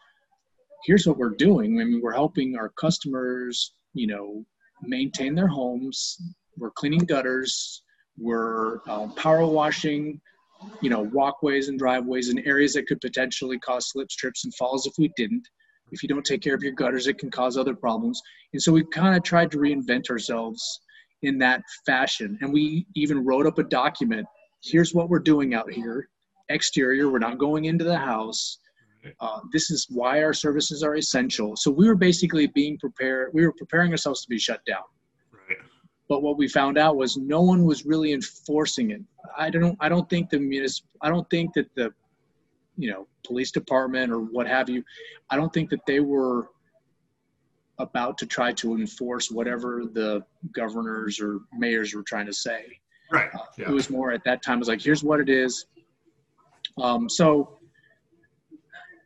here's 0.86 1.06
what 1.06 1.18
we're 1.18 1.36
doing. 1.36 1.80
I 1.80 1.84
mean 1.84 2.00
we're 2.02 2.12
helping 2.12 2.56
our 2.56 2.70
customers 2.70 3.74
you 3.92 4.06
know 4.06 4.44
maintain 4.82 5.34
their 5.34 5.48
homes. 5.48 6.16
We're 6.56 6.70
cleaning 6.70 7.00
gutters 7.00 7.82
we're 8.20 8.80
um, 8.88 9.14
power 9.14 9.46
washing, 9.46 10.20
you 10.82 10.90
know, 10.90 11.00
walkways 11.00 11.68
and 11.68 11.78
driveways 11.78 12.28
and 12.28 12.40
areas 12.46 12.74
that 12.74 12.86
could 12.86 13.00
potentially 13.00 13.58
cause 13.58 13.90
slips, 13.90 14.14
trips, 14.14 14.44
and 14.44 14.54
falls 14.54 14.86
if 14.86 14.92
we 14.98 15.10
didn't. 15.16 15.48
If 15.90 16.02
you 16.02 16.08
don't 16.08 16.24
take 16.24 16.42
care 16.42 16.54
of 16.54 16.62
your 16.62 16.72
gutters, 16.72 17.06
it 17.06 17.18
can 17.18 17.30
cause 17.30 17.56
other 17.56 17.74
problems. 17.74 18.20
And 18.52 18.62
so 18.62 18.72
we 18.72 18.84
kind 18.84 19.16
of 19.16 19.22
tried 19.22 19.50
to 19.52 19.58
reinvent 19.58 20.10
ourselves 20.10 20.80
in 21.22 21.38
that 21.38 21.62
fashion. 21.86 22.38
And 22.40 22.52
we 22.52 22.86
even 22.94 23.24
wrote 23.24 23.46
up 23.46 23.58
a 23.58 23.64
document. 23.64 24.26
Here's 24.62 24.94
what 24.94 25.08
we're 25.08 25.18
doing 25.18 25.54
out 25.54 25.72
here. 25.72 26.08
Exterior, 26.48 27.10
we're 27.10 27.18
not 27.18 27.38
going 27.38 27.64
into 27.64 27.84
the 27.84 27.96
house. 27.98 28.58
Uh, 29.20 29.40
this 29.52 29.70
is 29.70 29.86
why 29.88 30.22
our 30.22 30.34
services 30.34 30.82
are 30.82 30.96
essential. 30.96 31.56
So 31.56 31.70
we 31.70 31.88
were 31.88 31.94
basically 31.94 32.46
being 32.48 32.78
prepared. 32.78 33.30
We 33.32 33.46
were 33.46 33.54
preparing 33.56 33.90
ourselves 33.92 34.22
to 34.22 34.28
be 34.28 34.38
shut 34.38 34.60
down. 34.66 34.82
But 36.10 36.24
what 36.24 36.36
we 36.36 36.48
found 36.48 36.76
out 36.76 36.96
was 36.96 37.16
no 37.16 37.40
one 37.40 37.64
was 37.64 37.86
really 37.86 38.12
enforcing 38.12 38.90
it. 38.90 39.00
I 39.38 39.48
don't. 39.48 39.76
I 39.78 39.88
don't 39.88 40.10
think 40.10 40.28
the 40.28 40.38
municip. 40.38 40.82
I 41.00 41.08
don't 41.08 41.30
think 41.30 41.54
that 41.54 41.72
the, 41.76 41.94
you 42.76 42.90
know, 42.90 43.06
police 43.24 43.52
department 43.52 44.10
or 44.10 44.18
what 44.18 44.48
have 44.48 44.68
you. 44.68 44.82
I 45.30 45.36
don't 45.36 45.52
think 45.52 45.70
that 45.70 45.86
they 45.86 46.00
were 46.00 46.48
about 47.78 48.18
to 48.18 48.26
try 48.26 48.52
to 48.54 48.74
enforce 48.74 49.30
whatever 49.30 49.84
the 49.84 50.24
governors 50.52 51.20
or 51.20 51.42
mayors 51.56 51.94
were 51.94 52.02
trying 52.02 52.26
to 52.26 52.32
say. 52.32 52.80
Right. 53.12 53.30
Uh, 53.32 53.38
yeah. 53.56 53.68
It 53.68 53.72
was 53.72 53.88
more 53.88 54.10
at 54.10 54.24
that 54.24 54.42
time. 54.42 54.56
It 54.56 54.62
was 54.62 54.68
like, 54.68 54.82
here's 54.82 55.04
what 55.04 55.20
it 55.20 55.28
is. 55.28 55.66
Um, 56.76 57.08
so 57.08 57.60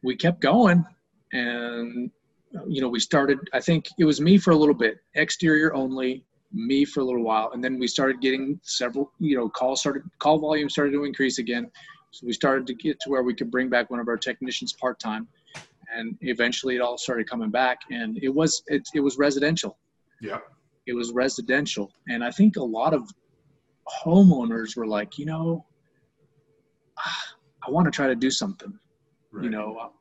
we 0.03 0.17
kept 0.17 0.41
going, 0.41 0.87
and 1.35 2.11
you 2.67 2.81
know, 2.81 2.89
we 2.89 2.99
started. 2.99 3.41
I 3.53 3.61
think 3.61 3.89
it 3.99 4.07
was 4.07 4.23
me 4.23 4.39
for 4.39 4.53
a 4.53 4.57
little 4.57 4.75
bit, 4.75 5.01
exterior 5.15 5.75
only 5.75 6.25
me 6.55 6.85
for 6.85 7.01
a 7.01 7.05
little 7.05 7.23
while, 7.25 7.51
and 7.53 7.63
then 7.63 7.79
we 7.79 7.87
started 7.87 8.21
getting 8.21 8.59
several. 8.63 9.13
You 9.19 9.37
know, 9.37 9.49
call 9.49 9.77
started 9.77 10.03
call 10.19 10.39
volume 10.39 10.71
started 10.71 10.93
to 10.93 11.05
increase 11.05 11.39
again. 11.39 11.71
So 12.13 12.27
we 12.27 12.33
started 12.33 12.67
to 12.69 12.75
get 12.75 13.01
to 13.01 13.11
where 13.11 13.25
we 13.25 13.35
could 13.35 13.51
bring 13.51 13.69
back 13.69 13.91
one 13.91 13.99
of 13.99 14.09
our 14.09 14.17
technicians 14.17 14.73
part 14.73 15.01
time, 15.01 15.27
and 15.95 16.17
eventually 16.21 16.77
it 16.77 16.81
all 16.81 16.97
started 16.97 17.29
coming 17.29 17.51
back. 17.51 17.79
And 17.91 18.19
it 18.23 18.29
was 18.29 18.63
it, 18.69 18.83
it 18.95 19.01
was 19.01 19.19
residential. 19.19 19.79
Yeah. 20.21 20.39
It 20.87 20.95
was 20.95 21.13
residential, 21.13 21.91
and 22.09 22.23
I 22.23 22.31
think 22.31 22.57
a 22.57 22.63
lot 22.63 22.95
of 22.95 23.09
homeowners 24.05 24.77
were 24.77 24.87
like, 24.87 25.19
you 25.19 25.27
know, 25.27 25.65
ah, 26.99 27.25
I 27.67 27.71
want 27.71 27.87
to 27.87 27.91
try 27.91 28.07
to 28.07 28.15
do 28.15 28.31
something. 28.31 28.79
Right. 29.33 29.45
You 29.45 29.51
know, 29.51 29.93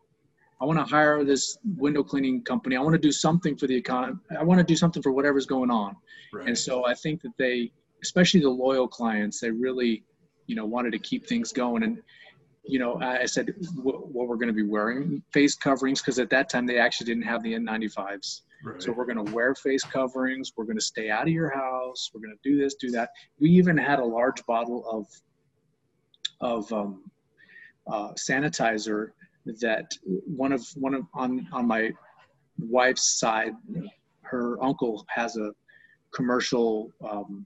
I 0.63 0.65
want 0.65 0.79
to 0.79 0.85
hire 0.85 1.25
this 1.25 1.57
window 1.75 2.03
cleaning 2.03 2.41
company. 2.41 2.77
I 2.77 2.79
want 2.79 2.93
to 2.93 2.97
do 2.97 3.11
something 3.11 3.57
for 3.57 3.67
the 3.67 3.75
economy. 3.75 4.17
I 4.39 4.43
want 4.43 4.59
to 4.59 4.63
do 4.63 4.77
something 4.77 5.03
for 5.03 5.11
whatever's 5.11 5.45
going 5.45 5.69
on. 5.69 5.93
Right. 6.31 6.47
And 6.47 6.57
so 6.57 6.85
I 6.85 6.93
think 6.93 7.21
that 7.23 7.33
they, 7.37 7.73
especially 8.01 8.39
the 8.39 8.49
loyal 8.49 8.87
clients, 8.87 9.41
they 9.41 9.51
really, 9.51 10.05
you 10.47 10.55
know, 10.55 10.65
wanted 10.65 10.91
to 10.91 10.99
keep 10.99 11.27
things 11.27 11.51
going. 11.51 11.83
And, 11.83 12.01
you 12.63 12.79
know, 12.79 12.97
I 13.01 13.25
said 13.25 13.53
what, 13.75 14.07
what 14.07 14.29
we're 14.29 14.37
going 14.37 14.47
to 14.47 14.53
be 14.53 14.63
wearing 14.63 15.21
face 15.33 15.53
coverings 15.53 15.99
because 16.01 16.17
at 16.17 16.29
that 16.29 16.47
time 16.47 16.65
they 16.65 16.79
actually 16.79 17.07
didn't 17.07 17.23
have 17.23 17.43
the 17.43 17.55
N95s. 17.55 18.43
Right. 18.63 18.81
So 18.81 18.93
we're 18.93 19.05
going 19.05 19.25
to 19.25 19.33
wear 19.33 19.53
face 19.55 19.83
coverings. 19.83 20.53
We're 20.55 20.63
going 20.63 20.77
to 20.77 20.85
stay 20.85 21.09
out 21.09 21.23
of 21.23 21.33
your 21.33 21.49
house. 21.49 22.09
We're 22.13 22.21
going 22.21 22.37
to 22.41 22.49
do 22.49 22.57
this, 22.57 22.75
do 22.75 22.89
that. 22.91 23.09
We 23.37 23.49
even 23.49 23.77
had 23.77 23.99
a 23.99 24.05
large 24.05 24.45
bottle 24.45 24.89
of 24.89 25.07
of 26.39 26.71
um, 26.73 27.03
uh, 27.87 28.11
sanitizer 28.13 29.09
that 29.45 29.91
one 30.03 30.51
of 30.51 30.65
one 30.75 30.93
of 30.93 31.05
on 31.13 31.47
on 31.51 31.67
my 31.67 31.91
wife's 32.59 33.19
side, 33.19 33.53
her 34.21 34.61
uncle 34.63 35.05
has 35.09 35.37
a 35.37 35.51
commercial 36.13 36.91
um, 37.07 37.45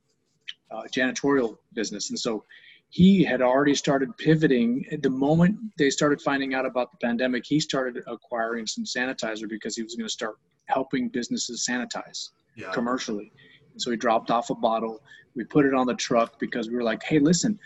uh, 0.72 0.84
janitorial 0.96 1.58
business, 1.74 2.10
and 2.10 2.20
so 2.20 2.44
he 2.90 3.24
had 3.24 3.42
already 3.42 3.76
started 3.76 4.16
pivoting. 4.18 4.86
The 5.02 5.10
moment 5.10 5.58
they 5.78 5.90
started 5.90 6.22
finding 6.22 6.54
out 6.54 6.66
about 6.66 6.92
the 6.92 6.98
pandemic, 7.06 7.46
he 7.46 7.60
started 7.60 8.04
acquiring 8.08 8.66
some 8.68 8.86
sanitizer 8.86 9.50
because 9.50 9.76
he 9.76 9.84
was 9.84 9.96
going 9.96 10.08
to 10.08 10.14
start 10.14 10.38
helping 10.66 11.10
businesses 11.10 11.66
sanitize 11.70 12.30
yeah. 12.56 12.72
commercially. 12.72 13.32
So 13.78 13.92
he 13.92 13.98
dropped 13.98 14.32
off 14.32 14.50
a 14.50 14.56
bottle. 14.56 15.02
We 15.36 15.44
put 15.44 15.66
it 15.66 15.74
on 15.74 15.86
the 15.86 15.94
truck 15.94 16.40
because 16.40 16.70
we 16.70 16.76
were 16.76 16.84
like, 16.84 17.04
hey, 17.04 17.20
listen, 17.20 17.60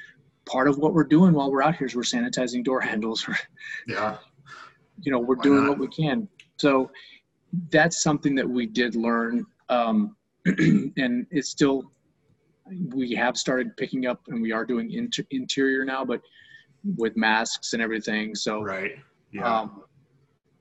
part 0.45 0.67
of 0.67 0.77
what 0.77 0.93
we're 0.93 1.03
doing 1.03 1.33
while 1.33 1.51
we're 1.51 1.61
out 1.61 1.75
here 1.75 1.87
is 1.87 1.95
we're 1.95 2.01
sanitizing 2.01 2.63
door 2.63 2.81
handles. 2.89 3.27
yeah. 3.87 4.17
You 5.01 5.11
know, 5.11 5.19
we're 5.19 5.35
Why 5.35 5.43
doing 5.43 5.63
not? 5.63 5.69
what 5.69 5.79
we 5.79 5.87
can. 5.87 6.27
So 6.57 6.91
that's 7.69 8.03
something 8.03 8.35
that 8.35 8.47
we 8.47 8.65
did 8.65 8.95
learn. 8.95 9.45
Um, 9.69 10.15
and 10.45 11.25
it's 11.31 11.49
still, 11.49 11.91
we 12.93 13.13
have 13.13 13.37
started 13.37 13.75
picking 13.77 14.05
up 14.05 14.21
and 14.27 14.41
we 14.41 14.51
are 14.51 14.65
doing 14.65 14.91
inter- 14.91 15.25
interior 15.31 15.85
now, 15.85 16.05
but 16.05 16.21
with 16.97 17.15
masks 17.17 17.73
and 17.73 17.81
everything. 17.81 18.35
So, 18.35 18.61
right. 18.61 18.91
Yeah. 19.31 19.61
Um, 19.61 19.83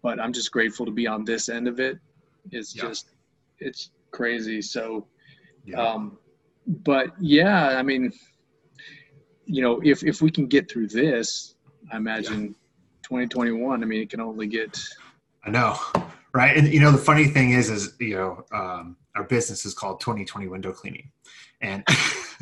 but 0.02 0.18
I'm 0.20 0.32
just 0.32 0.50
grateful 0.52 0.86
to 0.86 0.92
be 0.92 1.06
on 1.06 1.24
this 1.24 1.48
end 1.48 1.68
of 1.68 1.80
it. 1.80 1.98
It's 2.50 2.74
yeah. 2.74 2.82
just, 2.84 3.10
it's 3.58 3.90
crazy. 4.10 4.62
So, 4.62 5.06
yeah. 5.64 5.82
um, 5.82 6.18
but 6.66 7.08
yeah, 7.20 7.78
I 7.78 7.82
mean, 7.82 8.12
you 9.50 9.62
know, 9.62 9.80
if 9.84 10.04
if 10.04 10.22
we 10.22 10.30
can 10.30 10.46
get 10.46 10.70
through 10.70 10.88
this, 10.88 11.54
I 11.92 11.96
imagine 11.96 12.42
yeah. 12.42 12.48
2021. 13.02 13.82
I 13.82 13.86
mean, 13.86 14.02
it 14.02 14.10
can 14.10 14.20
only 14.20 14.46
get. 14.46 14.78
I 15.44 15.50
know, 15.50 15.76
right? 16.32 16.56
And 16.56 16.68
you 16.72 16.80
know, 16.80 16.92
the 16.92 16.98
funny 16.98 17.26
thing 17.26 17.50
is, 17.50 17.68
is 17.68 17.94
you 17.98 18.14
know, 18.14 18.44
um, 18.52 18.96
our 19.16 19.24
business 19.24 19.64
is 19.64 19.74
called 19.74 20.00
2020 20.00 20.46
Window 20.46 20.72
Cleaning, 20.72 21.10
and 21.60 21.84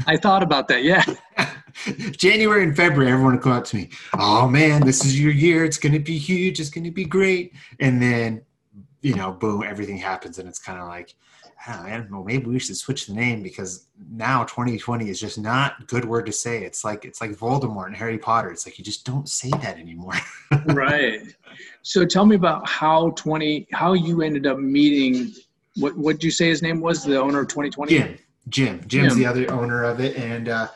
I 0.06 0.16
thought 0.16 0.42
about 0.42 0.68
that. 0.68 0.84
Yeah. 0.84 1.04
January 2.10 2.64
and 2.64 2.76
February, 2.76 3.10
everyone 3.10 3.34
would 3.34 3.42
come 3.42 3.52
up 3.52 3.64
to 3.66 3.76
me. 3.76 3.88
Oh 4.18 4.48
man, 4.48 4.84
this 4.84 5.04
is 5.04 5.18
your 5.18 5.32
year. 5.32 5.64
It's 5.64 5.78
going 5.78 5.92
to 5.92 6.00
be 6.00 6.18
huge. 6.18 6.60
It's 6.60 6.70
going 6.70 6.84
to 6.84 6.90
be 6.90 7.04
great. 7.04 7.54
And 7.80 8.02
then, 8.02 8.42
you 9.00 9.14
know, 9.14 9.32
boom, 9.32 9.62
everything 9.62 9.96
happens, 9.96 10.38
and 10.38 10.48
it's 10.48 10.58
kind 10.58 10.78
of 10.80 10.88
like, 10.88 11.14
I 11.66 11.90
don't 11.90 12.10
know, 12.10 12.22
maybe 12.22 12.46
we 12.46 12.58
should 12.58 12.76
switch 12.76 13.06
the 13.06 13.14
name 13.14 13.42
because 13.42 13.86
now 14.10 14.44
2020 14.44 15.08
is 15.08 15.20
just 15.20 15.38
not 15.38 15.74
a 15.80 15.84
good 15.84 16.04
word 16.04 16.26
to 16.26 16.32
say. 16.32 16.64
It's 16.64 16.84
like 16.84 17.04
it's 17.04 17.20
like 17.20 17.32
Voldemort 17.32 17.86
and 17.86 17.96
Harry 17.96 18.18
Potter. 18.18 18.50
It's 18.50 18.66
like 18.66 18.78
you 18.78 18.84
just 18.84 19.04
don't 19.04 19.28
say 19.28 19.50
that 19.50 19.78
anymore. 19.78 20.14
right. 20.66 21.20
So 21.82 22.06
tell 22.06 22.26
me 22.26 22.36
about 22.36 22.68
how 22.68 23.10
20 23.10 23.68
how 23.72 23.94
you 23.94 24.22
ended 24.22 24.46
up 24.46 24.58
meeting 24.58 25.32
what 25.76 25.96
what 25.96 26.14
did 26.14 26.24
you 26.24 26.30
say 26.30 26.48
his 26.48 26.62
name 26.62 26.80
was 26.80 27.04
the 27.04 27.20
owner 27.20 27.40
of 27.40 27.48
2020? 27.48 27.92
Jim. 27.92 28.18
Jim. 28.48 28.80
Jim's 28.86 29.14
Jim. 29.14 29.18
the 29.18 29.26
other 29.26 29.50
owner 29.50 29.84
of 29.84 30.00
it 30.00 30.16
and 30.16 30.48
uh 30.48 30.68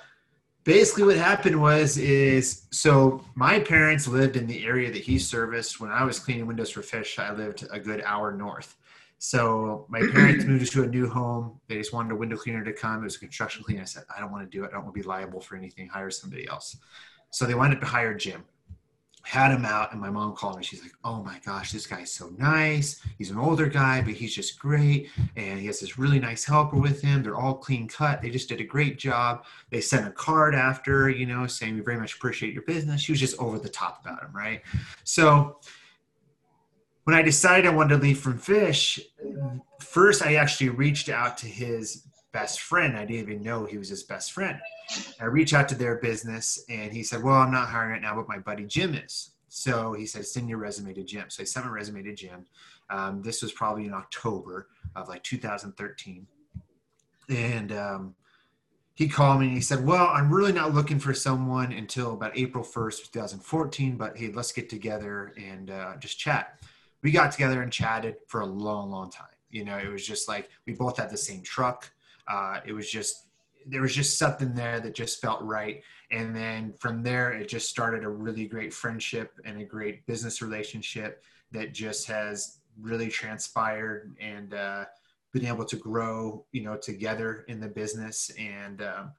basically 0.64 1.04
what 1.04 1.16
happened 1.16 1.60
was 1.60 1.96
is 1.98 2.66
so 2.70 3.24
my 3.34 3.58
parents 3.58 4.06
lived 4.06 4.36
in 4.36 4.46
the 4.46 4.64
area 4.64 4.90
that 4.90 5.02
he 5.02 5.18
serviced 5.18 5.80
when 5.80 5.90
I 5.90 6.04
was 6.04 6.18
cleaning 6.18 6.46
windows 6.46 6.70
for 6.70 6.82
Fish. 6.82 7.18
I 7.18 7.32
lived 7.32 7.66
a 7.70 7.80
good 7.80 8.02
hour 8.04 8.32
north. 8.32 8.76
So 9.24 9.86
my 9.88 10.00
parents 10.00 10.44
moved 10.46 10.72
to 10.72 10.82
a 10.82 10.86
new 10.88 11.08
home. 11.08 11.60
They 11.68 11.76
just 11.76 11.92
wanted 11.92 12.10
a 12.10 12.16
window 12.16 12.36
cleaner 12.36 12.64
to 12.64 12.72
come. 12.72 13.02
It 13.02 13.04
was 13.04 13.14
a 13.14 13.20
construction 13.20 13.62
cleaner. 13.62 13.82
I 13.82 13.84
said, 13.84 14.02
I 14.14 14.18
don't 14.18 14.32
want 14.32 14.50
to 14.50 14.58
do 14.58 14.64
it. 14.64 14.70
I 14.70 14.72
don't 14.72 14.82
want 14.82 14.96
to 14.96 15.00
be 15.00 15.06
liable 15.06 15.40
for 15.40 15.54
anything. 15.54 15.86
Hire 15.86 16.10
somebody 16.10 16.48
else. 16.48 16.76
So 17.30 17.46
they 17.46 17.54
wound 17.54 17.72
up 17.72 17.78
to 17.78 17.86
hire 17.86 18.14
Jim. 18.14 18.42
Had 19.22 19.52
him 19.52 19.64
out, 19.64 19.92
and 19.92 20.00
my 20.00 20.10
mom 20.10 20.34
called 20.34 20.56
me. 20.56 20.64
She's 20.64 20.82
like, 20.82 20.90
"Oh 21.04 21.22
my 21.22 21.40
gosh, 21.46 21.70
this 21.70 21.86
guy's 21.86 22.12
so 22.12 22.30
nice. 22.36 23.00
He's 23.16 23.30
an 23.30 23.38
older 23.38 23.68
guy, 23.68 24.02
but 24.02 24.14
he's 24.14 24.34
just 24.34 24.58
great, 24.58 25.08
and 25.36 25.60
he 25.60 25.66
has 25.66 25.78
this 25.78 25.96
really 25.96 26.18
nice 26.18 26.44
helper 26.44 26.76
with 26.76 27.00
him. 27.00 27.22
They're 27.22 27.36
all 27.36 27.54
clean 27.54 27.86
cut. 27.86 28.22
They 28.22 28.30
just 28.30 28.48
did 28.48 28.60
a 28.60 28.64
great 28.64 28.98
job. 28.98 29.44
They 29.70 29.80
sent 29.80 30.08
a 30.08 30.10
card 30.10 30.56
after, 30.56 31.08
you 31.08 31.26
know, 31.26 31.46
saying 31.46 31.76
we 31.76 31.80
very 31.82 31.96
much 31.96 32.16
appreciate 32.16 32.52
your 32.52 32.64
business. 32.64 33.00
She 33.00 33.12
was 33.12 33.20
just 33.20 33.38
over 33.38 33.60
the 33.60 33.68
top 33.68 34.04
about 34.04 34.20
him, 34.20 34.32
right? 34.34 34.62
So 35.04 35.60
when 37.04 37.16
I 37.16 37.22
decided 37.22 37.66
I 37.66 37.74
wanted 37.74 37.96
to 37.96 38.02
leave 38.02 38.20
from 38.20 38.38
Fish, 38.38 39.00
first 39.80 40.24
I 40.24 40.36
actually 40.36 40.70
reached 40.70 41.08
out 41.08 41.36
to 41.38 41.46
his 41.46 42.06
best 42.32 42.60
friend. 42.60 42.96
I 42.96 43.04
didn't 43.04 43.30
even 43.30 43.42
know 43.42 43.64
he 43.64 43.78
was 43.78 43.88
his 43.88 44.02
best 44.02 44.32
friend. 44.32 44.58
I 45.20 45.24
reached 45.24 45.54
out 45.54 45.68
to 45.70 45.74
their 45.74 45.96
business 45.96 46.64
and 46.68 46.92
he 46.92 47.02
said, 47.02 47.22
Well, 47.22 47.34
I'm 47.34 47.52
not 47.52 47.68
hiring 47.68 47.92
right 47.92 48.02
now, 48.02 48.14
but 48.14 48.28
my 48.28 48.38
buddy 48.38 48.64
Jim 48.64 48.94
is. 48.94 49.30
So 49.48 49.92
he 49.92 50.06
said, 50.06 50.26
Send 50.26 50.48
your 50.48 50.58
resume 50.58 50.94
to 50.94 51.04
Jim. 51.04 51.24
So 51.28 51.42
I 51.42 51.44
sent 51.44 51.66
my 51.66 51.72
resume 51.72 52.02
to 52.04 52.14
Jim. 52.14 52.46
Um, 52.88 53.22
this 53.22 53.42
was 53.42 53.52
probably 53.52 53.86
in 53.86 53.94
October 53.94 54.68
of 54.94 55.08
like 55.08 55.22
2013. 55.24 56.26
And 57.28 57.72
um, 57.72 58.14
he 58.94 59.08
called 59.08 59.40
me 59.40 59.46
and 59.46 59.54
he 59.54 59.60
said, 59.60 59.84
Well, 59.84 60.06
I'm 60.06 60.32
really 60.32 60.52
not 60.52 60.72
looking 60.72 60.98
for 60.98 61.14
someone 61.14 61.72
until 61.72 62.14
about 62.14 62.36
April 62.36 62.64
1st, 62.64 63.12
2014, 63.12 63.96
but 63.96 64.16
hey, 64.16 64.30
let's 64.32 64.52
get 64.52 64.70
together 64.70 65.32
and 65.36 65.70
uh, 65.70 65.96
just 65.98 66.18
chat 66.18 66.58
we 67.02 67.10
got 67.10 67.32
together 67.32 67.62
and 67.62 67.72
chatted 67.72 68.16
for 68.28 68.40
a 68.40 68.46
long, 68.46 68.90
long 68.90 69.10
time. 69.10 69.26
You 69.50 69.64
know, 69.64 69.76
it 69.76 69.88
was 69.88 70.06
just 70.06 70.28
like 70.28 70.48
we 70.66 70.72
both 70.72 70.96
had 70.96 71.10
the 71.10 71.16
same 71.16 71.42
truck. 71.42 71.90
Uh, 72.28 72.60
it 72.64 72.72
was 72.72 72.90
just 72.90 73.26
there 73.66 73.82
was 73.82 73.94
just 73.94 74.18
something 74.18 74.54
there 74.54 74.80
that 74.80 74.94
just 74.94 75.20
felt 75.20 75.42
right. 75.42 75.82
And 76.10 76.34
then 76.34 76.74
from 76.78 77.02
there, 77.02 77.32
it 77.32 77.48
just 77.48 77.68
started 77.68 78.04
a 78.04 78.08
really 78.08 78.46
great 78.46 78.74
friendship 78.74 79.32
and 79.44 79.60
a 79.60 79.64
great 79.64 80.04
business 80.06 80.42
relationship 80.42 81.22
that 81.52 81.72
just 81.72 82.06
has 82.08 82.58
really 82.80 83.08
transpired 83.08 84.16
and 84.20 84.54
uh, 84.54 84.84
been 85.32 85.46
able 85.46 85.64
to 85.64 85.76
grow, 85.76 86.44
you 86.52 86.62
know, 86.62 86.76
together 86.76 87.44
in 87.48 87.60
the 87.60 87.68
business. 87.68 88.30
And 88.38 88.82
um, 88.82 89.12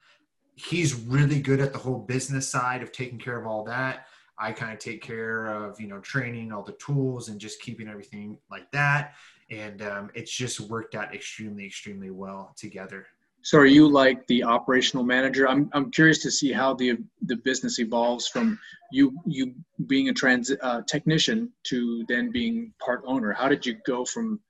he's 0.54 0.94
really 0.94 1.40
good 1.40 1.60
at 1.60 1.72
the 1.72 1.78
whole 1.78 1.98
business 1.98 2.48
side 2.48 2.82
of 2.82 2.92
taking 2.92 3.18
care 3.18 3.38
of 3.38 3.46
all 3.46 3.64
that. 3.64 4.06
I 4.38 4.52
kind 4.52 4.72
of 4.72 4.78
take 4.78 5.02
care 5.02 5.46
of, 5.46 5.80
you 5.80 5.86
know, 5.86 6.00
training 6.00 6.52
all 6.52 6.62
the 6.62 6.72
tools 6.72 7.28
and 7.28 7.40
just 7.40 7.60
keeping 7.60 7.88
everything 7.88 8.38
like 8.50 8.70
that. 8.72 9.14
And 9.50 9.82
um, 9.82 10.10
it's 10.14 10.32
just 10.32 10.60
worked 10.60 10.94
out 10.94 11.14
extremely, 11.14 11.66
extremely 11.66 12.10
well 12.10 12.54
together. 12.56 13.06
So 13.42 13.58
are 13.58 13.66
you 13.66 13.86
like 13.86 14.26
the 14.26 14.42
operational 14.42 15.04
manager? 15.04 15.46
I'm, 15.46 15.68
I'm 15.74 15.90
curious 15.90 16.22
to 16.22 16.30
see 16.30 16.50
how 16.50 16.72
the, 16.74 16.96
the 17.26 17.36
business 17.36 17.78
evolves 17.78 18.26
from 18.26 18.58
you, 18.90 19.14
you 19.26 19.54
being 19.86 20.08
a 20.08 20.14
trans 20.14 20.50
uh, 20.62 20.80
technician 20.88 21.52
to 21.64 22.04
then 22.08 22.30
being 22.30 22.72
part 22.84 23.02
owner. 23.06 23.32
How 23.32 23.48
did 23.48 23.66
you 23.66 23.76
go 23.86 24.04
from 24.06 24.40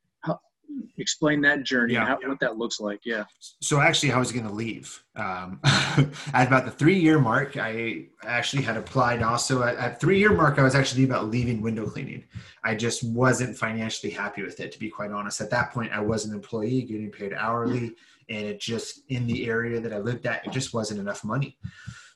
explain 0.99 1.41
that 1.41 1.63
journey 1.63 1.95
yeah. 1.95 2.07
how, 2.07 2.19
what 2.29 2.41
that 2.41 2.57
looks 2.57 2.81
like 2.81 3.01
yeah. 3.05 3.25
So 3.61 3.81
actually 3.81 4.13
i 4.13 4.19
was 4.19 4.33
going 4.33 4.47
to 4.47 4.53
leave? 4.53 5.03
Um, 5.17 5.61
at 5.65 6.47
about 6.47 6.65
the 6.65 6.71
three 6.71 6.99
year 6.99 7.19
mark 7.19 7.57
i 7.57 8.07
actually 8.25 8.63
had 8.63 8.77
applied 8.77 9.23
also 9.23 9.63
at, 9.63 9.77
at 9.77 10.01
three 10.01 10.19
year 10.19 10.33
mark 10.33 10.59
i 10.59 10.63
was 10.63 10.75
actually 10.75 11.05
about 11.05 11.31
leaving 11.31 11.61
window 11.61 11.87
cleaning. 11.87 12.25
I 12.63 12.75
just 12.75 13.05
wasn't 13.05 13.57
financially 13.57 14.13
happy 14.13 14.43
with 14.43 14.61
it 14.61 14.73
to 14.73 14.79
be 14.79 14.89
quite 14.89 15.11
honest. 15.11 15.41
At 15.41 15.51
that 15.51 15.73
point 15.73 15.93
i 15.93 16.01
was 16.01 16.25
an 16.25 16.35
employee 16.35 16.83
getting 16.83 17.11
paid 17.11 17.33
hourly 17.33 17.95
and 18.29 18.47
it 18.47 18.61
just 18.61 19.03
in 19.09 19.27
the 19.27 19.47
area 19.47 19.81
that 19.81 19.93
i 19.93 19.99
lived 19.99 20.27
at 20.27 20.47
it 20.47 20.53
just 20.53 20.75
wasn't 20.75 21.01
enough 21.01 21.25
money. 21.25 21.59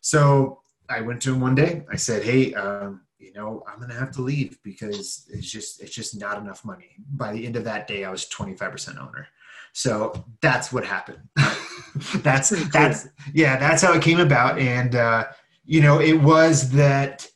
So 0.01 0.61
i 0.89 1.01
went 1.01 1.21
to 1.23 1.33
him 1.33 1.41
one 1.41 1.55
day. 1.55 1.85
I 1.91 1.97
said 1.97 2.23
hey 2.23 2.55
um, 2.55 3.03
you 3.19 3.33
know, 3.33 3.65
I'm 3.67 3.81
gonna 3.81 3.95
have 3.95 4.13
to 4.13 4.23
leave 4.23 4.59
because 4.63 5.27
it's 5.31 5.51
just 5.51 5.83
it's 5.83 5.95
just 5.95 6.19
not 6.19 6.39
enough 6.39 6.65
money. 6.65 6.97
By 7.13 7.33
the 7.33 7.45
end 7.45 7.57
of 7.57 7.65
that 7.65 7.87
day, 7.87 8.05
I 8.05 8.11
was 8.11 8.29
25% 8.29 8.99
owner. 8.99 9.29
So 9.73 10.25
that's 10.41 10.73
what 10.73 10.85
happened. 10.85 11.21
that's 12.17 12.55
cool. 12.55 12.65
that's 12.73 13.09
yeah, 13.33 13.57
that's 13.57 13.83
how 13.83 13.93
it 13.93 14.03
came 14.03 14.21
about. 14.21 14.59
And 14.59 14.95
uh, 14.95 15.27
you 15.65 15.81
know, 15.81 16.01
it 16.01 16.21
was 16.21 16.71
that 16.71 17.29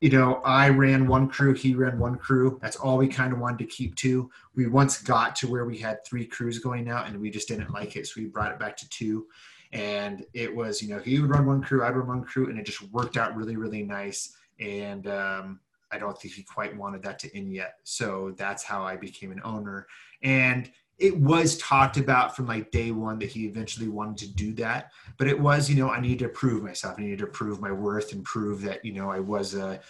you 0.00 0.08
know, 0.08 0.40
I 0.44 0.70
ran 0.70 1.06
one 1.06 1.28
crew, 1.28 1.52
he 1.52 1.74
ran 1.74 1.98
one 1.98 2.16
crew. 2.16 2.58
That's 2.62 2.76
all 2.76 2.96
we 2.96 3.06
kind 3.06 3.34
of 3.34 3.38
wanted 3.38 3.58
to 3.58 3.66
keep 3.66 3.96
to. 3.96 4.30
We 4.54 4.66
once 4.66 5.02
got 5.02 5.36
to 5.36 5.48
where 5.48 5.66
we 5.66 5.76
had 5.76 6.04
three 6.06 6.24
crews 6.24 6.58
going 6.58 6.88
out 6.88 7.06
and 7.06 7.20
we 7.20 7.30
just 7.30 7.48
didn't 7.48 7.70
like 7.70 7.96
it. 7.96 8.06
So 8.06 8.20
we 8.20 8.26
brought 8.26 8.50
it 8.50 8.58
back 8.58 8.78
to 8.78 8.88
two. 8.88 9.26
And 9.72 10.24
it 10.32 10.54
was, 10.54 10.82
you 10.82 10.88
know, 10.88 11.00
he 11.00 11.20
would 11.20 11.30
run 11.30 11.44
one 11.44 11.62
crew, 11.62 11.84
I'd 11.84 11.94
run 11.94 12.08
one 12.08 12.24
crew, 12.24 12.48
and 12.48 12.58
it 12.58 12.64
just 12.64 12.82
worked 12.90 13.18
out 13.18 13.36
really, 13.36 13.56
really 13.56 13.82
nice 13.82 14.34
and 14.60 15.06
um, 15.06 15.60
I 15.90 15.98
don't 15.98 16.18
think 16.18 16.34
he 16.34 16.42
quite 16.42 16.76
wanted 16.76 17.02
that 17.02 17.18
to 17.20 17.36
end 17.36 17.52
yet. 17.52 17.74
So 17.84 18.34
that's 18.36 18.62
how 18.62 18.84
I 18.84 18.96
became 18.96 19.32
an 19.32 19.40
owner. 19.44 19.86
And 20.22 20.70
it 20.98 21.18
was 21.18 21.56
talked 21.56 21.96
about 21.96 22.36
from 22.36 22.46
like 22.46 22.70
day 22.70 22.90
one 22.90 23.18
that 23.20 23.30
he 23.30 23.46
eventually 23.46 23.88
wanted 23.88 24.18
to 24.18 24.34
do 24.34 24.52
that. 24.54 24.90
But 25.16 25.28
it 25.28 25.40
was, 25.40 25.70
you 25.70 25.76
know, 25.76 25.90
I 25.90 26.00
needed 26.00 26.18
to 26.20 26.28
prove 26.28 26.62
myself. 26.62 26.96
I 26.98 27.02
needed 27.02 27.20
to 27.20 27.26
prove 27.26 27.60
my 27.60 27.72
worth 27.72 28.12
and 28.12 28.22
prove 28.22 28.60
that, 28.62 28.84
you 28.84 28.92
know, 28.92 29.10
I 29.10 29.20
was 29.20 29.54
a, 29.54 29.80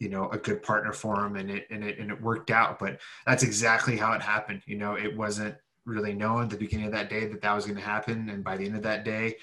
you 0.00 0.08
know 0.08 0.28
a 0.30 0.38
good 0.38 0.62
partner 0.62 0.92
for 0.92 1.24
him 1.24 1.36
and 1.36 1.50
it 1.50 1.66
and 1.70 1.84
it 1.84 1.98
and 1.98 2.10
it 2.10 2.20
worked 2.20 2.50
out 2.50 2.78
but 2.78 3.00
that's 3.26 3.42
exactly 3.42 3.96
how 3.96 4.12
it 4.12 4.20
happened 4.20 4.60
you 4.66 4.76
know 4.76 4.94
it 4.94 5.16
wasn't 5.16 5.54
really 5.86 6.12
known 6.12 6.42
at 6.42 6.50
the 6.50 6.56
beginning 6.56 6.86
of 6.86 6.92
that 6.92 7.08
day 7.08 7.26
that 7.26 7.40
that 7.40 7.54
was 7.54 7.64
going 7.64 7.76
to 7.76 7.82
happen 7.82 8.28
and 8.28 8.42
by 8.42 8.56
the 8.56 8.66
end 8.66 8.76
of 8.76 8.82
that 8.82 9.04
day 9.04 9.36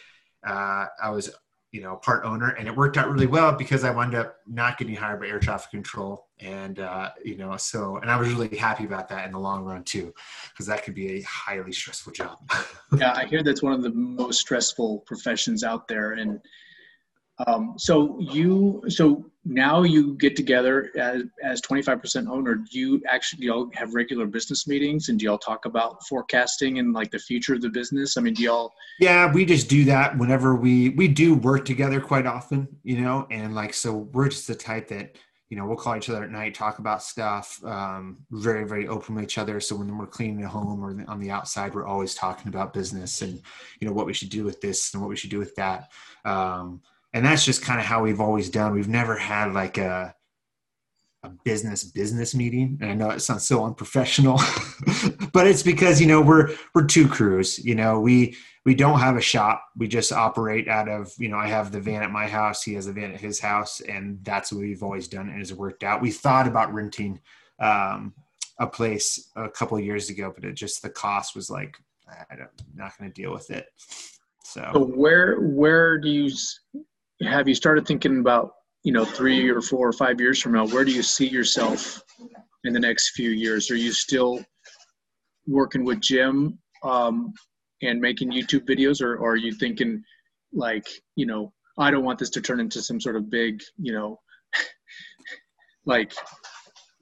uh, 0.46 0.86
i 1.02 1.10
was 1.10 1.34
you 1.72 1.82
know 1.82 1.96
part 1.96 2.26
owner 2.26 2.50
and 2.50 2.68
it 2.68 2.76
worked 2.76 2.98
out 2.98 3.10
really 3.10 3.28
well 3.28 3.54
because 3.54 3.84
i 3.84 3.90
wound 3.90 4.14
up 4.14 4.38
not 4.46 4.78
getting 4.78 4.96
hired 4.96 5.20
by 5.20 5.28
air 5.28 5.40
traffic 5.40 5.72
control. 5.72 6.28
And 6.40 6.80
uh, 6.80 7.12
you 7.24 7.38
know 7.38 7.56
so 7.58 7.98
and 7.98 8.10
i 8.10 8.18
was 8.18 8.34
really 8.34 8.58
happy 8.58 8.86
about 8.86 9.08
that 9.10 9.26
in 9.26 9.32
the 9.32 9.40
long 9.40 9.64
run 9.64 9.84
too 9.84 10.14
because 10.52 10.66
that 10.68 10.84
could 10.84 10.96
be 10.96 11.20
a 11.20 11.22
highly 11.22 11.72
stressful 11.72 12.14
job. 12.14 12.38
Yeah 12.98 13.14
i 13.16 13.26
hear 13.26 13.42
that's 13.42 13.64
one 13.64 13.74
of 13.74 13.84
the 13.84 13.94
most 13.94 14.42
stressful 14.42 15.00
professions 15.00 15.64
out 15.64 15.88
there. 15.88 16.12
And 16.14 16.42
um, 17.48 17.76
so 17.78 18.20
you 18.20 18.84
so 18.88 19.31
now 19.44 19.82
you 19.82 20.14
get 20.16 20.36
together 20.36 20.92
as 20.98 21.24
as 21.44 21.62
25% 21.62 22.28
owner 22.28 22.56
do 22.56 22.80
you 22.80 23.02
actually 23.08 23.46
y'all 23.46 23.70
have 23.74 23.94
regular 23.96 24.28
business 24.28 24.68
meetings 24.68 25.10
and 25.10 25.20
do 25.20 25.26
y'all 25.26 25.38
talk 25.38 25.66
about 25.66 26.06
forecasting 26.08 26.78
and 26.80 26.94
like 26.94 27.10
the 27.10 27.20
future 27.20 27.56
of 27.56 27.62
the 27.62 27.70
business? 27.70 28.18
I 28.18 28.22
mean 28.22 28.34
do 28.34 28.44
y'all 28.44 28.74
yeah 29.00 29.32
we 29.32 29.46
just 29.46 29.68
do 29.68 29.84
that 29.86 30.18
whenever 30.18 30.56
we 30.56 30.90
we 30.90 31.08
do 31.08 31.34
work 31.34 31.66
together 31.66 32.00
quite 32.00 32.28
often 32.28 32.68
you 32.84 33.02
know 33.02 33.28
and 33.32 33.56
like 33.56 33.74
so 33.74 34.10
we're 34.14 34.30
just 34.30 34.48
the 34.48 34.56
type 34.56 34.88
that 34.90 35.16
you 35.52 35.58
know 35.58 35.66
we'll 35.66 35.76
call 35.76 35.98
each 35.98 36.10
other 36.10 36.24
at 36.24 36.32
night 36.32 36.56
talk 36.56 36.80
about 36.80 37.04
stuff 37.04 37.64
um, 37.66 38.18
very 38.32 38.66
very 38.66 38.88
open 38.88 39.16
with 39.16 39.26
each 39.26 39.38
other. 39.38 39.60
So 39.60 39.76
when 39.76 39.96
we're 39.98 40.08
cleaning 40.08 40.44
at 40.44 40.50
home 40.50 40.84
or 40.84 41.04
on 41.12 41.20
the 41.20 41.30
outside 41.30 41.76
we're 41.76 41.86
always 41.86 42.16
talking 42.16 42.48
about 42.48 42.74
business 42.74 43.22
and 43.22 43.42
you 43.80 43.88
know 43.88 43.94
what 43.94 44.06
we 44.06 44.14
should 44.14 44.30
do 44.30 44.46
with 44.46 44.62
this 44.62 44.94
and 44.94 45.02
what 45.02 45.10
we 45.10 45.18
should 45.18 45.30
do 45.30 45.40
with 45.40 45.54
that. 45.56 45.92
Um, 46.24 46.82
and 47.14 47.26
that's 47.26 47.46
just 47.46 47.62
kind 47.62 47.80
of 47.80 47.86
how 47.86 48.04
we've 48.04 48.22
always 48.22 48.50
done. 48.50 48.74
We've 48.74 48.88
never 48.88 49.18
had 49.18 49.54
like 49.54 49.78
a 49.78 50.16
a 51.24 51.30
business 51.44 51.84
business 51.84 52.34
meeting 52.34 52.78
and 52.82 52.90
i 52.90 52.94
know 52.94 53.10
it 53.12 53.20
sounds 53.20 53.46
so 53.46 53.64
unprofessional 53.64 54.40
but 55.34 55.46
it's 55.46 55.62
because 55.62 56.02
you 56.02 56.08
know 56.08 56.20
we're 56.20 56.50
we're 56.74 56.86
two 56.86 57.08
crews 57.08 57.64
you 57.64 57.76
know 57.76 58.00
we 58.00 58.36
we 58.66 58.74
don't 58.74 59.00
have 59.00 59.16
a 59.16 59.22
shop 59.22 59.64
we 59.78 59.88
just 59.88 60.12
operate 60.12 60.68
out 60.68 60.90
of 60.90 61.12
you 61.20 61.30
know 61.30 61.38
i 61.38 61.48
have 61.48 61.72
the 61.72 61.80
van 61.80 62.02
at 62.02 62.10
my 62.12 62.28
house 62.28 62.64
he 62.64 62.74
has 62.74 62.88
a 62.88 62.94
van 62.94 63.12
at 63.12 63.20
his 63.20 63.40
house 63.40 63.82
and 63.82 64.18
that's 64.24 64.52
what 64.52 64.62
we've 64.62 64.82
always 64.82 65.08
done 65.08 65.30
and 65.30 65.40
it's 65.40 65.54
worked 65.54 65.84
out 65.84 66.02
we 66.02 66.12
thought 66.12 66.48
about 66.48 66.74
renting 66.74 67.20
um, 67.60 68.14
a 68.60 68.66
place 68.66 69.30
a 69.36 69.48
couple 69.48 69.78
of 69.78 69.86
years 69.86 70.10
ago 70.10 70.32
but 70.34 70.44
it 70.44 70.54
just 70.54 70.82
the 70.82 70.90
cost 70.90 71.36
was 71.36 71.52
like 71.52 71.78
i 72.10 72.34
I'm 72.34 72.48
not 72.76 72.98
going 72.98 73.12
to 73.12 73.22
deal 73.22 73.32
with 73.32 73.52
it 73.52 73.68
so. 74.44 74.68
so 74.74 74.86
where 74.86 75.40
where 75.40 76.00
do 76.00 76.10
you 76.10 76.32
have 77.24 77.48
you 77.48 77.56
started 77.56 77.86
thinking 77.88 78.20
about 78.20 78.52
you 78.84 78.92
know 78.92 79.06
three 79.06 79.50
or 79.50 79.62
four 79.62 79.88
or 79.88 79.94
five 79.94 80.20
years 80.20 80.42
from 80.42 80.54
now 80.54 80.66
where 80.68 80.86
do 80.86 80.92
you 80.92 81.04
see 81.04 81.28
yourself 81.28 82.02
in 82.64 82.74
the 82.74 82.80
next 82.80 83.10
few 83.12 83.32
years? 83.32 83.72
Are 83.72 83.76
you 83.76 83.92
still 83.92 84.44
working 85.48 85.84
with 85.84 86.00
jim 86.00 86.58
um, 86.84 87.34
and 87.82 88.00
making 88.00 88.32
youtube 88.32 88.68
videos 88.68 89.02
or, 89.02 89.18
or 89.18 89.32
are 89.32 89.38
you 89.38 89.52
thinking 89.54 90.04
like 90.54 90.88
you 91.16 91.26
know 91.26 91.52
i 91.78 91.90
don't 91.90 92.04
want 92.04 92.20
this 92.20 92.30
to 92.30 92.42
turn 92.42 92.60
into 92.60 92.82
some 92.82 93.00
sort 93.00 93.16
of 93.16 93.30
big 93.30 93.62
you 93.78 93.94
know 93.94 94.20
like 95.86 96.14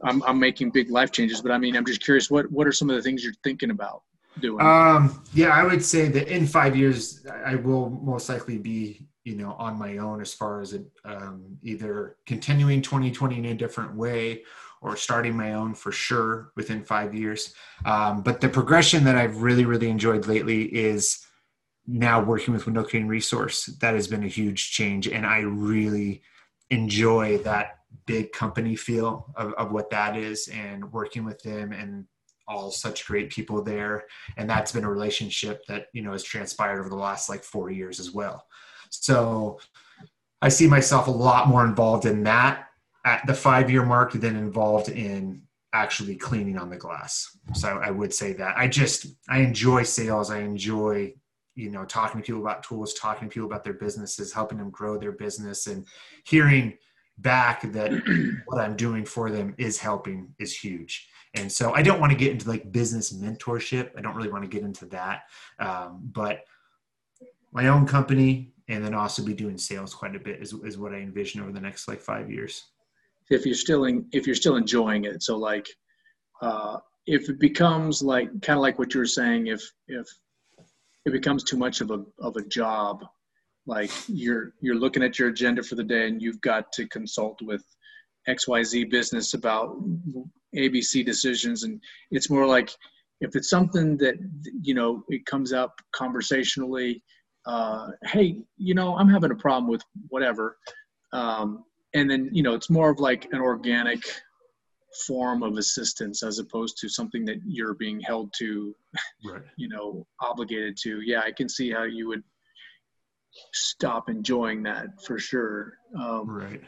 I'm, 0.04 0.24
I'm 0.24 0.40
making 0.40 0.72
big 0.72 0.90
life 0.90 1.12
changes 1.12 1.42
but 1.42 1.52
i 1.52 1.58
mean 1.58 1.76
i'm 1.76 1.86
just 1.86 2.04
curious 2.04 2.30
what 2.32 2.50
what 2.52 2.68
are 2.68 2.72
some 2.72 2.90
of 2.90 2.96
the 2.96 3.02
things 3.02 3.24
you're 3.24 3.34
thinking 3.44 3.72
about 3.72 4.04
doing? 4.40 4.66
Um 4.66 5.24
yeah 5.34 5.50
i 5.50 5.64
would 5.64 5.84
say 5.84 6.08
that 6.08 6.28
in 6.28 6.48
five 6.48 6.76
years 6.76 7.26
i 7.46 7.56
will 7.56 7.90
most 7.90 8.30
likely 8.30 8.58
be 8.58 9.09
you 9.24 9.36
know 9.36 9.54
on 9.54 9.78
my 9.78 9.98
own 9.98 10.22
as 10.22 10.34
far 10.34 10.62
as 10.62 10.74
it, 10.74 10.86
um, 11.06 11.58
either 11.64 12.18
continuing 12.26 12.82
2020 12.82 13.38
in 13.38 13.46
a 13.46 13.54
different 13.54 13.96
way 13.96 14.44
or 14.82 14.96
starting 14.96 15.36
my 15.36 15.54
own 15.54 15.74
for 15.74 15.92
sure 15.92 16.52
within 16.56 16.84
five 16.84 17.14
years. 17.14 17.54
Um, 17.86 18.22
but 18.24 18.40
the 18.40 18.50
progression 18.50 19.04
that 19.04 19.16
i've 19.16 19.42
really 19.42 19.66
really 19.66 19.90
enjoyed 19.90 20.28
lately 20.28 20.64
is 20.64 21.26
now 21.88 22.22
working 22.22 22.54
with 22.54 22.66
Window 22.66 22.84
Cleaning 22.84 23.08
Resource. 23.08 23.66
That 23.82 23.96
has 23.96 24.08
been 24.08 24.24
a 24.24 24.28
huge 24.28 24.72
change 24.72 25.08
and 25.08 25.26
i 25.26 25.40
really 25.40 26.22
enjoy 26.70 27.40
that 27.40 27.80
big 28.06 28.32
company 28.32 28.76
feel 28.76 29.34
of, 29.36 29.54
of 29.54 29.72
what 29.72 29.90
that 29.90 30.16
is 30.16 30.48
and 30.50 30.92
working 30.92 31.26
with 31.26 31.42
them 31.42 31.72
and 31.72 32.06
all 32.48 32.72
such 32.72 33.06
great 33.06 33.30
people 33.30 33.64
there. 33.64 34.06
And 34.38 34.50
that's 34.50 34.72
been 34.72 34.84
a 34.84 34.90
relationship 34.90 35.64
that 35.68 35.88
you 35.94 36.02
know 36.02 36.14
has 36.14 36.24
transpired 36.24 36.80
over 36.80 36.90
the 36.90 36.96
last 36.96 37.30
like 37.30 37.44
four 37.44 37.70
years 37.70 38.00
as 38.00 38.12
well 38.12 38.46
so 38.90 39.60
I 40.42 40.50
see 40.50 40.68
myself 40.68 41.08
a 41.08 41.12
lot 41.12 41.48
more 41.48 41.66
involved 41.66 42.06
in 42.06 42.24
that 42.24 42.70
at 43.06 43.26
the 43.28 43.34
five 43.34 43.70
year 43.70 43.86
mark 43.86 44.14
than 44.14 44.36
involved 44.36 44.90
in 44.90 45.42
actually 45.74 46.16
cleaning 46.16 46.58
on 46.58 46.70
the 46.70 46.78
glass. 46.78 47.38
So 47.54 47.80
I 47.84 47.92
would 47.92 48.14
say 48.14 48.34
that 48.34 48.58
I 48.58 48.68
just, 48.68 49.08
I 49.30 49.40
enjoy 49.40 49.84
sales. 49.84 50.32
I 50.32 50.40
enjoy, 50.40 51.14
you 51.56 51.70
know, 51.70 51.86
talking 51.86 52.22
to 52.22 52.26
people 52.26 52.42
about 52.42 52.64
tools, 52.64 52.94
talking 52.96 53.30
to 53.30 53.34
people 53.34 53.48
about 53.48 53.64
their 53.64 53.74
businesses, 53.74 54.34
helping 54.34 54.58
them 54.58 54.72
grow 54.72 54.98
their 54.98 55.12
business 55.12 55.68
and 55.68 55.86
hearing 56.26 56.78
back 57.20 57.62
that 57.74 57.92
what 58.46 58.60
I'm 58.60 58.76
doing 58.76 59.06
for 59.06 59.30
them 59.30 59.54
is 59.58 59.78
helping 59.78 60.34
is 60.40 60.58
huge. 60.58 61.08
And 61.36 61.52
so 61.52 61.74
I 61.74 61.84
don't 61.84 62.00
want 62.00 62.12
to 62.12 62.18
get 62.18 62.32
into 62.32 62.48
like 62.48 62.72
business 62.72 63.14
mentorship. 63.14 63.92
I 63.98 64.02
don't 64.02 64.16
really 64.16 64.32
want 64.32 64.44
to 64.44 64.50
get 64.50 64.64
into 64.64 64.86
that. 64.88 65.24
Um, 65.60 66.10
but 66.12 66.46
my 67.52 67.68
own 67.68 67.86
company, 67.86 68.54
and 68.70 68.86
then 68.86 68.94
also 68.94 69.24
be 69.24 69.34
doing 69.34 69.58
sales 69.58 69.94
quite 69.94 70.16
a 70.16 70.20
bit 70.20 70.42
is, 70.42 70.54
is 70.64 70.78
what 70.78 70.94
I 70.94 70.98
envision 70.98 71.42
over 71.42 71.52
the 71.52 71.60
next 71.60 71.88
like 71.88 72.00
five 72.00 72.32
years. 72.32 72.68
If 73.32 73.46
you're 73.46 73.56
still 73.56 73.86
in, 73.86 74.06
if 74.12 74.26
you're 74.26 74.36
still 74.36 74.56
enjoying 74.56 75.06
it, 75.06 75.24
so 75.24 75.38
like, 75.38 75.68
uh, 76.42 76.78
if 77.06 77.30
it 77.30 77.40
becomes 77.40 78.02
like 78.02 78.30
kind 78.42 78.58
of 78.58 78.62
like 78.62 78.78
what 78.80 78.94
you 78.94 79.00
were 79.00 79.06
saying, 79.06 79.48
if 79.48 79.62
if 79.88 80.08
it 81.06 81.12
becomes 81.12 81.44
too 81.44 81.58
much 81.58 81.82
of 81.82 81.92
a 81.92 82.04
of 82.20 82.38
a 82.38 82.44
job, 82.44 83.04
like 83.66 83.92
you're 84.08 84.54
you're 84.62 84.76
looking 84.76 85.04
at 85.04 85.18
your 85.18 85.30
agenda 85.30 85.64
for 85.64 85.76
the 85.76 85.84
day 85.84 86.08
and 86.08 86.22
you've 86.22 86.42
got 86.42 86.72
to 86.74 86.88
consult 86.88 87.40
with 87.42 87.64
XYZ 88.28 88.90
business 88.90 89.34
about 89.34 89.78
ABC 90.56 91.06
decisions, 91.06 91.64
and 91.64 91.82
it's 92.12 92.30
more 92.30 92.46
like 92.46 92.70
if 93.22 93.36
it's 93.36 93.50
something 93.50 93.98
that 93.98 94.16
you 94.62 94.76
know 94.76 95.04
it 95.10 95.26
comes 95.26 95.54
up 95.54 95.80
conversationally 95.92 97.04
uh, 97.46 97.88
hey, 98.04 98.38
you 98.58 98.74
know, 98.74 98.96
I'm 98.96 99.10
having 99.10 99.32
a 99.32 99.36
problem 99.36 99.70
with 99.70 99.84
whatever. 100.10 100.58
Um, 101.14 101.64
and 101.94 102.10
then, 102.10 102.30
you 102.32 102.44
know, 102.44 102.54
it's 102.54 102.70
more 102.70 102.90
of 102.90 103.00
like 103.00 103.28
an 103.32 103.40
organic 103.40 104.04
form 105.08 105.44
of 105.44 105.58
assistance 105.58 106.24
as 106.24 106.40
opposed 106.40 106.78
to 106.80 106.90
something 106.90 107.26
that 107.26 107.38
you're 107.46 107.74
being 107.76 108.00
held 108.00 108.32
to, 108.38 108.76
right. 109.26 109.42
you 109.58 109.70
know, 109.70 110.06
obligated 110.22 110.78
to. 110.84 111.02
Yeah, 111.02 111.22
I 111.26 111.32
can 111.32 111.50
see 111.50 111.72
how 111.72 111.84
you 111.84 112.08
would 112.08 112.24
stop 113.54 114.10
enjoying 114.10 114.64
that 114.64 115.02
for 115.04 115.18
sure. 115.18 115.74
Um, 115.98 116.30
right. 116.30 116.62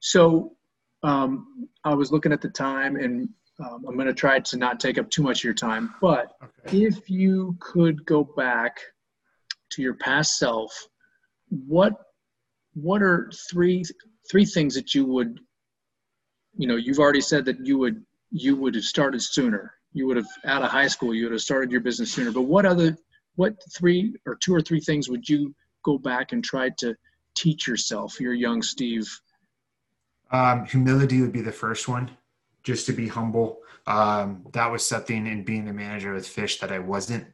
So 0.00 0.56
um, 1.02 1.68
I 1.84 1.94
was 1.94 2.12
looking 2.12 2.32
at 2.32 2.40
the 2.40 2.50
time 2.50 2.96
and 2.96 3.28
um, 3.60 3.84
I'm 3.88 3.94
going 3.94 4.06
to 4.06 4.14
try 4.14 4.38
to 4.38 4.56
not 4.56 4.80
take 4.80 4.98
up 4.98 5.10
too 5.10 5.22
much 5.22 5.40
of 5.40 5.44
your 5.44 5.54
time, 5.54 5.94
but 6.00 6.32
okay. 6.42 6.84
if 6.84 7.08
you 7.08 7.56
could 7.60 8.04
go 8.04 8.22
back– 8.22 8.78
to 9.74 9.82
your 9.82 9.94
past 9.94 10.38
self, 10.38 10.72
what 11.48 11.94
what 12.74 13.02
are 13.02 13.30
three 13.50 13.84
three 14.30 14.44
things 14.44 14.74
that 14.74 14.94
you 14.94 15.04
would 15.04 15.38
you 16.56 16.66
know 16.66 16.76
you've 16.76 16.98
already 16.98 17.20
said 17.20 17.44
that 17.44 17.64
you 17.64 17.78
would 17.78 18.04
you 18.30 18.56
would 18.56 18.74
have 18.74 18.84
started 18.84 19.22
sooner. 19.22 19.74
You 19.92 20.06
would 20.06 20.16
have 20.16 20.26
out 20.44 20.62
of 20.62 20.70
high 20.70 20.88
school 20.88 21.14
you 21.14 21.24
would 21.24 21.32
have 21.32 21.40
started 21.40 21.70
your 21.70 21.80
business 21.80 22.12
sooner. 22.12 22.32
But 22.32 22.42
what 22.42 22.66
other 22.66 22.96
what 23.36 23.54
three 23.72 24.14
or 24.26 24.36
two 24.36 24.54
or 24.54 24.60
three 24.60 24.80
things 24.80 25.08
would 25.08 25.28
you 25.28 25.54
go 25.84 25.98
back 25.98 26.32
and 26.32 26.42
try 26.42 26.70
to 26.78 26.94
teach 27.34 27.66
yourself 27.66 28.20
your 28.20 28.34
young 28.34 28.62
steve? 28.62 29.08
Um, 30.30 30.64
humility 30.64 31.20
would 31.20 31.32
be 31.32 31.42
the 31.42 31.52
first 31.52 31.88
one 31.88 32.10
just 32.62 32.86
to 32.86 32.92
be 32.92 33.06
humble. 33.06 33.58
Um, 33.86 34.46
that 34.52 34.70
was 34.70 34.86
something 34.86 35.26
in 35.26 35.44
being 35.44 35.66
the 35.66 35.72
manager 35.72 36.14
with 36.14 36.26
Fish 36.26 36.58
that 36.60 36.72
i 36.72 36.78
wasn't. 36.78 37.26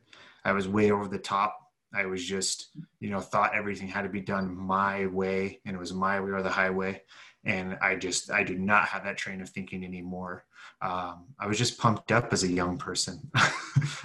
I 0.44 0.52
was 0.52 0.66
way 0.66 0.90
over 0.90 1.06
the 1.06 1.18
top 1.18 1.59
I 1.94 2.06
was 2.06 2.24
just, 2.24 2.70
you 3.00 3.10
know, 3.10 3.20
thought 3.20 3.54
everything 3.54 3.88
had 3.88 4.02
to 4.02 4.08
be 4.08 4.20
done 4.20 4.54
my 4.56 5.06
way 5.06 5.60
and 5.64 5.74
it 5.74 5.78
was 5.78 5.92
my 5.92 6.20
way 6.20 6.30
or 6.30 6.42
the 6.42 6.50
highway. 6.50 7.02
And 7.44 7.78
I 7.82 7.96
just, 7.96 8.30
I 8.30 8.44
do 8.44 8.58
not 8.58 8.84
have 8.86 9.04
that 9.04 9.16
train 9.16 9.40
of 9.40 9.48
thinking 9.48 9.84
anymore. 9.84 10.44
Um, 10.82 11.24
I 11.38 11.46
was 11.46 11.58
just 11.58 11.78
pumped 11.78 12.12
up 12.12 12.32
as 12.32 12.42
a 12.42 12.52
young 12.52 12.78
person. 12.78 13.20
I 13.34 13.52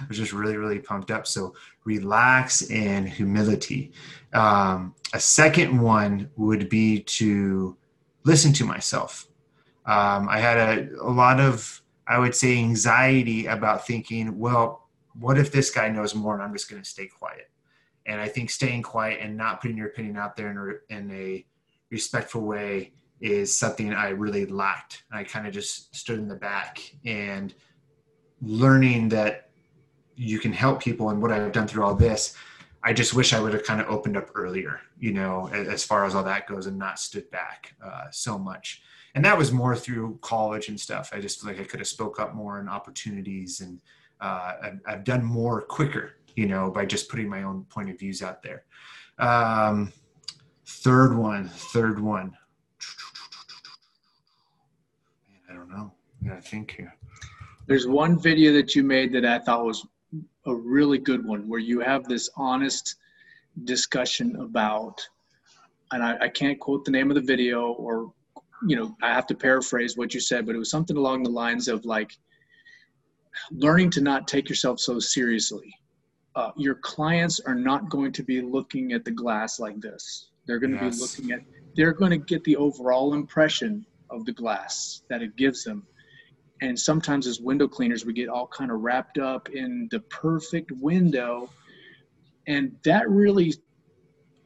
was 0.08 0.16
just 0.16 0.32
really, 0.32 0.56
really 0.56 0.78
pumped 0.78 1.10
up. 1.10 1.26
So 1.26 1.54
relax 1.84 2.70
and 2.70 3.08
humility. 3.08 3.92
Um, 4.32 4.94
a 5.12 5.20
second 5.20 5.78
one 5.80 6.30
would 6.36 6.68
be 6.68 7.00
to 7.00 7.76
listen 8.24 8.52
to 8.54 8.64
myself. 8.64 9.26
Um, 9.84 10.28
I 10.28 10.38
had 10.38 10.56
a, 10.56 11.00
a 11.00 11.10
lot 11.10 11.40
of, 11.40 11.80
I 12.08 12.18
would 12.18 12.34
say, 12.34 12.58
anxiety 12.58 13.46
about 13.46 13.86
thinking, 13.86 14.38
well, 14.38 14.88
what 15.18 15.38
if 15.38 15.52
this 15.52 15.70
guy 15.70 15.88
knows 15.88 16.14
more 16.14 16.34
and 16.34 16.42
I'm 16.42 16.52
just 16.52 16.68
going 16.68 16.82
to 16.82 16.88
stay 16.88 17.06
quiet? 17.06 17.50
And 18.06 18.20
I 18.20 18.28
think 18.28 18.50
staying 18.50 18.82
quiet 18.82 19.18
and 19.20 19.36
not 19.36 19.60
putting 19.60 19.76
your 19.76 19.88
opinion 19.88 20.16
out 20.16 20.36
there 20.36 20.50
in 20.50 20.56
a, 20.56 20.96
in 20.96 21.10
a 21.10 21.46
respectful 21.90 22.42
way 22.42 22.92
is 23.20 23.56
something 23.56 23.92
I 23.92 24.10
really 24.10 24.46
lacked. 24.46 25.04
I 25.10 25.24
kind 25.24 25.46
of 25.46 25.52
just 25.52 25.94
stood 25.94 26.18
in 26.18 26.28
the 26.28 26.36
back 26.36 26.80
and 27.04 27.54
learning 28.42 29.08
that 29.10 29.50
you 30.14 30.38
can 30.38 30.52
help 30.52 30.82
people 30.82 31.10
and 31.10 31.20
what 31.20 31.32
I've 31.32 31.52
done 31.52 31.66
through 31.66 31.84
all 31.84 31.94
this. 31.94 32.36
I 32.82 32.92
just 32.92 33.14
wish 33.14 33.32
I 33.32 33.40
would 33.40 33.52
have 33.52 33.64
kind 33.64 33.80
of 33.80 33.88
opened 33.88 34.16
up 34.16 34.30
earlier, 34.34 34.80
you 34.98 35.12
know, 35.12 35.48
as 35.48 35.84
far 35.84 36.04
as 36.04 36.14
all 36.14 36.22
that 36.24 36.46
goes 36.46 36.66
and 36.66 36.78
not 36.78 36.98
stood 36.98 37.28
back 37.30 37.74
uh, 37.84 38.04
so 38.10 38.38
much. 38.38 38.82
And 39.14 39.24
that 39.24 39.36
was 39.36 39.50
more 39.50 39.74
through 39.74 40.18
college 40.20 40.68
and 40.68 40.78
stuff. 40.78 41.10
I 41.12 41.20
just 41.20 41.40
feel 41.40 41.50
like 41.50 41.60
I 41.60 41.64
could 41.64 41.80
have 41.80 41.88
spoke 41.88 42.20
up 42.20 42.34
more 42.34 42.60
in 42.60 42.68
opportunities 42.68 43.60
and 43.60 43.80
uh, 44.20 44.52
I've, 44.62 44.80
I've, 44.86 45.04
done 45.04 45.24
more 45.24 45.62
quicker, 45.62 46.12
you 46.36 46.46
know, 46.46 46.70
by 46.70 46.84
just 46.84 47.08
putting 47.08 47.28
my 47.28 47.42
own 47.42 47.64
point 47.64 47.90
of 47.90 47.98
views 47.98 48.22
out 48.22 48.42
there. 48.42 48.64
Um, 49.18 49.92
third 50.66 51.16
one, 51.16 51.48
third 51.48 51.98
one. 51.98 52.36
I 55.50 55.54
don't 55.54 55.70
know. 55.70 55.92
I 56.30 56.40
think 56.40 56.72
here. 56.72 56.94
There's 57.66 57.86
one 57.86 58.20
video 58.20 58.52
that 58.52 58.76
you 58.76 58.84
made 58.84 59.12
that 59.14 59.24
I 59.24 59.38
thought 59.38 59.64
was 59.64 59.86
a 60.46 60.54
really 60.54 60.98
good 60.98 61.26
one 61.26 61.48
where 61.48 61.58
you 61.58 61.80
have 61.80 62.04
this 62.04 62.28
honest 62.36 62.96
discussion 63.64 64.36
about, 64.36 65.00
and 65.92 66.02
I, 66.02 66.16
I 66.20 66.28
can't 66.28 66.60
quote 66.60 66.84
the 66.84 66.90
name 66.90 67.10
of 67.10 67.14
the 67.14 67.22
video 67.22 67.72
or, 67.72 68.12
you 68.66 68.76
know, 68.76 68.94
I 69.02 69.12
have 69.12 69.26
to 69.28 69.34
paraphrase 69.34 69.96
what 69.96 70.14
you 70.14 70.20
said, 70.20 70.46
but 70.46 70.54
it 70.54 70.58
was 70.58 70.70
something 70.70 70.96
along 70.96 71.22
the 71.22 71.30
lines 71.30 71.66
of 71.66 71.84
like 71.84 72.16
learning 73.50 73.90
to 73.90 74.00
not 74.00 74.28
take 74.28 74.48
yourself 74.48 74.78
so 74.78 74.98
seriously. 74.98 75.74
Uh, 76.36 76.52
your 76.56 76.76
clients 76.76 77.40
are 77.40 77.54
not 77.54 77.88
going 77.88 78.12
to 78.12 78.22
be 78.22 78.40
looking 78.40 78.92
at 78.92 79.04
the 79.04 79.10
glass 79.10 79.58
like 79.58 79.80
this. 79.80 80.28
They're 80.46 80.58
going 80.58 80.78
to 80.78 80.84
yes. 80.84 80.96
be 80.96 81.02
looking 81.02 81.32
at, 81.32 81.40
they're 81.74 81.92
going 81.92 82.12
to 82.12 82.18
get 82.18 82.44
the 82.44 82.56
overall 82.56 83.14
impression 83.14 83.84
of 84.10 84.24
the 84.24 84.32
glass 84.32 85.02
that 85.08 85.22
it 85.22 85.34
gives 85.36 85.64
them 85.64 85.86
and 86.62 86.78
sometimes 86.78 87.26
as 87.26 87.40
window 87.40 87.68
cleaners 87.68 88.04
we 88.04 88.12
get 88.12 88.28
all 88.28 88.46
kind 88.46 88.70
of 88.70 88.80
wrapped 88.80 89.18
up 89.18 89.48
in 89.50 89.88
the 89.90 90.00
perfect 90.00 90.70
window 90.72 91.50
and 92.46 92.74
that 92.84 93.08
really 93.10 93.54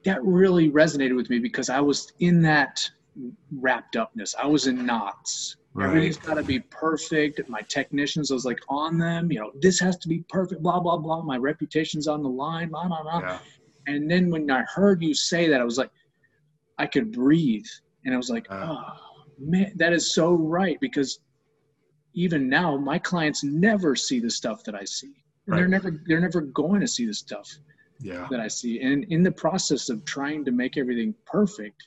that 0.05 0.23
really 0.25 0.71
resonated 0.71 1.15
with 1.15 1.31
me 1.31 1.39
because 1.39 1.71
i 1.71 1.81
was 1.81 2.13
in 2.21 2.43
that 2.43 2.89
wrapped 3.59 3.97
upness 3.97 4.35
i 4.39 4.47
was 4.47 4.67
in 4.67 4.85
knots 4.85 5.57
right. 5.75 5.89
everything's 5.89 6.17
got 6.17 6.35
to 6.35 6.43
be 6.43 6.61
perfect 6.61 7.49
my 7.49 7.61
technicians 7.63 8.31
I 8.31 8.35
was 8.35 8.45
like 8.45 8.61
on 8.69 8.99
them 8.99 9.31
you 9.31 9.39
know 9.39 9.53
this 9.61 9.79
has 9.81 9.97
to 9.99 10.09
be 10.09 10.25
perfect 10.29 10.63
blah 10.63 10.81
blah 10.81 10.97
blah 10.97 11.23
my 11.23 11.37
reputation's 11.37 12.09
on 12.09 12.23
the 12.23 12.29
line 12.29 12.71
blah 12.71 12.89
blah 12.89 13.03
blah 13.03 13.21
yeah. 13.21 13.39
and 13.87 14.11
then 14.11 14.31
when 14.31 14.51
i 14.51 14.63
heard 14.63 15.03
you 15.03 15.15
say 15.15 15.49
that 15.49 15.61
i 15.61 15.65
was 15.65 15.79
like 15.79 15.91
i 16.79 16.87
could 16.87 17.13
breathe 17.13 17.67
and 18.05 18.15
i 18.15 18.17
was 18.17 18.31
like 18.31 18.47
uh. 18.51 18.77
oh 18.77 18.95
man 19.39 19.73
that 19.77 19.93
is 19.93 20.13
so 20.15 20.33
right 20.33 20.79
because 20.81 21.21
even 22.15 22.49
now 22.49 22.77
my 22.77 22.99
clients 22.99 23.45
never 23.45 23.95
see 23.95 24.19
the 24.21 24.31
stuff 24.31 24.65
that 24.65 24.75
i 24.75 24.85
see 24.85 25.15
right. 25.47 25.57
they're 25.57 25.69
never 25.69 26.03
they're 26.07 26.21
never 26.21 26.41
going 26.41 26.81
to 26.81 26.89
see 26.89 27.07
the 27.07 27.15
stuff 27.15 27.49
yeah. 28.01 28.27
that 28.31 28.41
i 28.41 28.49
see 28.49 28.81
and 28.81 29.05
in 29.05 29.23
the 29.23 29.31
process 29.31 29.89
of 29.89 30.05
trying 30.05 30.45
to 30.45 30.51
make 30.51 30.77
everything 30.77 31.15
perfect 31.27 31.87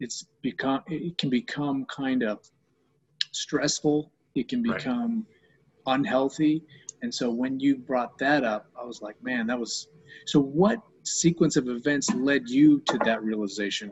it's 0.00 0.26
become 0.42 0.82
it 0.88 1.16
can 1.18 1.30
become 1.30 1.84
kind 1.86 2.22
of 2.22 2.40
stressful 3.32 4.12
it 4.34 4.48
can 4.48 4.62
become 4.62 5.26
right. 5.86 5.94
unhealthy 5.94 6.62
and 7.02 7.14
so 7.14 7.30
when 7.30 7.58
you 7.58 7.76
brought 7.76 8.16
that 8.18 8.44
up 8.44 8.66
i 8.80 8.84
was 8.84 9.02
like 9.02 9.22
man 9.22 9.46
that 9.46 9.58
was 9.58 9.88
so 10.26 10.40
what 10.40 10.80
sequence 11.02 11.56
of 11.56 11.68
events 11.68 12.12
led 12.14 12.48
you 12.48 12.80
to 12.80 12.98
that 13.04 13.22
realization 13.22 13.90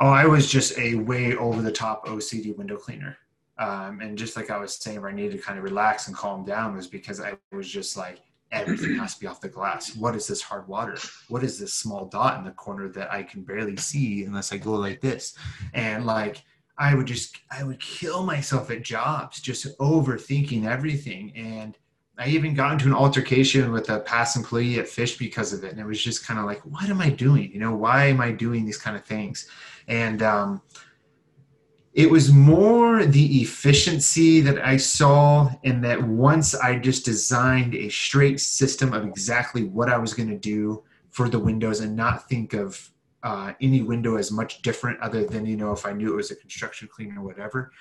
oh 0.00 0.08
i 0.08 0.24
was 0.24 0.50
just 0.50 0.76
a 0.78 0.94
way 0.94 1.36
over 1.36 1.62
the 1.62 1.72
top 1.72 2.06
ocd 2.06 2.56
window 2.56 2.76
cleaner 2.76 3.16
um, 3.58 4.00
and 4.00 4.18
just 4.18 4.36
like 4.36 4.50
I 4.50 4.58
was 4.58 4.74
saying, 4.74 5.00
where 5.00 5.10
I 5.10 5.14
needed 5.14 5.32
to 5.32 5.38
kind 5.38 5.58
of 5.58 5.64
relax 5.64 6.08
and 6.08 6.16
calm 6.16 6.44
down 6.44 6.76
was 6.76 6.86
because 6.86 7.20
I 7.20 7.36
was 7.52 7.68
just 7.68 7.96
like, 7.96 8.20
everything 8.52 8.96
has 8.96 9.14
to 9.14 9.20
be 9.20 9.26
off 9.26 9.40
the 9.40 9.48
glass. 9.48 9.96
What 9.96 10.14
is 10.14 10.26
this 10.26 10.42
hard 10.42 10.68
water? 10.68 10.98
What 11.28 11.42
is 11.42 11.58
this 11.58 11.74
small 11.74 12.06
dot 12.06 12.38
in 12.38 12.44
the 12.44 12.52
corner 12.52 12.88
that 12.88 13.10
I 13.10 13.22
can 13.22 13.42
barely 13.42 13.76
see 13.76 14.24
unless 14.24 14.52
I 14.52 14.58
go 14.58 14.72
like 14.72 15.00
this? 15.00 15.36
And 15.72 16.04
like, 16.04 16.44
I 16.78 16.94
would 16.94 17.06
just, 17.06 17.38
I 17.50 17.62
would 17.64 17.80
kill 17.80 18.24
myself 18.24 18.70
at 18.70 18.82
jobs, 18.82 19.40
just 19.40 19.78
overthinking 19.78 20.66
everything. 20.66 21.32
And 21.34 21.76
I 22.18 22.28
even 22.28 22.54
got 22.54 22.72
into 22.72 22.86
an 22.86 22.94
altercation 22.94 23.72
with 23.72 23.88
a 23.90 24.00
past 24.00 24.36
employee 24.36 24.78
at 24.78 24.88
Fish 24.88 25.16
because 25.18 25.52
of 25.52 25.64
it. 25.64 25.72
And 25.72 25.80
it 25.80 25.86
was 25.86 26.02
just 26.02 26.26
kind 26.26 26.38
of 26.38 26.46
like, 26.46 26.60
what 26.60 26.88
am 26.88 27.00
I 27.00 27.10
doing? 27.10 27.50
You 27.52 27.60
know, 27.60 27.74
why 27.74 28.06
am 28.06 28.20
I 28.20 28.32
doing 28.32 28.64
these 28.64 28.78
kind 28.78 28.96
of 28.96 29.04
things? 29.04 29.48
And, 29.88 30.22
um, 30.22 30.62
it 31.96 32.10
was 32.10 32.30
more 32.30 33.06
the 33.06 33.40
efficiency 33.40 34.42
that 34.42 34.62
I 34.62 34.76
saw, 34.76 35.50
and 35.64 35.82
that 35.82 36.02
once 36.02 36.54
I 36.54 36.78
just 36.78 37.06
designed 37.06 37.74
a 37.74 37.88
straight 37.88 38.38
system 38.38 38.92
of 38.92 39.06
exactly 39.06 39.64
what 39.64 39.88
I 39.88 39.96
was 39.96 40.12
going 40.12 40.28
to 40.28 40.36
do 40.36 40.84
for 41.08 41.30
the 41.30 41.38
windows 41.38 41.80
and 41.80 41.96
not 41.96 42.28
think 42.28 42.52
of 42.52 42.90
uh, 43.22 43.52
any 43.60 43.82
window 43.82 44.16
as 44.16 44.30
much 44.30 44.62
different 44.62 45.00
other 45.00 45.24
than, 45.24 45.46
you 45.46 45.56
know, 45.56 45.72
if 45.72 45.86
I 45.86 45.92
knew 45.92 46.12
it 46.12 46.16
was 46.16 46.30
a 46.30 46.36
construction 46.36 46.88
clean 46.90 47.16
or 47.16 47.22
whatever, 47.22 47.72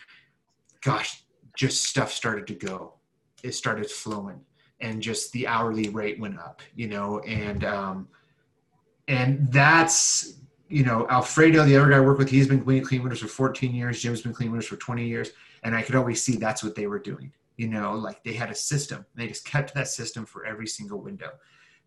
gosh, 0.82 1.24
just 1.58 1.86
stuff 1.86 2.12
started 2.12 2.48
to 2.48 2.54
go. 2.54 2.96
It 3.44 3.54
started 3.54 3.90
flowing 3.90 4.42
and 4.80 5.02
just 5.02 5.32
the 5.32 5.48
hourly 5.48 5.90
rate 5.90 6.20
went 6.20 6.40
up, 6.40 6.62
you 6.76 6.88
know, 6.88 7.20
and, 7.20 7.64
um, 7.64 8.08
and 9.08 9.52
that's 9.52 10.40
you 10.68 10.84
know, 10.84 11.08
Alfredo, 11.10 11.64
the 11.64 11.78
other 11.78 11.90
guy 11.90 11.98
I 11.98 12.00
work 12.00 12.18
with, 12.18 12.30
he's 12.30 12.48
been 12.48 12.64
cleaning 12.64 12.84
clean 12.84 13.04
windows 13.04 13.20
for 13.20 13.28
14 13.28 13.74
years. 13.74 14.02
Jim's 14.02 14.22
been 14.22 14.34
cleaning 14.34 14.52
windows 14.52 14.68
for 14.68 14.78
20 14.78 15.06
years. 15.06 15.32
And 15.64 15.76
I 15.76 15.82
could 15.82 15.96
always 15.96 16.22
see 16.24 16.38
that's 16.38 16.64
what 16.64 16.76
they 16.76 16.88
were 16.88 17.00
doing. 17.00 17.32
You 17.58 17.68
know, 17.68 17.94
like 17.94 18.24
they 18.24 18.34
had 18.34 18.50
a 18.50 18.56
system. 18.56 19.06
They 19.16 19.28
just 19.28 19.46
kept 19.46 19.74
that 19.76 19.88
system 19.88 20.26
for 20.26 20.46
every 20.46 20.68
single 20.68 21.00
window. 21.00 21.32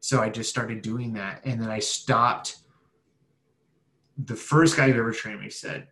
So 0.01 0.21
I 0.21 0.31
just 0.31 0.49
started 0.49 0.81
doing 0.81 1.13
that. 1.15 1.41
And 1.45 1.61
then 1.61 1.71
I 1.71 1.81
stopped. 1.81 2.59
The 4.25 4.37
first 4.37 4.77
guy 4.77 4.91
who 4.91 4.99
ever 4.99 5.13
trained 5.13 5.41
me 5.41 5.51
said, 5.51 5.89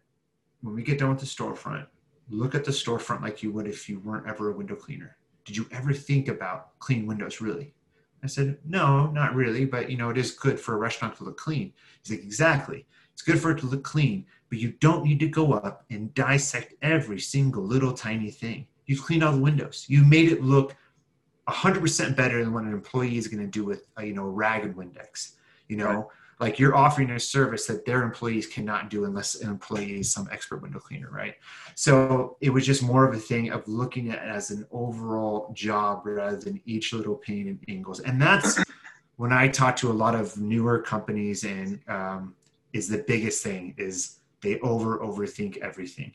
when 0.60 0.74
we 0.74 0.82
get 0.82 0.98
done 0.98 1.10
with 1.10 1.20
the 1.20 1.26
storefront, 1.26 1.86
look 2.28 2.54
at 2.54 2.64
the 2.64 2.72
storefront 2.72 3.22
like 3.22 3.42
you 3.42 3.52
would 3.52 3.68
if 3.68 3.88
you 3.88 4.00
weren't 4.00 4.28
ever 4.28 4.50
a 4.50 4.56
window 4.56 4.74
cleaner. 4.74 5.16
Did 5.44 5.56
you 5.56 5.66
ever 5.70 5.92
think 5.92 6.26
about 6.28 6.76
clean 6.80 7.06
windows 7.06 7.40
really? 7.40 7.72
I 8.24 8.26
said, 8.26 8.58
no, 8.64 9.06
not 9.08 9.34
really, 9.36 9.64
but 9.64 9.88
you 9.90 9.96
know, 9.96 10.10
it 10.10 10.18
is 10.18 10.32
good 10.32 10.58
for 10.58 10.74
a 10.74 10.78
restaurant 10.78 11.16
to 11.18 11.24
look 11.24 11.36
clean. 11.36 11.72
He's 12.02 12.16
like, 12.16 12.24
exactly. 12.24 12.86
It's 13.12 13.22
good 13.22 13.38
for 13.40 13.52
it 13.52 13.58
to 13.60 13.66
look 13.66 13.84
clean, 13.84 14.26
but 14.48 14.58
you 14.58 14.72
don't 14.80 15.04
need 15.04 15.20
to 15.20 15.28
go 15.28 15.52
up 15.52 15.84
and 15.90 16.12
dissect 16.14 16.74
every 16.82 17.20
single 17.20 17.62
little 17.62 17.92
tiny 17.92 18.30
thing. 18.30 18.66
You've 18.86 19.04
cleaned 19.04 19.22
all 19.22 19.32
the 19.32 19.40
windows. 19.40 19.86
You 19.88 20.02
made 20.02 20.32
it 20.32 20.42
look 20.42 20.74
100% 21.48 22.16
better 22.16 22.42
than 22.42 22.52
what 22.52 22.64
an 22.64 22.72
employee 22.72 23.16
is 23.16 23.28
going 23.28 23.44
to 23.44 23.50
do 23.50 23.64
with, 23.64 23.86
a, 23.96 24.04
you 24.04 24.14
know, 24.14 24.24
a 24.24 24.30
ragged 24.30 24.74
Windex. 24.74 25.34
You 25.68 25.76
know, 25.76 25.86
right 25.86 26.06
like 26.38 26.58
you're 26.58 26.76
offering 26.76 27.10
a 27.10 27.20
service 27.20 27.66
that 27.66 27.86
their 27.86 28.02
employees 28.02 28.46
cannot 28.46 28.90
do 28.90 29.04
unless 29.04 29.36
an 29.36 29.48
employee 29.48 30.00
is 30.00 30.12
some 30.12 30.28
expert 30.30 30.60
window 30.60 30.78
cleaner 30.78 31.10
right? 31.10 31.34
So 31.74 32.36
it 32.40 32.50
was 32.50 32.66
just 32.66 32.82
more 32.82 33.08
of 33.08 33.14
a 33.14 33.18
thing 33.18 33.50
of 33.50 33.66
looking 33.66 34.10
at 34.10 34.18
it 34.18 34.28
as 34.28 34.50
an 34.50 34.66
overall 34.70 35.52
job 35.54 36.02
rather 36.04 36.36
than 36.36 36.60
each 36.66 36.92
little 36.92 37.14
pane 37.14 37.48
and 37.48 37.58
angles. 37.68 38.00
And 38.00 38.20
that's 38.20 38.62
when 39.16 39.32
i 39.32 39.48
talk 39.48 39.76
to 39.76 39.90
a 39.90 39.92
lot 39.92 40.14
of 40.14 40.36
newer 40.36 40.80
companies 40.80 41.44
and 41.44 41.80
um, 41.88 42.34
is 42.72 42.88
the 42.88 42.98
biggest 43.06 43.42
thing 43.42 43.74
is 43.78 44.20
they 44.42 44.58
over 44.60 44.98
overthink 44.98 45.56
everything. 45.58 46.12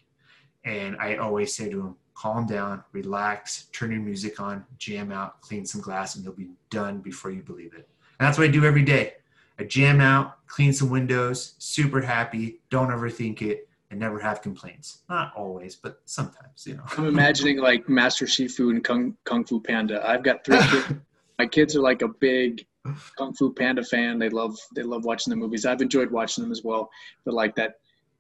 And 0.64 0.96
i 1.00 1.16
always 1.16 1.56
say 1.56 1.70
to 1.70 1.78
them 1.78 1.96
calm 2.14 2.46
down 2.46 2.84
relax 2.92 3.66
turn 3.72 3.92
your 3.92 4.02
music 4.02 4.40
on 4.40 4.64
jam 4.78 5.12
out 5.12 5.42
clean 5.42 5.66
some 5.66 5.82
glass 5.82 6.16
and 6.16 6.24
you'll 6.24 6.34
be 6.34 6.52
done 6.70 7.00
before 7.00 7.32
you 7.32 7.42
believe 7.42 7.74
it. 7.74 7.90
And 8.20 8.28
that's 8.28 8.38
what 8.38 8.48
i 8.48 8.52
do 8.52 8.66
every 8.66 8.84
day 8.84 9.14
I 9.62 9.66
jam 9.66 10.02
out, 10.02 10.46
clean 10.48 10.74
some 10.74 10.90
windows, 10.90 11.54
super 11.60 12.02
happy, 12.02 12.62
don't 12.72 12.90
overthink 12.90 13.44
it, 13.44 13.70
and 13.92 14.00
never 14.00 14.20
have 14.20 14.42
complaints. 14.42 15.04
Not 15.08 15.34
always, 15.36 15.76
but 15.76 16.02
sometimes, 16.06 16.66
you 16.66 16.78
know. 16.78 16.84
I'm 16.98 17.06
imagining 17.06 17.60
like 17.60 17.88
Master 17.88 18.26
Shifu 18.26 18.72
and 18.72 18.84
Kung, 18.84 19.16
Kung 19.24 19.46
Fu 19.46 19.62
Panda. 19.62 20.02
I've 20.08 20.24
got 20.24 20.44
three 20.44 20.58
kids. 20.58 20.94
My 21.40 21.46
kids 21.46 21.76
are 21.76 21.82
like 21.82 22.02
a 22.02 22.08
big 22.08 22.66
Kung 23.18 23.34
Fu 23.34 23.54
Panda 23.54 23.84
fan. 23.84 24.18
They 24.18 24.30
love 24.30 24.58
they 24.76 24.84
love 24.84 25.06
watching 25.06 25.30
the 25.32 25.38
movies. 25.38 25.66
I've 25.66 25.82
enjoyed 25.82 26.10
watching 26.10 26.44
them 26.44 26.52
as 26.52 26.64
well. 26.64 26.90
But 27.24 27.34
like 27.34 27.56
that 27.56 27.76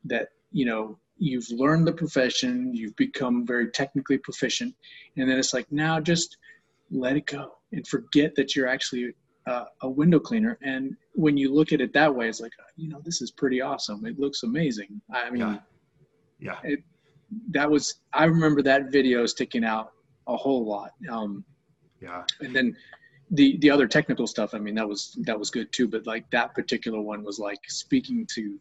that 0.05 0.29
you 0.51 0.65
know 0.65 0.97
you've 1.17 1.49
learned 1.51 1.87
the 1.87 1.93
profession, 1.93 2.73
you've 2.73 2.95
become 2.95 3.45
very 3.45 3.69
technically 3.69 4.17
proficient, 4.17 4.75
and 5.17 5.29
then 5.29 5.37
it's 5.37 5.53
like 5.53 5.71
now 5.71 5.99
just 5.99 6.37
let 6.91 7.15
it 7.15 7.25
go 7.25 7.53
and 7.71 7.87
forget 7.87 8.35
that 8.35 8.55
you're 8.55 8.67
actually 8.67 9.13
uh, 9.47 9.65
a 9.81 9.89
window 9.89 10.19
cleaner. 10.19 10.57
And 10.61 10.95
when 11.13 11.37
you 11.37 11.53
look 11.53 11.71
at 11.73 11.81
it 11.81 11.93
that 11.93 12.13
way, 12.13 12.29
it's 12.29 12.39
like, 12.39 12.51
you 12.75 12.89
know, 12.89 13.01
this 13.03 13.21
is 13.21 13.31
pretty 13.31 13.61
awesome. 13.61 14.05
It 14.05 14.19
looks 14.19 14.43
amazing. 14.43 15.01
I 15.13 15.29
mean, 15.29 15.41
yeah, 15.41 15.57
yeah. 16.39 16.57
It, 16.63 16.83
that 17.51 17.69
was, 17.69 17.95
I 18.13 18.25
remember 18.25 18.61
that 18.63 18.91
video 18.91 19.25
sticking 19.25 19.63
out 19.63 19.91
a 20.27 20.35
whole 20.35 20.65
lot. 20.65 20.91
Um, 21.09 21.43
yeah. 22.01 22.23
And 22.39 22.55
then 22.55 22.75
the, 23.31 23.57
the 23.57 23.69
other 23.69 23.87
technical 23.87 24.27
stuff, 24.27 24.53
I 24.53 24.59
mean, 24.59 24.75
that 24.75 24.87
was, 24.87 25.17
that 25.21 25.37
was 25.37 25.49
good 25.49 25.71
too. 25.71 25.87
But 25.87 26.05
like 26.05 26.29
that 26.31 26.53
particular 26.53 26.99
one 27.01 27.23
was 27.23 27.39
like 27.39 27.59
speaking 27.67 28.27
to 28.35 28.59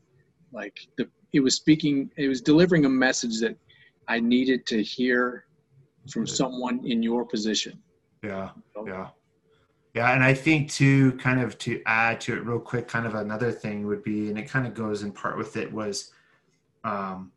like 0.53 0.87
the, 0.97 1.09
it 1.33 1.41
was 1.41 1.55
speaking, 1.55 2.11
it 2.17 2.29
was 2.29 2.41
delivering 2.41 2.85
a 2.85 2.89
message 2.89 3.41
that 3.41 3.57
I 4.09 4.19
needed 4.21 4.67
to 4.67 4.83
hear 4.83 5.47
from 6.11 6.27
someone 6.27 6.85
in 6.85 7.03
your 7.03 7.25
position. 7.25 7.79
Yeah, 8.25 8.51
yeah, 8.87 9.09
yeah. 9.95 10.13
And 10.13 10.23
I 10.23 10.35
think 10.35 10.71
to 10.73 11.13
kind 11.13 11.41
of 11.41 11.59
to 11.59 11.83
add 11.87 12.21
to 12.23 12.35
it 12.35 12.45
real 12.45 12.61
quick, 12.61 12.87
kind 12.89 13.07
of 13.07 13.15
another 13.15 13.51
thing 13.51 13.87
would 13.87 14.05
be, 14.05 14.29
and 14.29 14.39
it 14.39 14.49
kind 14.49 14.67
of 14.67 14.75
goes 14.75 15.03
in 15.03 15.13
part 15.13 15.37
with 15.37 15.57
it 15.57 15.73
was, 15.73 16.13
um, 16.85 17.33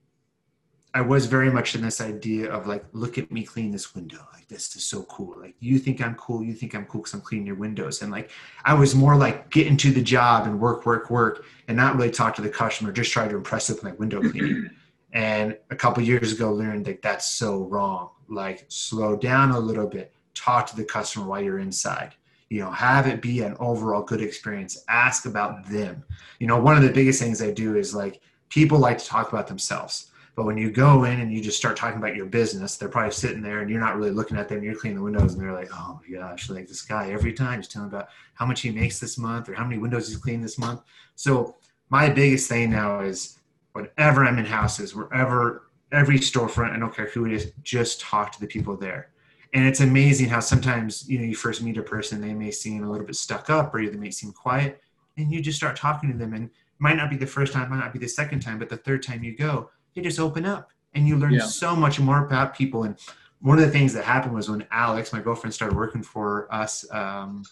I 0.95 1.01
was 1.01 1.25
very 1.25 1.49
much 1.49 1.73
in 1.73 1.81
this 1.81 1.99
idea 2.01 2.51
of 2.51 2.67
like, 2.67 2.85
look 2.91 3.17
at 3.17 3.31
me 3.31 3.43
clean 3.43 3.71
this 3.71 3.95
window. 3.95 4.19
Like 4.31 4.47
this 4.47 4.75
is 4.75 4.83
so 4.83 5.03
cool. 5.03 5.35
Like 5.39 5.55
you 5.59 5.79
think 5.79 6.01
I'm 6.01 6.13
cool. 6.15 6.43
You 6.43 6.53
think 6.53 6.75
I'm 6.75 6.85
cool 6.85 7.01
because 7.01 7.15
I'm 7.15 7.21
cleaning 7.21 7.47
your 7.47 7.55
windows. 7.55 8.03
And 8.03 8.11
like 8.11 8.29
I 8.63 8.75
was 8.75 8.93
more 8.93 9.15
like 9.15 9.49
get 9.49 9.65
into 9.65 9.91
the 9.91 10.03
job 10.03 10.45
and 10.45 10.59
work, 10.59 10.85
work, 10.85 11.09
work, 11.09 11.45
and 11.67 11.75
not 11.75 11.95
really 11.95 12.11
talk 12.11 12.35
to 12.35 12.43
the 12.43 12.49
customer. 12.49 12.91
Just 12.91 13.11
try 13.11 13.27
to 13.27 13.35
impress 13.35 13.69
with 13.69 13.83
my 13.83 13.93
window 13.93 14.21
cleaning. 14.21 14.69
and 15.13 15.57
a 15.71 15.75
couple 15.75 16.03
years 16.03 16.31
ago, 16.31 16.53
learned 16.53 16.85
that 16.85 17.01
that's 17.01 17.25
so 17.25 17.63
wrong. 17.63 18.11
Like 18.27 18.65
slow 18.67 19.15
down 19.15 19.49
a 19.49 19.59
little 19.59 19.87
bit. 19.87 20.13
Talk 20.35 20.67
to 20.67 20.75
the 20.75 20.85
customer 20.85 21.25
while 21.25 21.41
you're 21.41 21.59
inside. 21.59 22.13
You 22.49 22.61
know, 22.61 22.71
have 22.71 23.07
it 23.07 23.21
be 23.21 23.41
an 23.41 23.55
overall 23.59 24.03
good 24.03 24.21
experience. 24.21 24.83
Ask 24.87 25.25
about 25.25 25.67
them. 25.69 26.03
You 26.39 26.47
know, 26.47 26.59
one 26.59 26.77
of 26.77 26.83
the 26.83 26.91
biggest 26.91 27.21
things 27.21 27.41
I 27.41 27.51
do 27.51 27.75
is 27.75 27.95
like 27.95 28.21
people 28.49 28.77
like 28.77 28.97
to 28.99 29.05
talk 29.05 29.31
about 29.31 29.47
themselves 29.47 30.11
but 30.35 30.45
when 30.45 30.57
you 30.57 30.71
go 30.71 31.03
in 31.03 31.19
and 31.19 31.31
you 31.31 31.41
just 31.41 31.57
start 31.57 31.77
talking 31.77 31.99
about 31.99 32.15
your 32.15 32.25
business, 32.25 32.75
they're 32.75 32.89
probably 32.89 33.11
sitting 33.11 33.41
there 33.41 33.59
and 33.59 33.69
you're 33.69 33.79
not 33.79 33.97
really 33.97 34.09
looking 34.09 34.37
at 34.37 34.49
them. 34.49 34.63
You're 34.63 34.75
cleaning 34.75 34.97
the 34.97 35.03
windows 35.03 35.33
and 35.33 35.41
they're 35.41 35.53
like, 35.53 35.69
oh 35.71 35.99
my 36.01 36.17
gosh, 36.17 36.49
like 36.49 36.67
this 36.67 36.81
guy 36.81 37.11
every 37.11 37.33
time 37.33 37.59
he's 37.59 37.67
telling 37.67 37.89
about 37.89 38.09
how 38.33 38.45
much 38.45 38.61
he 38.61 38.71
makes 38.71 38.99
this 38.99 39.17
month 39.17 39.47
or 39.47 39.53
how 39.53 39.63
many 39.63 39.77
windows 39.77 40.07
he's 40.07 40.17
cleaned 40.17 40.43
this 40.43 40.57
month. 40.57 40.81
So 41.15 41.57
my 41.89 42.09
biggest 42.09 42.49
thing 42.49 42.71
now 42.71 43.01
is 43.01 43.37
whenever 43.73 44.25
I'm 44.25 44.39
in 44.39 44.45
houses, 44.45 44.95
wherever 44.95 45.69
every 45.91 46.17
storefront, 46.17 46.71
I 46.71 46.79
don't 46.79 46.95
care 46.95 47.07
who 47.07 47.25
it 47.25 47.33
is, 47.33 47.51
just 47.61 48.01
talk 48.01 48.31
to 48.31 48.39
the 48.39 48.47
people 48.47 48.75
there. 48.75 49.09
And 49.53 49.67
it's 49.67 49.81
amazing 49.81 50.29
how 50.29 50.39
sometimes, 50.39 51.07
you 51.07 51.19
know, 51.19 51.25
you 51.25 51.35
first 51.35 51.61
meet 51.61 51.77
a 51.77 51.83
person, 51.83 52.19
they 52.19 52.33
may 52.33 52.49
seem 52.49 52.83
a 52.83 52.89
little 52.89 53.05
bit 53.05 53.15
stuck 53.15 53.49
up 53.49 53.73
or 53.73 53.85
they 53.85 53.97
may 53.97 54.09
seem 54.09 54.31
quiet 54.31 54.81
and 55.17 55.31
you 55.31 55.41
just 55.41 55.57
start 55.57 55.75
talking 55.75 56.11
to 56.11 56.17
them 56.17 56.33
and 56.33 56.49
might 56.79 56.97
not 56.97 57.09
be 57.09 57.15
the 57.15 57.27
first 57.27 57.53
time, 57.53 57.69
might 57.69 57.79
not 57.79 57.93
be 57.93 57.99
the 57.99 58.07
second 58.07 58.39
time, 58.39 58.57
but 58.57 58.67
the 58.67 58.77
third 58.77 59.03
time 59.03 59.23
you 59.23 59.35
go, 59.35 59.69
they 59.93 60.01
just 60.01 60.19
open 60.19 60.45
up 60.45 60.71
and 60.95 61.07
you 61.07 61.17
learn 61.17 61.33
yeah. 61.33 61.45
so 61.45 61.75
much 61.75 61.99
more 61.99 62.25
about 62.25 62.55
people. 62.55 62.83
And 62.83 62.97
one 63.41 63.59
of 63.59 63.65
the 63.65 63.71
things 63.71 63.93
that 63.93 64.03
happened 64.03 64.33
was 64.33 64.49
when 64.49 64.65
Alex, 64.71 65.13
my 65.13 65.19
girlfriend, 65.19 65.53
started 65.53 65.77
working 65.77 66.01
for 66.01 66.51
us, 66.53 66.85
um, 66.91 67.43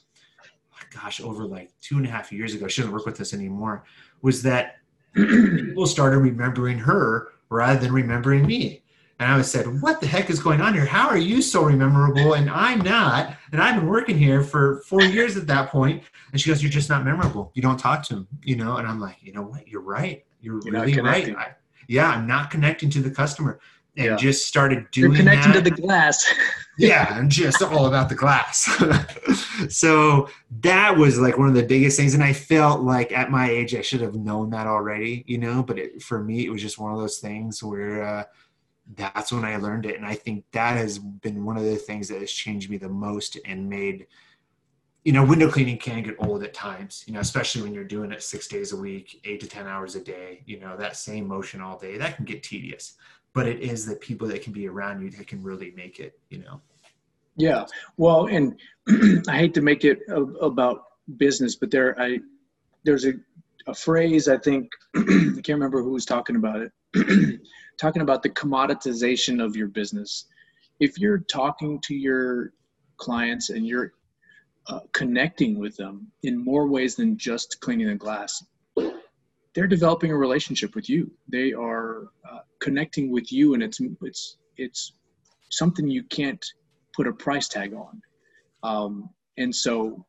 gosh, 0.94 1.22
over 1.22 1.46
like 1.46 1.72
two 1.82 1.98
and 1.98 2.06
a 2.06 2.10
half 2.10 2.32
years 2.32 2.54
ago, 2.54 2.68
she 2.68 2.82
doesn't 2.82 2.94
work 2.94 3.06
with 3.06 3.22
us 3.22 3.34
anymore, 3.34 3.84
was 4.22 4.42
that 4.44 4.78
people 5.14 5.86
started 5.86 6.18
remembering 6.18 6.80
her 6.80 7.30
rather 7.50 7.80
than 7.80 7.92
remembering 7.92 8.46
me. 8.46 8.84
And 9.22 9.32
I 9.32 9.42
said, 9.44 9.84
What 9.84 10.02
the 10.02 10.08
heck 10.08 10.32
is 10.32 10.40
going 10.40 10.62
on 10.62 10.74
here? 10.74 10.84
How 10.84 11.08
are 11.08 11.18
you 11.18 11.44
so 11.44 11.70
memorable 11.70 12.34
and 12.34 12.50
I'm 12.50 12.80
not? 12.80 13.36
And 13.52 13.62
I've 13.62 13.76
been 13.76 13.88
working 13.88 14.18
here 14.18 14.42
for 14.42 14.82
four 14.88 15.04
years 15.04 15.38
at 15.38 15.46
that 15.46 15.70
point. 15.70 16.04
And 16.32 16.42
she 16.42 16.50
goes, 16.50 16.64
You're 16.64 16.72
just 16.72 16.90
not 16.90 17.06
memorable. 17.06 17.52
You 17.54 17.62
don't 17.62 17.78
talk 17.78 18.02
to 18.06 18.16
him, 18.16 18.28
you 18.42 18.56
know? 18.56 18.78
And 18.78 18.88
I'm 18.88 19.00
like, 19.00 19.18
You 19.22 19.32
know 19.32 19.44
what? 19.44 19.68
You're 19.68 19.84
right. 19.84 20.26
You're, 20.42 20.60
You're 20.64 20.74
really 20.74 21.00
right. 21.00 21.38
I, 21.38 21.50
yeah, 21.88 22.10
I'm 22.10 22.26
not 22.26 22.50
connecting 22.50 22.90
to 22.90 23.00
the 23.00 23.12
customer 23.12 23.60
and 23.96 24.06
yeah. 24.08 24.16
just 24.16 24.48
started 24.48 24.90
doing 24.90 25.12
You're 25.12 25.20
connecting 25.20 25.52
that. 25.52 25.64
to 25.66 25.70
the 25.70 25.82
glass. 25.82 26.26
yeah, 26.80 27.06
I'm 27.12 27.30
just 27.30 27.62
all 27.62 27.86
about 27.86 28.10
the 28.10 28.16
glass. 28.16 28.68
so 29.70 30.30
that 30.62 30.98
was 30.98 31.20
like 31.20 31.38
one 31.38 31.48
of 31.48 31.54
the 31.54 31.62
biggest 31.62 31.96
things. 31.96 32.16
And 32.16 32.24
I 32.24 32.34
felt 32.34 32.82
like 32.82 33.12
at 33.12 33.30
my 33.30 33.52
age, 33.52 33.76
I 33.76 33.82
should 33.82 34.02
have 34.02 34.16
known 34.16 34.50
that 34.50 34.66
already, 34.66 35.24
you 35.28 35.38
know, 35.38 35.62
but 35.62 35.78
it, 35.78 36.02
for 36.02 36.24
me, 36.24 36.48
it 36.48 36.50
was 36.50 36.64
just 36.64 36.80
one 36.80 36.92
of 36.92 36.98
those 36.98 37.20
things 37.20 37.62
where 37.62 38.02
uh, 38.02 38.24
that's 38.96 39.32
when 39.32 39.46
I 39.46 39.58
learned 39.58 39.86
it. 39.86 39.96
And 39.96 40.06
I 40.06 40.16
think 40.16 40.46
that 40.52 40.78
has 40.78 41.00
been 41.00 41.46
one 41.46 41.58
of 41.58 41.64
the 41.64 41.76
things 41.76 42.08
that 42.10 42.20
has 42.20 42.32
changed 42.32 42.70
me 42.70 42.78
the 42.78 42.90
most 42.90 43.38
and 43.46 43.70
made– 43.70 44.08
you 45.04 45.12
know, 45.12 45.26
window 45.26 45.50
cleaning 45.50 45.78
can 45.78 46.04
get 46.04 46.16
old 46.20 46.44
at 46.44 46.54
times, 46.54 47.04
you 47.08 47.14
know, 47.14 47.20
especially 47.20 47.64
when 47.64 47.74
you're 47.74 47.84
doing 47.84 48.12
it 48.12 48.22
six 48.22 48.48
days 48.48 48.72
a 48.72 48.78
week, 48.78 49.20
eight 49.24 49.40
to 49.40 49.48
10 49.48 49.68
hours 49.68 49.96
a 49.96 50.02
day, 50.02 50.44
you 50.46 50.60
know, 50.60 50.78
that 50.78 50.96
same 50.96 51.28
motion 51.28 51.60
all 51.60 51.78
day, 51.78 51.98
that 51.98 52.16
can 52.16 52.26
get 52.26 52.44
tedious. 52.44 52.98
But 53.34 53.48
it 53.48 53.62
is 53.62 53.86
the 53.86 53.96
people 53.96 54.28
that 54.28 54.44
can 54.44 54.54
be 54.54 54.68
around 54.68 55.02
you 55.02 55.10
that 55.12 55.26
can 55.26 55.42
really 55.42 55.72
make 55.72 56.00
it, 56.00 56.20
you 56.30 56.40
know. 56.40 56.62
Yeah. 57.36 57.66
Well, 57.98 58.28
and 58.28 58.60
I 59.28 59.38
hate 59.38 59.54
to 59.56 59.62
make 59.62 59.86
it 59.86 60.00
a, 60.10 60.22
about 60.22 60.84
business, 61.18 61.56
but 61.56 61.72
there, 61.72 62.00
I, 62.00 62.20
there's 62.84 63.06
a, 63.06 63.14
a 63.66 63.74
phrase, 63.74 64.28
I 64.28 64.38
think, 64.38 64.70
I 64.96 65.02
can't 65.02 65.50
remember 65.50 65.82
who 65.82 65.92
was 65.92 66.06
talking 66.06 66.36
about 66.36 66.62
it, 66.62 66.72
talking 67.80 68.02
about 68.02 68.24
the 68.24 68.30
commoditization 68.30 69.44
of 69.44 69.56
your 69.56 69.68
business. 69.68 70.26
If 70.80 70.98
you're 71.00 71.20
talking 71.20 71.80
to 71.82 71.96
your 71.96 72.54
clients 72.98 73.50
and 73.50 73.66
you're 73.66 73.94
uh, 74.68 74.80
connecting 74.94 75.60
with 75.60 75.76
them 75.76 76.08
in 76.24 76.38
more 76.38 76.68
ways 76.68 76.96
than 76.96 77.18
just 77.18 77.60
cleaning 77.62 77.88
the 77.88 77.96
glass. 77.96 78.44
They're 79.54 79.68
developing 79.68 80.12
a 80.12 80.18
relationship 80.18 80.76
with 80.76 80.88
you. 80.88 81.12
They 81.28 81.52
are 81.52 82.10
uh, 82.30 82.40
connecting 82.62 83.12
with 83.12 83.32
you, 83.32 83.54
and 83.54 83.64
it's 83.64 83.80
it's 84.02 84.38
it's 84.58 84.94
something 85.50 85.88
you 85.88 86.04
can't 86.04 86.44
put 86.96 87.08
a 87.08 87.12
price 87.12 87.50
tag 87.50 87.74
on. 87.74 88.02
Um, 88.64 89.10
and 89.38 89.54
so, 89.54 90.06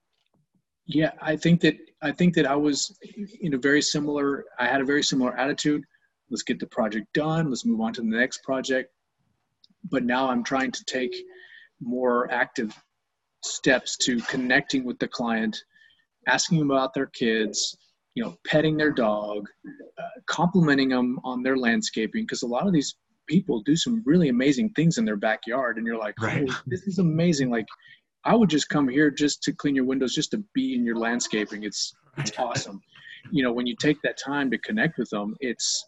yeah, 0.86 1.12
I 1.20 1.36
think 1.36 1.60
that 1.62 1.76
I 2.02 2.12
think 2.12 2.34
that 2.34 2.46
I 2.46 2.54
was 2.54 2.96
in 3.40 3.54
a 3.54 3.58
very 3.58 3.82
similar. 3.82 4.44
I 4.60 4.66
had 4.66 4.80
a 4.80 4.84
very 4.84 5.02
similar 5.02 5.36
attitude. 5.36 5.82
Let's 6.32 6.42
get 6.42 6.58
the 6.58 6.66
project 6.66 7.06
done. 7.12 7.48
Let's 7.48 7.64
move 7.64 7.80
on 7.80 7.92
to 7.92 8.00
the 8.00 8.08
next 8.08 8.42
project. 8.42 8.90
But 9.90 10.04
now 10.04 10.28
I'm 10.28 10.42
trying 10.42 10.72
to 10.72 10.84
take 10.84 11.14
more 11.80 12.30
active 12.32 12.76
steps 13.44 13.96
to 13.98 14.20
connecting 14.22 14.84
with 14.84 14.98
the 14.98 15.08
client, 15.08 15.56
asking 16.26 16.58
them 16.58 16.70
about 16.70 16.94
their 16.94 17.06
kids, 17.06 17.76
you 18.14 18.24
know, 18.24 18.36
petting 18.46 18.76
their 18.76 18.92
dog, 18.92 19.46
uh, 19.98 20.20
complimenting 20.26 20.88
them 20.88 21.18
on 21.24 21.42
their 21.42 21.56
landscaping, 21.56 22.24
because 22.24 22.42
a 22.42 22.46
lot 22.46 22.66
of 22.66 22.72
these 22.72 22.96
people 23.26 23.62
do 23.62 23.76
some 23.76 24.02
really 24.04 24.28
amazing 24.28 24.70
things 24.70 24.98
in 24.98 25.04
their 25.04 25.16
backyard, 25.16 25.76
and 25.76 25.86
you're 25.86 25.98
like, 25.98 26.20
right. 26.20 26.46
oh, 26.48 26.62
this 26.66 26.82
is 26.86 26.98
amazing. 26.98 27.50
Like, 27.50 27.66
I 28.24 28.34
would 28.34 28.50
just 28.50 28.68
come 28.68 28.88
here 28.88 29.10
just 29.10 29.42
to 29.44 29.52
clean 29.52 29.74
your 29.74 29.84
windows, 29.84 30.14
just 30.14 30.30
to 30.32 30.44
be 30.54 30.74
in 30.74 30.84
your 30.84 30.96
landscaping. 30.96 31.64
It's 31.64 31.94
it's 32.18 32.32
awesome. 32.38 32.80
You 33.30 33.42
know, 33.42 33.52
when 33.52 33.66
you 33.66 33.74
take 33.76 34.00
that 34.02 34.18
time 34.18 34.50
to 34.50 34.58
connect 34.58 34.98
with 34.98 35.10
them, 35.10 35.34
it's 35.40 35.84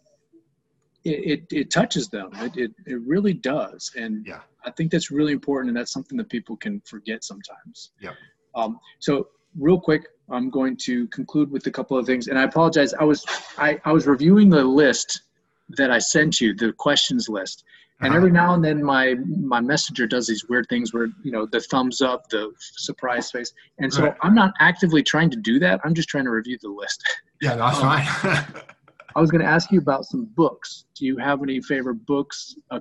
it, 1.04 1.40
it, 1.50 1.56
it 1.56 1.70
touches 1.70 2.08
them. 2.08 2.30
It, 2.34 2.56
it, 2.56 2.70
it 2.86 3.00
really 3.06 3.34
does. 3.34 3.90
And 3.96 4.26
yeah. 4.26 4.40
I 4.64 4.70
think 4.70 4.90
that's 4.90 5.10
really 5.10 5.32
important. 5.32 5.70
And 5.70 5.76
that's 5.76 5.92
something 5.92 6.16
that 6.18 6.30
people 6.30 6.56
can 6.56 6.80
forget 6.80 7.24
sometimes. 7.24 7.92
Yeah. 8.00 8.12
Um, 8.54 8.78
so 9.00 9.28
real 9.58 9.78
quick, 9.78 10.06
I'm 10.30 10.50
going 10.50 10.76
to 10.84 11.06
conclude 11.08 11.50
with 11.50 11.66
a 11.66 11.70
couple 11.70 11.98
of 11.98 12.06
things. 12.06 12.28
And 12.28 12.38
I 12.38 12.44
apologize. 12.44 12.94
I 12.94 13.04
was, 13.04 13.24
I, 13.58 13.78
I 13.84 13.92
was 13.92 14.06
reviewing 14.06 14.48
the 14.48 14.64
list 14.64 15.22
that 15.70 15.90
I 15.90 15.98
sent 15.98 16.40
you, 16.40 16.54
the 16.54 16.72
questions 16.72 17.28
list. 17.28 17.64
And 18.00 18.08
uh-huh. 18.08 18.16
every 18.16 18.32
now 18.32 18.54
and 18.54 18.64
then 18.64 18.82
my, 18.82 19.14
my 19.14 19.60
messenger 19.60 20.06
does 20.06 20.26
these 20.26 20.44
weird 20.48 20.66
things 20.68 20.92
where, 20.92 21.08
you 21.22 21.30
know, 21.30 21.46
the 21.46 21.60
thumbs 21.60 22.00
up, 22.00 22.28
the 22.28 22.50
surprise 22.58 23.30
face. 23.30 23.52
And 23.78 23.92
so 23.92 24.04
right. 24.04 24.16
I'm 24.22 24.34
not 24.34 24.52
actively 24.58 25.02
trying 25.02 25.30
to 25.30 25.36
do 25.36 25.58
that. 25.60 25.80
I'm 25.84 25.94
just 25.94 26.08
trying 26.08 26.24
to 26.24 26.30
review 26.30 26.58
the 26.60 26.70
list. 26.70 27.04
Yeah, 27.40 27.54
that's 27.56 27.78
um, 27.78 27.82
fine. 27.82 28.62
I 29.16 29.20
was 29.20 29.30
going 29.30 29.42
to 29.42 29.50
ask 29.50 29.70
you 29.70 29.78
about 29.78 30.04
some 30.04 30.24
books. 30.24 30.86
Do 30.94 31.06
you 31.06 31.16
have 31.18 31.42
any 31.42 31.60
favorite 31.60 32.06
books, 32.06 32.56
uh, 32.70 32.80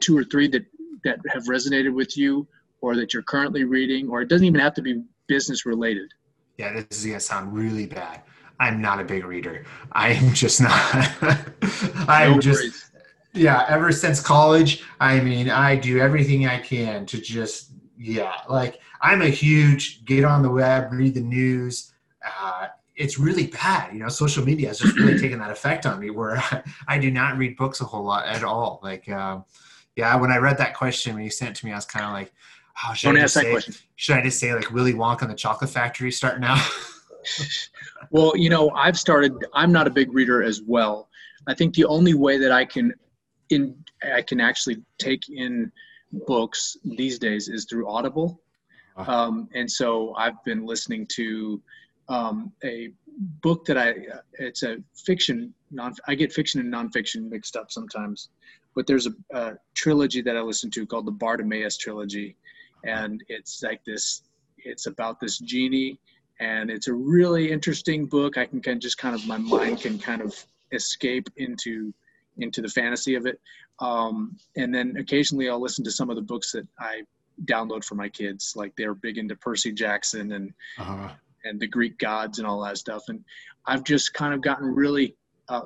two 0.00 0.16
or 0.16 0.24
three 0.24 0.48
that 0.48 0.64
that 1.04 1.18
have 1.28 1.44
resonated 1.44 1.92
with 1.92 2.16
you, 2.16 2.46
or 2.80 2.96
that 2.96 3.12
you're 3.12 3.22
currently 3.22 3.64
reading, 3.64 4.08
or 4.08 4.22
it 4.22 4.28
doesn't 4.28 4.46
even 4.46 4.60
have 4.60 4.74
to 4.74 4.82
be 4.82 5.02
business 5.26 5.66
related? 5.66 6.10
Yeah, 6.56 6.72
this 6.72 6.98
is 6.98 7.04
going 7.04 7.16
to 7.16 7.20
sound 7.20 7.54
really 7.54 7.86
bad. 7.86 8.22
I'm 8.60 8.80
not 8.80 9.00
a 9.00 9.04
big 9.04 9.24
reader. 9.24 9.64
I'm 9.92 10.32
just 10.32 10.60
not. 10.60 11.10
I'm 12.08 12.32
no 12.32 12.40
just 12.40 12.90
yeah. 13.32 13.66
Ever 13.68 13.92
since 13.92 14.20
college, 14.20 14.84
I 15.00 15.20
mean, 15.20 15.50
I 15.50 15.76
do 15.76 15.98
everything 15.98 16.46
I 16.46 16.58
can 16.58 17.04
to 17.06 17.20
just 17.20 17.72
yeah. 17.98 18.32
Like 18.48 18.78
I'm 19.02 19.22
a 19.22 19.28
huge 19.28 20.04
get 20.04 20.24
on 20.24 20.42
the 20.42 20.50
web, 20.50 20.92
read 20.92 21.14
the 21.14 21.20
news. 21.20 21.92
Uh, 22.24 22.68
it's 22.96 23.18
really 23.18 23.48
bad. 23.48 23.92
You 23.92 24.00
know, 24.00 24.08
social 24.08 24.44
media 24.44 24.68
has 24.68 24.78
just 24.78 24.96
really 24.96 25.18
taken 25.20 25.38
that 25.40 25.50
effect 25.50 25.86
on 25.86 25.98
me 26.00 26.10
where 26.10 26.42
I, 26.88 26.98
do 26.98 27.10
not 27.10 27.36
read 27.36 27.56
books 27.56 27.80
a 27.80 27.84
whole 27.84 28.04
lot 28.04 28.26
at 28.26 28.44
all. 28.44 28.80
Like, 28.82 29.08
um, 29.08 29.44
yeah, 29.96 30.14
when 30.16 30.30
I 30.30 30.38
read 30.38 30.58
that 30.58 30.74
question 30.74 31.14
when 31.14 31.24
you 31.24 31.30
sent 31.30 31.50
it 31.52 31.60
to 31.60 31.66
me, 31.66 31.72
I 31.72 31.76
was 31.76 31.84
kind 31.84 32.04
of 32.04 32.12
like, 32.12 32.32
oh, 32.86 32.94
should 32.94 33.08
Don't 33.08 33.18
I 33.18 33.20
just 33.20 33.34
say, 33.34 33.60
should 33.96 34.16
I 34.16 34.22
just 34.22 34.38
say 34.38 34.54
like 34.54 34.70
Willy 34.70 34.94
Wonka 34.94 35.22
and 35.22 35.30
the 35.30 35.36
Chocolate 35.36 35.70
Factory 35.70 36.10
starting 36.10 36.44
out? 36.44 36.60
well, 38.10 38.36
you 38.36 38.50
know, 38.50 38.70
I've 38.70 38.98
started, 38.98 39.32
I'm 39.54 39.72
not 39.72 39.86
a 39.86 39.90
big 39.90 40.12
reader 40.12 40.42
as 40.42 40.62
well. 40.62 41.08
I 41.46 41.54
think 41.54 41.74
the 41.74 41.84
only 41.84 42.14
way 42.14 42.38
that 42.38 42.52
I 42.52 42.64
can 42.64 42.94
in, 43.50 43.76
I 44.14 44.22
can 44.22 44.40
actually 44.40 44.82
take 44.98 45.28
in 45.28 45.70
books 46.26 46.76
these 46.84 47.18
days 47.18 47.48
is 47.48 47.66
through 47.66 47.88
Audible. 47.88 48.40
Um, 48.96 49.48
and 49.54 49.70
so 49.70 50.14
I've 50.14 50.42
been 50.44 50.64
listening 50.64 51.06
to 51.14 51.60
um, 52.08 52.52
a 52.64 52.90
book 53.42 53.64
that 53.66 53.78
I 53.78 53.94
it's 54.34 54.62
a 54.62 54.78
fiction 54.94 55.54
non. 55.70 55.94
I 56.06 56.14
get 56.14 56.32
fiction 56.32 56.60
and 56.60 56.72
nonfiction 56.72 57.30
mixed 57.30 57.56
up 57.56 57.70
sometimes, 57.70 58.28
but 58.74 58.86
there's 58.86 59.06
a, 59.06 59.12
a 59.32 59.52
trilogy 59.74 60.20
that 60.22 60.36
I 60.36 60.40
listen 60.40 60.70
to 60.72 60.86
called 60.86 61.06
the 61.06 61.12
Bartimaeus 61.12 61.76
trilogy, 61.76 62.36
and 62.84 63.22
it's 63.28 63.62
like 63.62 63.84
this. 63.84 64.22
It's 64.58 64.86
about 64.86 65.20
this 65.20 65.38
genie, 65.38 65.98
and 66.40 66.70
it's 66.70 66.88
a 66.88 66.94
really 66.94 67.50
interesting 67.50 68.06
book. 68.06 68.38
I 68.38 68.46
can 68.46 68.60
kind 68.60 68.76
of 68.76 68.82
just 68.82 68.98
kind 68.98 69.14
of 69.14 69.26
my 69.26 69.38
mind 69.38 69.80
can 69.80 69.98
kind 69.98 70.22
of 70.22 70.34
escape 70.72 71.28
into 71.36 71.92
into 72.38 72.60
the 72.60 72.68
fantasy 72.68 73.14
of 73.14 73.26
it. 73.26 73.40
Um, 73.80 74.36
and 74.56 74.74
then 74.74 74.96
occasionally 74.98 75.48
I'll 75.48 75.60
listen 75.60 75.84
to 75.84 75.90
some 75.90 76.10
of 76.10 76.16
the 76.16 76.22
books 76.22 76.52
that 76.52 76.66
I 76.78 77.02
download 77.44 77.84
for 77.84 77.94
my 77.94 78.08
kids. 78.08 78.54
Like 78.56 78.72
they're 78.76 78.94
big 78.94 79.18
into 79.18 79.36
Percy 79.36 79.72
Jackson 79.72 80.32
and 80.32 80.52
uh-huh. 80.78 81.10
And 81.44 81.60
the 81.60 81.66
Greek 81.66 81.98
gods 81.98 82.38
and 82.38 82.46
all 82.46 82.62
that 82.64 82.78
stuff. 82.78 83.04
And 83.08 83.24
I've 83.66 83.84
just 83.84 84.14
kind 84.14 84.34
of 84.34 84.40
gotten 84.40 84.66
really 84.66 85.16
uh, 85.48 85.62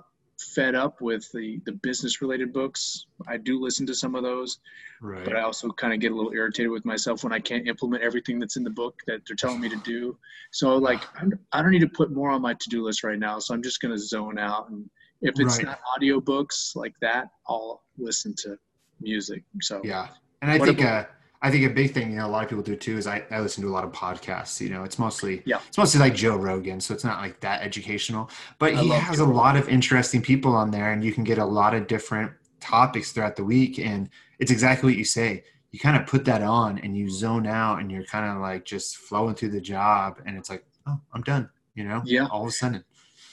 fed 0.54 0.74
up 0.74 1.00
with 1.00 1.30
the 1.32 1.60
the 1.64 1.72
business 1.72 2.22
related 2.22 2.52
books. 2.52 3.06
I 3.26 3.36
do 3.36 3.60
listen 3.60 3.86
to 3.86 3.94
some 3.94 4.14
of 4.14 4.22
those, 4.22 4.58
right. 5.00 5.24
but 5.24 5.36
I 5.36 5.42
also 5.42 5.70
kind 5.70 5.92
of 5.92 6.00
get 6.00 6.12
a 6.12 6.14
little 6.14 6.32
irritated 6.32 6.70
with 6.70 6.84
myself 6.84 7.24
when 7.24 7.32
I 7.32 7.40
can't 7.40 7.66
implement 7.66 8.02
everything 8.02 8.38
that's 8.38 8.56
in 8.56 8.64
the 8.64 8.70
book 8.70 9.00
that 9.06 9.22
they're 9.26 9.36
telling 9.36 9.60
me 9.60 9.68
to 9.68 9.76
do. 9.76 10.16
So 10.52 10.76
like 10.76 11.02
I'm, 11.20 11.32
I 11.52 11.58
do 11.58 11.64
not 11.64 11.70
need 11.70 11.80
to 11.80 11.88
put 11.88 12.12
more 12.12 12.30
on 12.30 12.42
my 12.42 12.54
to 12.54 12.68
do 12.68 12.84
list 12.84 13.02
right 13.04 13.18
now. 13.18 13.38
So 13.38 13.54
I'm 13.54 13.62
just 13.62 13.80
gonna 13.80 13.98
zone 13.98 14.38
out 14.38 14.70
and 14.70 14.88
if 15.20 15.34
it's 15.40 15.58
right. 15.58 15.66
not 15.66 15.80
audiobooks 15.96 16.76
like 16.76 16.94
that, 17.00 17.30
I'll 17.48 17.82
listen 17.96 18.34
to 18.38 18.56
music. 19.00 19.42
So 19.62 19.80
yeah, 19.84 20.08
and 20.42 20.50
I 20.50 20.58
think 20.58 20.80
about, 20.80 21.06
uh, 21.06 21.08
I 21.40 21.50
think 21.52 21.64
a 21.64 21.70
big 21.70 21.94
thing 21.94 22.10
you 22.10 22.16
know 22.16 22.26
a 22.26 22.28
lot 22.28 22.42
of 22.42 22.48
people 22.48 22.64
do 22.64 22.74
too 22.74 22.98
is 22.98 23.06
I, 23.06 23.22
I 23.30 23.40
listen 23.40 23.62
to 23.62 23.68
a 23.68 23.70
lot 23.70 23.84
of 23.84 23.92
podcasts. 23.92 24.60
You 24.60 24.70
know, 24.70 24.82
it's 24.82 24.98
mostly 24.98 25.42
yeah, 25.44 25.60
it's 25.68 25.78
mostly 25.78 26.00
like 26.00 26.14
Joe 26.14 26.36
Rogan, 26.36 26.80
so 26.80 26.94
it's 26.94 27.04
not 27.04 27.20
like 27.20 27.40
that 27.40 27.62
educational, 27.62 28.30
but 28.58 28.74
I 28.74 28.82
he 28.82 28.88
has 28.88 29.18
Joe 29.18 29.24
a 29.24 29.26
lot 29.26 29.56
of 29.56 29.68
interesting 29.68 30.20
people 30.20 30.54
on 30.54 30.70
there, 30.70 30.92
and 30.92 31.04
you 31.04 31.12
can 31.12 31.24
get 31.24 31.38
a 31.38 31.44
lot 31.44 31.74
of 31.74 31.86
different 31.86 32.32
topics 32.60 33.12
throughout 33.12 33.36
the 33.36 33.44
week. 33.44 33.78
And 33.78 34.10
it's 34.40 34.50
exactly 34.50 34.90
what 34.90 34.98
you 34.98 35.04
say. 35.04 35.44
You 35.70 35.78
kind 35.78 35.96
of 35.96 36.06
put 36.06 36.24
that 36.24 36.42
on 36.42 36.78
and 36.78 36.96
you 36.96 37.08
zone 37.08 37.46
out, 37.46 37.80
and 37.80 37.90
you're 37.90 38.04
kind 38.04 38.26
of 38.26 38.42
like 38.42 38.64
just 38.64 38.96
flowing 38.96 39.34
through 39.34 39.50
the 39.50 39.60
job, 39.60 40.20
and 40.26 40.36
it's 40.36 40.50
like, 40.50 40.64
oh, 40.86 41.00
I'm 41.12 41.22
done. 41.22 41.50
You 41.74 41.84
know, 41.84 42.02
yeah, 42.04 42.26
all 42.26 42.42
of 42.42 42.48
a 42.48 42.52
sudden. 42.52 42.84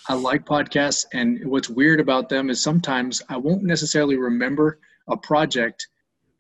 I 0.08 0.14
like 0.14 0.46
podcasts, 0.46 1.06
and 1.14 1.44
what's 1.48 1.70
weird 1.70 2.00
about 2.00 2.30
them 2.30 2.52
is 2.52 2.62
sometimes 2.62 3.24
I 3.30 3.38
won't 3.38 3.64
necessarily 3.64 4.18
remember 4.18 4.78
a 5.08 5.18
project 5.18 5.88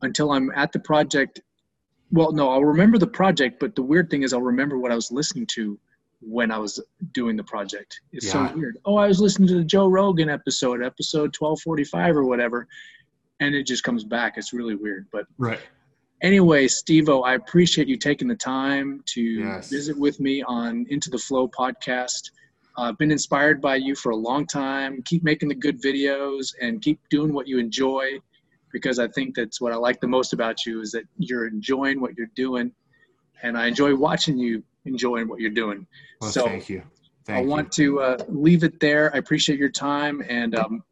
until 0.01 0.31
I'm 0.31 0.51
at 0.51 0.71
the 0.71 0.79
project. 0.79 1.41
Well, 2.15 2.31
no, 2.31 2.49
I'll 2.49 2.63
remember 2.63 2.97
the 2.97 3.07
project, 3.07 3.59
but 3.59 3.75
the 3.75 3.83
weird 3.83 4.09
thing 4.09 4.23
is 4.23 4.31
I'll 4.31 4.41
remember 4.41 4.79
what 4.79 4.89
I 4.89 4.95
was 4.95 5.11
listening 5.11 5.45
to 5.47 5.77
when 6.21 6.49
I 6.49 6.57
was 6.57 6.81
doing 7.11 7.35
the 7.35 7.43
project. 7.43 7.99
It's 8.13 8.27
yeah. 8.27 8.47
so 8.47 8.55
weird. 8.55 8.77
Oh, 8.85 8.95
I 8.95 9.07
was 9.07 9.19
listening 9.19 9.49
to 9.49 9.55
the 9.55 9.65
Joe 9.65 9.87
Rogan 9.87 10.29
episode, 10.29 10.81
episode 10.81 11.35
1245 11.37 12.15
or 12.15 12.23
whatever, 12.23 12.69
and 13.41 13.53
it 13.53 13.67
just 13.67 13.83
comes 13.83 14.05
back. 14.05 14.35
It's 14.37 14.53
really 14.53 14.75
weird. 14.75 15.07
But 15.11 15.25
right. 15.37 15.59
Anyway, 16.21 16.67
SteveO, 16.67 17.25
I 17.25 17.33
appreciate 17.33 17.89
you 17.89 17.97
taking 17.97 18.29
the 18.29 18.35
time 18.35 19.03
to 19.07 19.21
yes. 19.21 19.69
visit 19.69 19.99
with 19.99 20.21
me 20.21 20.41
on 20.43 20.85
Into 20.89 21.09
the 21.09 21.17
Flow 21.17 21.49
podcast. 21.49 22.31
I've 22.77 22.89
uh, 22.89 22.91
been 22.93 23.11
inspired 23.11 23.61
by 23.61 23.75
you 23.75 23.93
for 23.93 24.11
a 24.11 24.15
long 24.15 24.47
time. 24.47 25.01
Keep 25.03 25.25
making 25.25 25.49
the 25.49 25.55
good 25.55 25.81
videos 25.81 26.53
and 26.61 26.81
keep 26.81 27.01
doing 27.09 27.33
what 27.33 27.45
you 27.45 27.59
enjoy 27.59 28.19
because 28.75 28.99
I 28.99 29.07
think 29.07 29.35
that's 29.35 29.61
what 29.61 29.71
I 29.71 29.77
like 29.77 30.01
the 30.01 30.07
most 30.07 30.33
about 30.33 30.65
you 30.65 30.81
is 30.81 30.91
that 30.91 31.05
you're 31.17 31.47
enjoying 31.47 32.01
what 32.01 32.17
you're 32.17 32.33
doing. 32.35 32.73
And 33.41 33.57
I 33.57 33.67
enjoy 33.67 33.95
watching 33.95 34.37
you 34.37 34.63
enjoying 34.83 35.29
what 35.29 35.39
you're 35.39 35.57
doing. 35.63 35.87
Well, 36.19 36.29
so 36.29 36.43
thank 36.43 36.67
you. 36.67 36.83
Thank 37.25 37.37
I 37.37 37.41
you. 37.43 37.47
want 37.47 37.71
to 37.71 38.01
uh, 38.01 38.17
leave 38.27 38.65
it 38.65 38.81
there. 38.81 39.15
I 39.15 39.19
appreciate 39.19 39.59
your 39.59 39.69
time. 39.69 40.21
And 40.27 40.55
um, 40.55 40.83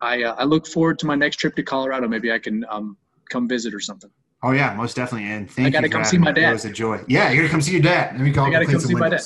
I, 0.00 0.22
uh, 0.22 0.36
I 0.38 0.44
look 0.44 0.68
forward 0.68 0.96
to 1.00 1.06
my 1.06 1.16
next 1.16 1.38
trip 1.38 1.56
to 1.56 1.64
Colorado. 1.64 2.06
Maybe 2.06 2.30
I 2.30 2.38
can 2.38 2.64
um, 2.70 2.96
come 3.30 3.48
visit 3.48 3.74
or 3.74 3.80
something. 3.80 4.10
Oh 4.44 4.52
yeah, 4.52 4.72
most 4.74 4.94
definitely. 4.94 5.28
And 5.28 5.50
thank 5.50 5.64
you. 5.64 5.66
I 5.66 5.70
gotta 5.72 5.88
you. 5.88 5.92
come 5.92 6.04
see 6.04 6.18
my 6.18 6.30
dad. 6.30 6.50
It 6.50 6.52
was 6.52 6.66
a 6.66 6.70
joy. 6.70 7.02
Yeah, 7.08 7.30
you're 7.30 7.42
gonna 7.42 7.50
come 7.50 7.62
see 7.62 7.72
your 7.72 7.82
dad. 7.82 8.12
Let 8.12 8.20
me 8.20 8.30
call. 8.30 8.46
I 8.46 8.50
gotta 8.50 8.66
come 8.66 8.78
see 8.78 8.94
my 8.94 9.08
dad. 9.08 9.22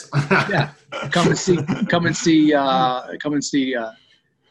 yeah, 0.48 0.70
come 1.10 1.26
and 1.26 1.38
see. 1.38 1.58
Come 1.90 2.06
and 2.06 2.16
see. 2.16 2.54
Uh, 2.54 3.02
come 3.20 3.34
and 3.34 3.44
see. 3.44 3.76
Uh, 3.76 3.90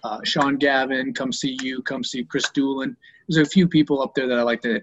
uh, 0.04 0.20
Sean 0.24 0.58
Gavin. 0.58 1.12
Come 1.16 1.32
see 1.32 1.58
you. 1.64 1.82
Come 1.82 2.04
see 2.04 2.24
Chris 2.24 2.50
Doolin. 2.52 2.96
There's 3.28 3.48
a 3.48 3.50
few 3.50 3.68
people 3.68 4.02
up 4.02 4.14
there 4.16 4.28
that 4.28 4.38
I 4.38 4.44
like 4.44 4.62
to, 4.62 4.82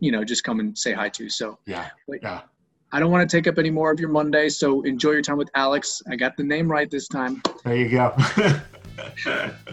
you 0.00 0.12
know, 0.12 0.24
just 0.24 0.44
come 0.44 0.60
and 0.60 0.76
say 0.76 0.92
hi 0.92 1.08
to. 1.10 1.28
So 1.28 1.58
yeah, 1.66 1.90
yeah. 2.22 2.42
I 2.92 3.00
don't 3.00 3.10
want 3.10 3.28
to 3.28 3.36
take 3.36 3.46
up 3.46 3.58
any 3.58 3.70
more 3.70 3.90
of 3.90 4.00
your 4.00 4.08
Monday. 4.08 4.48
So 4.48 4.82
enjoy 4.82 5.12
your 5.12 5.22
time 5.22 5.36
with 5.36 5.50
Alex. 5.54 6.02
I 6.10 6.16
got 6.16 6.36
the 6.36 6.44
name 6.44 6.70
right 6.70 6.90
this 6.90 7.08
time. 7.08 7.42
There 7.64 7.76
you 7.76 7.88
go. 7.88 8.14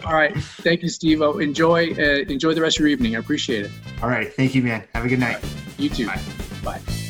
All 0.04 0.12
right. 0.12 0.36
Thank 0.36 0.82
you, 0.82 0.88
Steve. 0.88 1.22
Enjoy 1.22 1.90
uh, 1.92 2.24
enjoy 2.28 2.54
the 2.54 2.60
rest 2.60 2.76
of 2.76 2.80
your 2.80 2.88
evening. 2.88 3.16
I 3.16 3.20
appreciate 3.20 3.66
it. 3.66 3.70
All 4.02 4.08
right. 4.08 4.32
Thank 4.32 4.54
you, 4.54 4.62
man. 4.62 4.84
Have 4.94 5.04
a 5.04 5.08
good 5.08 5.20
night. 5.20 5.42
You 5.78 5.88
too. 5.88 6.06
Bye. 6.06 6.20
Bye. 6.62 7.03